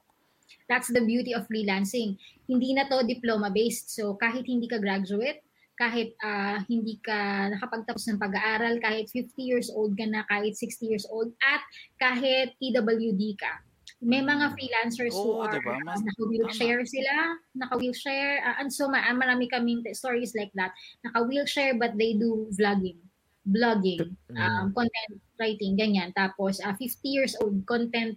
[0.72, 2.15] That's the beauty of freelancing.
[2.48, 3.91] Hindi na to diploma-based.
[3.91, 5.44] So, kahit hindi ka graduate,
[5.76, 10.88] kahit ah, hindi ka nakapagtapos ng pag-aaral, kahit 50 years old ka na, kahit 60
[10.88, 11.60] years old, at
[11.99, 13.60] kahit PWD ka.
[14.03, 15.76] May mga freelancers who Oo, are diba?
[15.84, 17.15] Mas- uh, naka-wheelchair sila,
[17.56, 18.40] naka-wheelchair.
[18.48, 20.72] ah, and so, ma- marami kaming t- stories like that.
[21.03, 22.99] Naka-wheelchair but they do vlogging,
[23.44, 26.15] blogging, um, content writing, ganyan.
[26.15, 28.15] Tapos, ah, 50 years old, content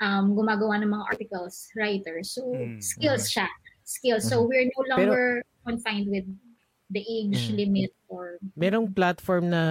[0.00, 2.20] um, gumagawa ng mga articles, writer.
[2.20, 2.80] So, Mm.
[2.80, 3.48] skills siya.
[3.84, 4.28] Skills.
[4.28, 4.48] So, Mhm.
[4.48, 5.24] we're no longer
[5.64, 6.26] confined with
[6.92, 7.56] the age Mm.
[7.56, 9.62] limit or Merong platform na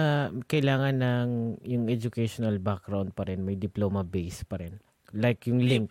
[0.46, 1.28] kailangan ng
[1.64, 4.78] yung educational background pa rin, may diploma base pa rin.
[5.14, 5.88] Like yung link.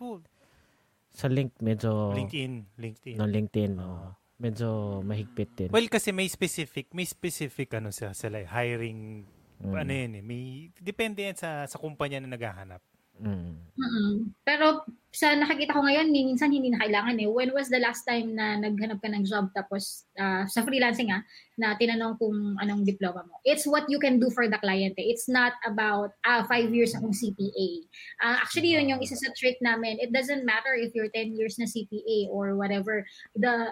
[1.15, 2.75] Sa link medyo LinkedIn.
[2.75, 3.15] LinkedIn.
[3.15, 4.11] no LinkedIn, oh.
[4.35, 5.69] Medyo mahigpit din.
[5.71, 9.23] Well, kasi may specific, may specific ano sa sila, eh, hiring,
[9.55, 9.71] Mm.
[9.71, 10.43] ano yun eh, may,
[10.75, 12.83] depende yan sa, sa kumpanya na naghahanap.
[13.15, 13.55] Mm.
[13.79, 14.11] Mm-mm.
[14.43, 14.83] Pero
[15.15, 17.31] sa nakikita ko ngayon, minsan hindi na kailangan eh.
[17.31, 21.23] When was the last time na naghanap ka ng job tapos ah, sa freelancing ah,
[21.55, 23.39] na tinanong kung anong diploma mo?
[23.47, 25.07] It's what you can do for the client eh.
[25.07, 27.87] It's not about ah, five years akong CPA.
[28.19, 29.95] Ah, actually, yun yung isa sa trick namin.
[30.03, 33.07] It doesn't matter if you're 10 years na CPA or whatever.
[33.39, 33.71] The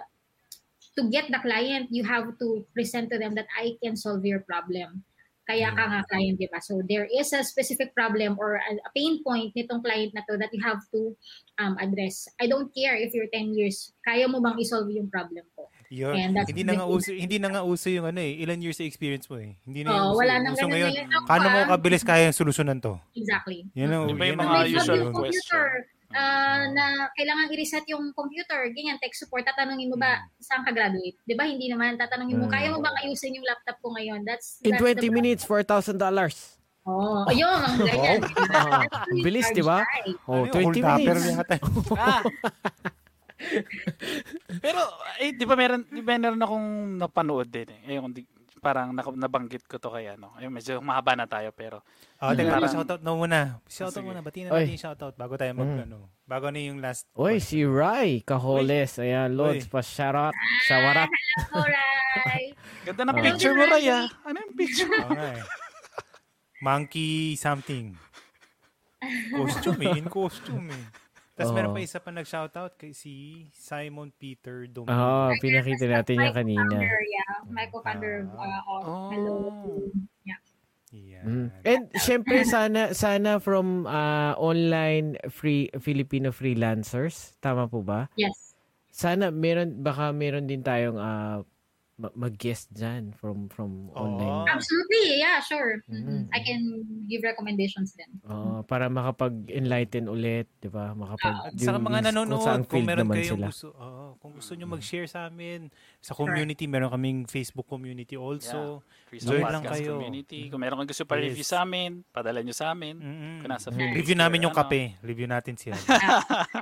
[0.96, 4.40] to get the client, you have to present to them that I can solve your
[4.46, 5.02] problem.
[5.44, 6.56] Kaya ka nga client, di ba?
[6.56, 10.40] So there is a specific problem or a, a pain point nitong client na to
[10.40, 11.12] that you have to
[11.60, 12.24] um, address.
[12.40, 15.68] I don't care if you're 10 years, kaya mo bang isolve yung problem ko?
[15.92, 16.16] Yun.
[16.16, 18.80] And that's Hindi na nga uso, hindi na nga uso yung ano eh, ilan years
[18.80, 19.60] sa experience mo eh.
[19.68, 20.24] Hindi na yung Oh, uso.
[20.24, 20.90] wala Uso nang ganun ngayon.
[20.96, 21.08] ngayon.
[21.12, 22.96] Ako, Paano mo kabilis kaya solusyonan to?
[23.12, 23.68] Exactly.
[23.76, 25.92] You know, ba yung yun mga ang- May usual yung computer question?
[26.14, 31.18] Ah, na kailangan i-reset yung computer, ganyan, tech support, tatanungin mo ba saan ka graduate?
[31.20, 31.44] Di ba?
[31.44, 32.52] Hindi naman, tatanungin mo, Mm.
[32.52, 34.22] kaya mo bang ayusin yung laptop ko ngayon?
[34.22, 35.98] That's, In that's 20 the- minutes, $4,000.
[36.84, 38.20] Oh, ayun, ang ganyan.
[38.48, 39.80] Ah, ang bilis, di ba?
[40.28, 41.60] Oh, Ano yun, 20 hold-upper minutes.
[41.94, 42.20] Ah!
[44.60, 44.80] Pero,
[45.18, 47.80] eh, di ba meron, meron akong napanood din eh.
[47.90, 48.24] Ayun, di,
[48.64, 50.32] parang nabanggit ko to kaya, no?
[50.34, 51.84] Ayun, medyo mahaba na tayo, pero
[52.18, 53.40] Oh, teka, Parang- shoutout na muna.
[53.68, 54.08] Shoutout Sige.
[54.08, 54.24] muna.
[54.24, 55.84] Batiin na natin yung shoutout bago tayo mag, Mm.
[55.84, 57.04] ano, bago na yung last.
[57.12, 57.44] Oy, question.
[57.44, 58.96] si Rai Cajoles.
[58.96, 59.70] Ayan, Lods, Uy.
[59.70, 60.32] pa shoutout.
[60.64, 61.10] Shawarat.
[61.52, 62.56] Alright.
[62.88, 63.20] ganda ng Oh.
[63.20, 64.08] picture mo, Raya.
[64.24, 64.88] Ano yung picture?
[64.88, 65.44] Nga eh.
[66.58, 67.92] Monkey something.
[69.30, 69.98] Costume eh.
[70.00, 70.84] In costume eh.
[71.34, 71.56] Tapos Oo.
[71.58, 74.94] meron pa isa pa nag-shoutout kay si Simon Peter Domingo.
[74.94, 76.62] Oo, pinakita natin yung kanina.
[76.62, 77.32] co-founder, yeah.
[77.50, 79.10] My co-founder of, uh, of Oh.
[79.10, 79.36] Hello.
[80.94, 81.26] Yan.
[81.26, 81.48] Mm.
[81.66, 88.06] And syempre sana sana from ah, online free Filipino freelancers, tama po ba?
[88.14, 88.54] Yes.
[88.94, 91.53] Sana meron baka meron din tayong ah, ma-
[91.94, 93.96] mag-guest diyan from from Oo.
[93.96, 94.50] online.
[94.50, 95.78] Absolutely, yeah, sure.
[95.86, 95.94] Mhm.
[95.94, 96.20] Mhm.
[96.28, 96.60] I can
[97.06, 98.10] give recommendations then.
[98.26, 100.90] Oo, para makapag-enlighten ulit, 'di ba?
[100.92, 103.46] Makapag At sa yung- mga kung nanonood, kung field meron kayong sila.
[103.48, 108.82] gusto, oo, kung gusto nyo mag-share sa amin, sa community, meron kaming Facebook community also.
[109.06, 109.94] Free Join lang kayo.
[109.94, 110.50] Community.
[110.50, 111.52] Kung meron kang gusto pa-review Yes.
[111.52, 112.94] sa amin, padala nyo sa amin.
[112.96, 113.34] Mm-mm.
[113.38, 113.74] Kung nasa Mm.
[113.76, 114.60] Philippines Review namin yung ano.
[114.60, 114.82] kape.
[115.00, 115.78] Review natin sila.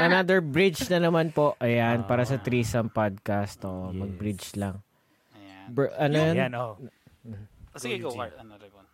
[0.00, 1.54] Another bridge na naman po.
[1.58, 2.42] Ayan, para sa Ah.
[2.42, 3.62] threesome podcast.
[3.62, 4.00] Oh, Yes.
[4.00, 4.63] mag-bridge lang.
[5.64, 5.72] Ayan.
[5.72, 6.34] Br- ano yan?
[6.36, 6.76] Yan, oh.
[7.72, 8.12] O, Sige, Go.
[8.12, 8.36] Cart.
[8.36, 8.86] Ano, Rebon?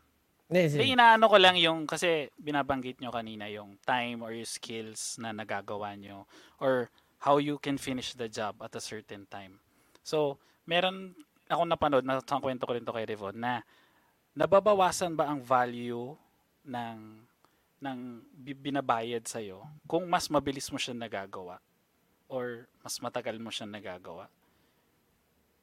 [0.50, 5.30] Hindi, inaano ko lang yung, kasi binabanggit nyo kanina yung time or yung skills na
[5.30, 6.26] nagagawa nyo
[6.58, 6.90] or
[7.22, 9.62] how you can finish the job at a certain time.
[10.02, 11.14] So, meron
[11.46, 13.62] ako napanood, na kwento ko rin to kay Revon, na
[14.34, 16.14] nababawasan ba ang value
[16.66, 16.98] ng
[17.80, 17.98] ng
[18.36, 21.56] bi- binabayad sa'yo kung mas mabilis mo siya nagagawa
[22.28, 24.28] or mas matagal mo siya nagagawa.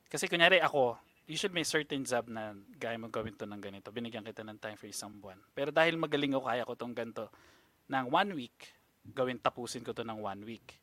[0.08, 0.96] Kasi kunyari ako,
[1.28, 3.92] usually may certain job na gaya mo gawin to ng ganito.
[3.92, 5.40] Binigyan kita ng time for isang buwan.
[5.52, 7.28] Pero dahil magaling ako, kaya ko tong ganito
[7.92, 8.72] ng one week,
[9.12, 10.80] gawin tapusin ko to ng one week.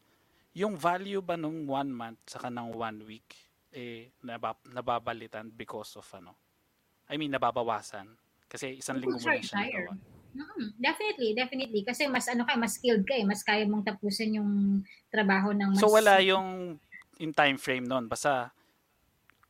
[0.54, 3.26] Yung value ba nung one month saka ng one week
[3.74, 6.38] eh nabab- nababalitan because of ano.
[7.10, 8.06] I mean, nababawasan.
[8.46, 9.92] Kasi isang linggo mo lang Charge siya nagawa.
[10.34, 11.82] Mm, definitely, definitely.
[11.82, 13.26] Kasi mas ano ka, mas skilled ka eh.
[13.26, 15.82] Mas kaya mong tapusin yung trabaho ng mas...
[15.82, 16.78] So wala yung
[17.18, 18.06] in time frame noon.
[18.06, 18.54] Basta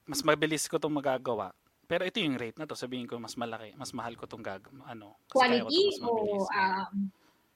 [0.04, 1.52] mas mabilis ko itong magagawa.
[1.84, 2.76] Pero ito yung rate na to.
[2.76, 5.16] Sabihin ko mas malaki, mas mahal ko itong gag ano.
[5.28, 6.12] quality to mas o
[6.48, 7.12] um,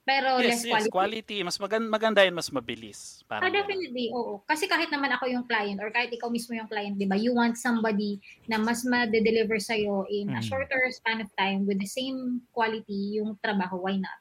[0.09, 0.93] pero yes, less yes, quality.
[0.93, 1.37] quality.
[1.45, 3.20] Mas maganda, maganda yun, mas mabilis.
[3.29, 3.61] Ah, Parang ganun.
[3.61, 4.43] definitely, oo.
[4.49, 7.31] Kasi kahit naman ako yung client or kahit ikaw mismo yung client, di ba, you
[7.37, 8.19] want somebody
[8.51, 10.49] na mas ma-deliver sa'yo in a Mm.
[10.49, 14.19] shorter span of time with the same quality yung trabaho, why not?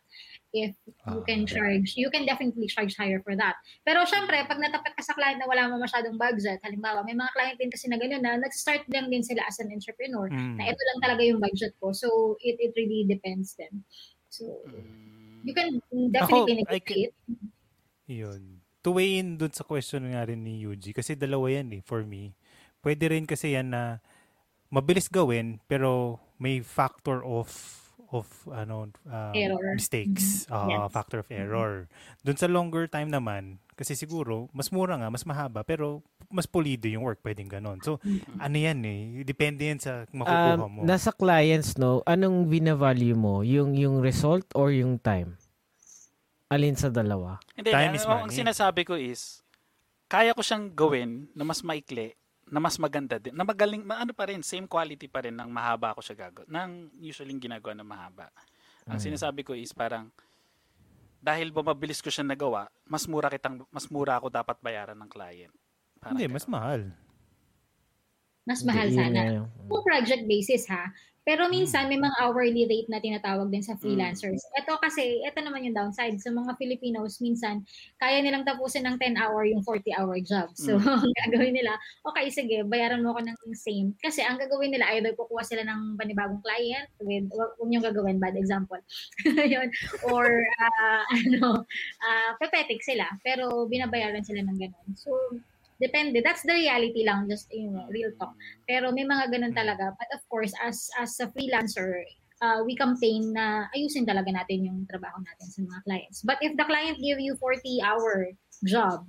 [0.56, 1.49] If you can Ah.
[1.49, 3.60] charge, you can definitely charge higher for that.
[3.84, 7.32] Pero syempre, pag natapat ka sa client na wala mo masyadong budget, halimbawa, may mga
[7.36, 10.56] client din kasi na gano'n na nag-start lang din sila as an entrepreneur, Mm.
[10.56, 11.91] na ito lang talaga yung budget ko.
[11.91, 13.84] So, it, it really depends then.
[14.32, 15.44] So, Mm.
[15.44, 15.84] you can
[16.15, 17.15] definitely Ako, I can- negotiate.
[18.07, 18.41] Yun.
[18.84, 22.07] To weigh in dun sa question nga rin ni Yuji, kasi dalawa yan eh, for
[22.07, 22.40] me.
[22.80, 23.99] Pwede rin kasi yan na
[24.72, 27.52] mabilis gawin, pero may factor of
[28.12, 29.76] of ano uh, Error.
[29.76, 30.92] mistakes, uh, Yes.
[30.92, 31.92] factor of error.
[32.24, 36.88] Dun sa longer time naman, kasi siguro mas mura nga, mas mahaba, pero mas pulido
[36.88, 37.80] yung work, pwedeng ganon.
[37.84, 38.40] So, Mhm.
[38.40, 40.82] ano yan eh, depende yan sa makukuha Um, mo.
[40.84, 43.44] nasa clients, no, anong binavalue mo?
[43.48, 45.40] Yung, yung result or yung time?
[46.48, 47.40] Alin sa dalawa?
[47.56, 48.36] Hindi, Time ang, is ang money.
[48.36, 49.44] sinasabi ko is,
[50.08, 52.16] kaya ko siyang gawin na mas maikli,
[52.48, 55.49] na mas maganda din, na magaling, ma- ano pa rin, same quality pa rin ng
[55.52, 58.28] mahaba ko siya gagawa, ng usually ginagawa na mahaba.
[58.88, 59.06] Ang Mm.
[59.11, 60.07] sinasabi ko is parang,
[61.19, 65.11] dahil ba mabilis ko siya nagawa, mas mura kitang, mas mura ako dapat bayaran ng
[65.11, 65.52] client.
[65.99, 66.36] Parang Hindi, ganun.
[66.40, 66.82] mas mahal.
[68.48, 69.22] Mas mahal Hindi, sana.
[69.68, 70.88] Kung project basis ha.
[71.28, 71.52] Pero Hmm.
[71.52, 73.84] minsan may mga hourly rate na tinatawag din sa Mm.
[73.84, 74.40] freelancers.
[74.56, 76.16] Ito kasi, ito naman yung downside.
[76.24, 77.68] Sa mga Filipinos, minsan,
[77.99, 80.56] kaya nilang tapusin ng 10 hour yung 40 hour job.
[80.56, 80.88] So, Hmm.
[81.04, 81.76] ang gagawin nila,
[82.08, 83.91] okay, sige, bayaran mo ako ng same.
[83.99, 88.18] Kasi ang gagawin nila, either kukuha sila ng panibagong client with, wag wag niyong gagawin,
[88.24, 88.80] bad example.
[89.54, 89.68] Yun.
[90.08, 90.32] Or,
[90.64, 91.68] ah, ano,
[92.08, 93.04] ah, papetic sila.
[93.28, 94.90] Pero binabayaran sila ng ganun.
[94.95, 95.12] So,
[95.82, 96.22] depende.
[96.26, 98.34] That's the reality lang, just, you know, real talk.
[98.68, 99.60] Pero may mga ganun Mm.
[99.60, 99.94] talaga.
[99.98, 102.02] But of course, as as a freelancer,
[102.41, 106.20] uh, we campaign na ayusin talaga natin yung trabaho natin sa mga clients.
[106.26, 108.34] But if the client give you 40-hour
[108.66, 109.06] job,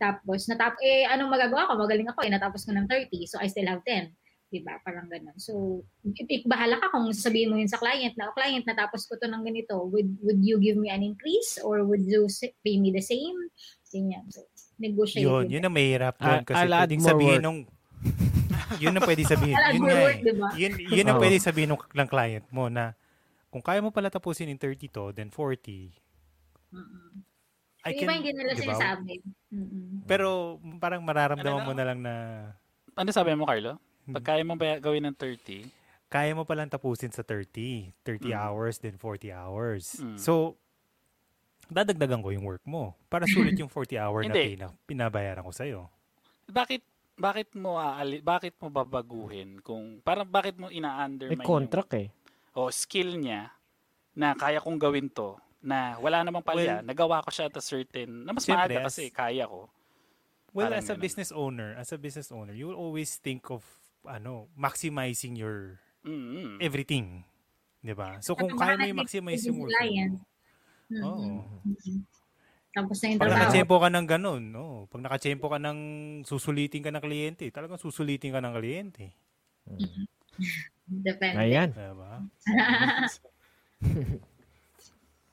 [0.00, 1.76] tapos natap eh anong magagawa ko?
[1.76, 4.16] Magaling ako eh natapos ko ng 30, so I still have 10.
[4.50, 4.82] 'Di ba?
[4.82, 5.36] Parang ganun.
[5.38, 9.14] So, if bahala ka kung sasabihin mo yun sa client na, "Oh, client, natapos ko
[9.20, 12.26] to ng ganito, would would you give me an increase or would you
[12.66, 13.38] pay me the same?
[13.94, 14.26] Ganyan.
[14.34, 14.49] So,
[14.80, 15.22] negotiate.
[15.22, 17.44] Yun, yun ang mahirap doon kasi I'll pwedeng sabihin work.
[17.44, 17.58] nung
[18.82, 19.56] yun ang pwede sabihin.
[19.70, 20.24] Yun nga work, eh.
[20.24, 20.48] diba?
[20.56, 21.22] Yun, yun ang Oo.
[21.22, 22.96] pwede sabihin ng, ng client mo na
[23.46, 25.92] kung kaya mo pala tapusin in 30 to, then 40,
[26.70, 27.26] Mm-mm.
[27.80, 28.62] I Yung iba can, hindi nila di ba?
[28.62, 29.14] sinasabi.
[29.50, 30.04] Mm-mm.
[30.04, 30.28] Pero
[30.78, 32.14] parang mararamdaman Ano mo na lang na
[32.92, 33.80] Ano sabi mo, Carlo?
[34.04, 34.14] Hmm.
[34.16, 35.66] Pag kaya mo ba gawin ng 30,
[36.06, 37.94] kaya mo palang tapusin sa 30.
[38.02, 38.34] 30 Mm.
[38.34, 39.94] hours, then 40 hours.
[39.96, 40.18] Mm.
[40.18, 40.58] So,
[41.70, 44.44] dadagdagan ko yung work mo para sulit yung 40 hour na Hindi.
[44.54, 45.80] pina, pinabayaran ko sa'yo.
[46.46, 46.82] bakit
[47.14, 52.08] bakit mo aali, bakit mo babaguhin kung parang bakit mo May ina-undermine contract eh.
[52.50, 53.52] yung, o skill niya
[54.12, 57.62] na kaya kong gawin to na wala namang palya, Well, nagawa ko siya at a
[57.62, 59.68] certain na mas maaga as- kasi kaya ko.
[60.50, 61.04] Well, Parang as a ganun.
[61.04, 63.62] business owner, as a business owner, you will always think of
[64.02, 66.56] ano, maximizing your Mm.
[66.58, 67.28] everything.
[67.78, 68.16] 'Di ba?
[68.18, 70.16] So kung kaya mo i-maximize yung work client.
[70.16, 70.24] mo.
[70.90, 71.04] Mm-mm.
[71.06, 71.26] Oo.
[71.64, 71.98] Mm-mm.
[72.70, 74.64] Tapos na yung Pag nakachempo ka ng ganun, no?
[74.86, 75.78] Pag nakachempo ka ng
[76.22, 79.10] susulitin ka ng kliyente, talagang susulitin ka ng kliyente.
[80.86, 81.36] Depende.
[81.36, 81.70] Ayan.
[81.70, 82.22] Diba?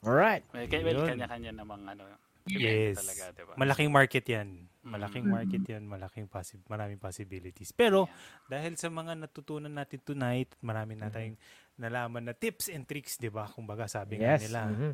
[0.02, 0.44] Alright.
[0.50, 2.06] Well, well, kanya-kanya namang ano.
[2.48, 2.96] Yes.
[2.98, 3.54] Talaga, diba?
[3.54, 4.48] Malaking market yan.
[4.82, 5.34] Malaking Mm.
[5.34, 5.84] market yan.
[5.84, 7.76] Malaking possi- maraming possibilities.
[7.76, 8.08] Pero,
[8.48, 11.36] dahil sa mga natutunan natin tonight, marami na tayong
[11.76, 13.46] nalaman na tips and tricks, di ba?
[13.46, 14.48] Kung baga sabi nga Yes.
[14.48, 14.62] nila.
[14.66, 14.94] mhm.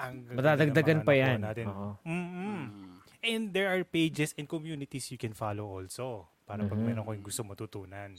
[0.00, 1.44] Ang Madadagdagan pa yan.
[1.44, 1.66] Natin.
[1.68, 2.00] Oo.
[2.02, 2.60] Mm-mm.
[2.64, 2.90] Mm.
[3.20, 6.24] And there are pages and communities you can follow also.
[6.42, 6.86] Para pag Mhm.
[6.88, 8.16] meron kayong gusto matutunan.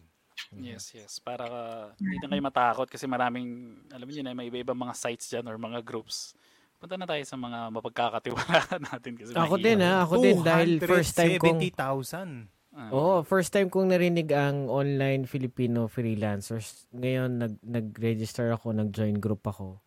[0.53, 1.17] Yes, yes.
[1.17, 3.47] Para uh, hindi na kayo matakot kasi maraming,
[3.89, 6.33] alam niyo na, may iba-ibang mga sites dyan or mga groups.
[6.77, 11.13] Punta na tayo sa mga mapagkakatiwalaan natin kasi Ako din ha, ako din dahil first
[11.13, 12.49] time kong 270,000.
[12.71, 12.87] Ah.
[12.89, 16.87] Oo, first time kong narinig ang online Filipino freelancers.
[16.89, 19.77] Ngayon nag nag-register ako, nag-join group ako.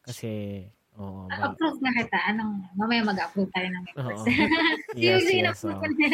[0.00, 0.64] Kasi
[0.98, 2.18] oo, ma- Approve na kita.
[2.28, 4.22] Anong, mamaya mag-approve tayo ng members.
[4.98, 5.62] Yes, yes.
[5.62, 5.82] na-approve oo.
[5.82, 6.08] ko na.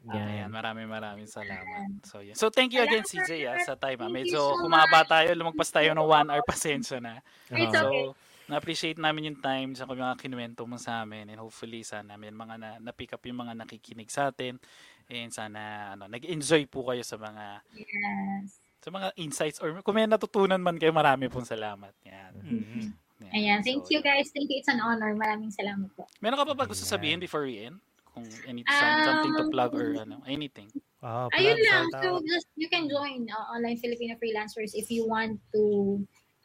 [0.02, 0.18] Mm.
[0.18, 0.50] Ayan, Yan.
[0.50, 2.02] maraming maraming salamat.
[2.10, 2.34] So, yeah.
[2.34, 4.02] so thank you again, CJ, ah, sa time.
[4.02, 4.10] ah.
[4.10, 7.22] Medyo so humaba tayo, lumagpas tayo ng one hour, pasensya na.
[7.54, 7.70] Oo.
[7.70, 8.18] So,
[8.50, 12.56] na-appreciate namin yung time sa mga kinuwento mo sa amin and hopefully sana may mga
[12.60, 14.60] na, na-pick up yung mga nakikinig sa atin
[15.08, 18.60] and sana ano, nag-enjoy po kayo sa mga Yes.
[18.82, 21.94] Sa mga insights or kung may natutunan man kayo, marami pong salamat.
[22.04, 22.34] Yan.
[22.36, 22.86] Mhm.
[23.22, 23.32] Yan.
[23.32, 24.34] Ayan, thank So, you guys.
[24.34, 24.58] Thank you.
[24.58, 25.14] It's an honor.
[25.14, 26.10] Maraming salamat po.
[26.18, 26.92] Meron ka pa ba gusto Ayan.
[26.92, 27.78] sabihin before we end?
[28.12, 30.68] Kung any, some- something to Um, plug or ano, anything.
[31.00, 31.86] Ah, Ayun lang.
[31.96, 35.62] So just you can join uh, online Filipino freelancers if you want to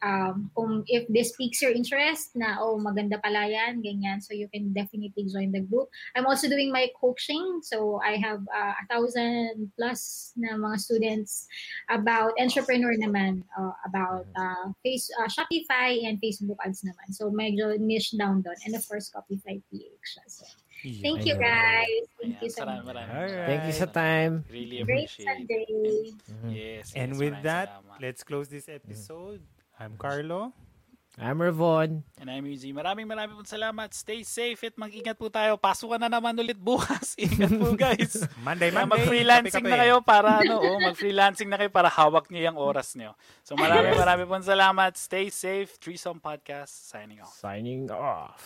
[0.05, 4.45] um kung if this piques your interest na oh maganda pala yan ganyan so you
[4.53, 8.83] can definitely join the group I'm also doing my coaching so I have uh, a
[8.93, 11.49] thousand plus na mga students
[11.89, 17.73] about entrepreneur naman uh, about uh, face uh, Shopify and Facebook ads naman so medyo
[17.81, 20.45] niche down doon and of course Copify PH so
[20.85, 21.09] Yeah.
[21.09, 22.85] thank you guys thank Ayan, you so much.
[23.49, 24.45] Thank you sa time.
[24.53, 25.65] Really great appreciate Sunday
[26.29, 26.51] Mhm.
[26.53, 26.93] Yes.
[26.93, 27.97] And yes, with that, salamat.
[27.97, 29.41] let's close this episode.
[29.77, 30.57] I'm Carlo.
[31.21, 32.01] I'm Ravon.
[32.17, 32.73] And I'm Eugene.
[32.77, 33.89] Maraming maraming po salamat.
[33.93, 35.53] Stay safe at mag-ingat po tayo.
[35.57, 37.13] Pasukan na naman ulit bukas.
[37.21, 38.21] Ingat po guys.
[38.45, 38.85] Monday, Monday.
[38.89, 43.13] mag-freelancing na kayo para ano, oh, mag-freelancing na kayo para hawak niyo yung oras niyo.
[43.45, 44.93] So maraming maraming po salamat.
[44.97, 45.77] Stay safe.
[45.81, 47.33] Threesome Podcast signing off.
[47.33, 48.41] Signing off.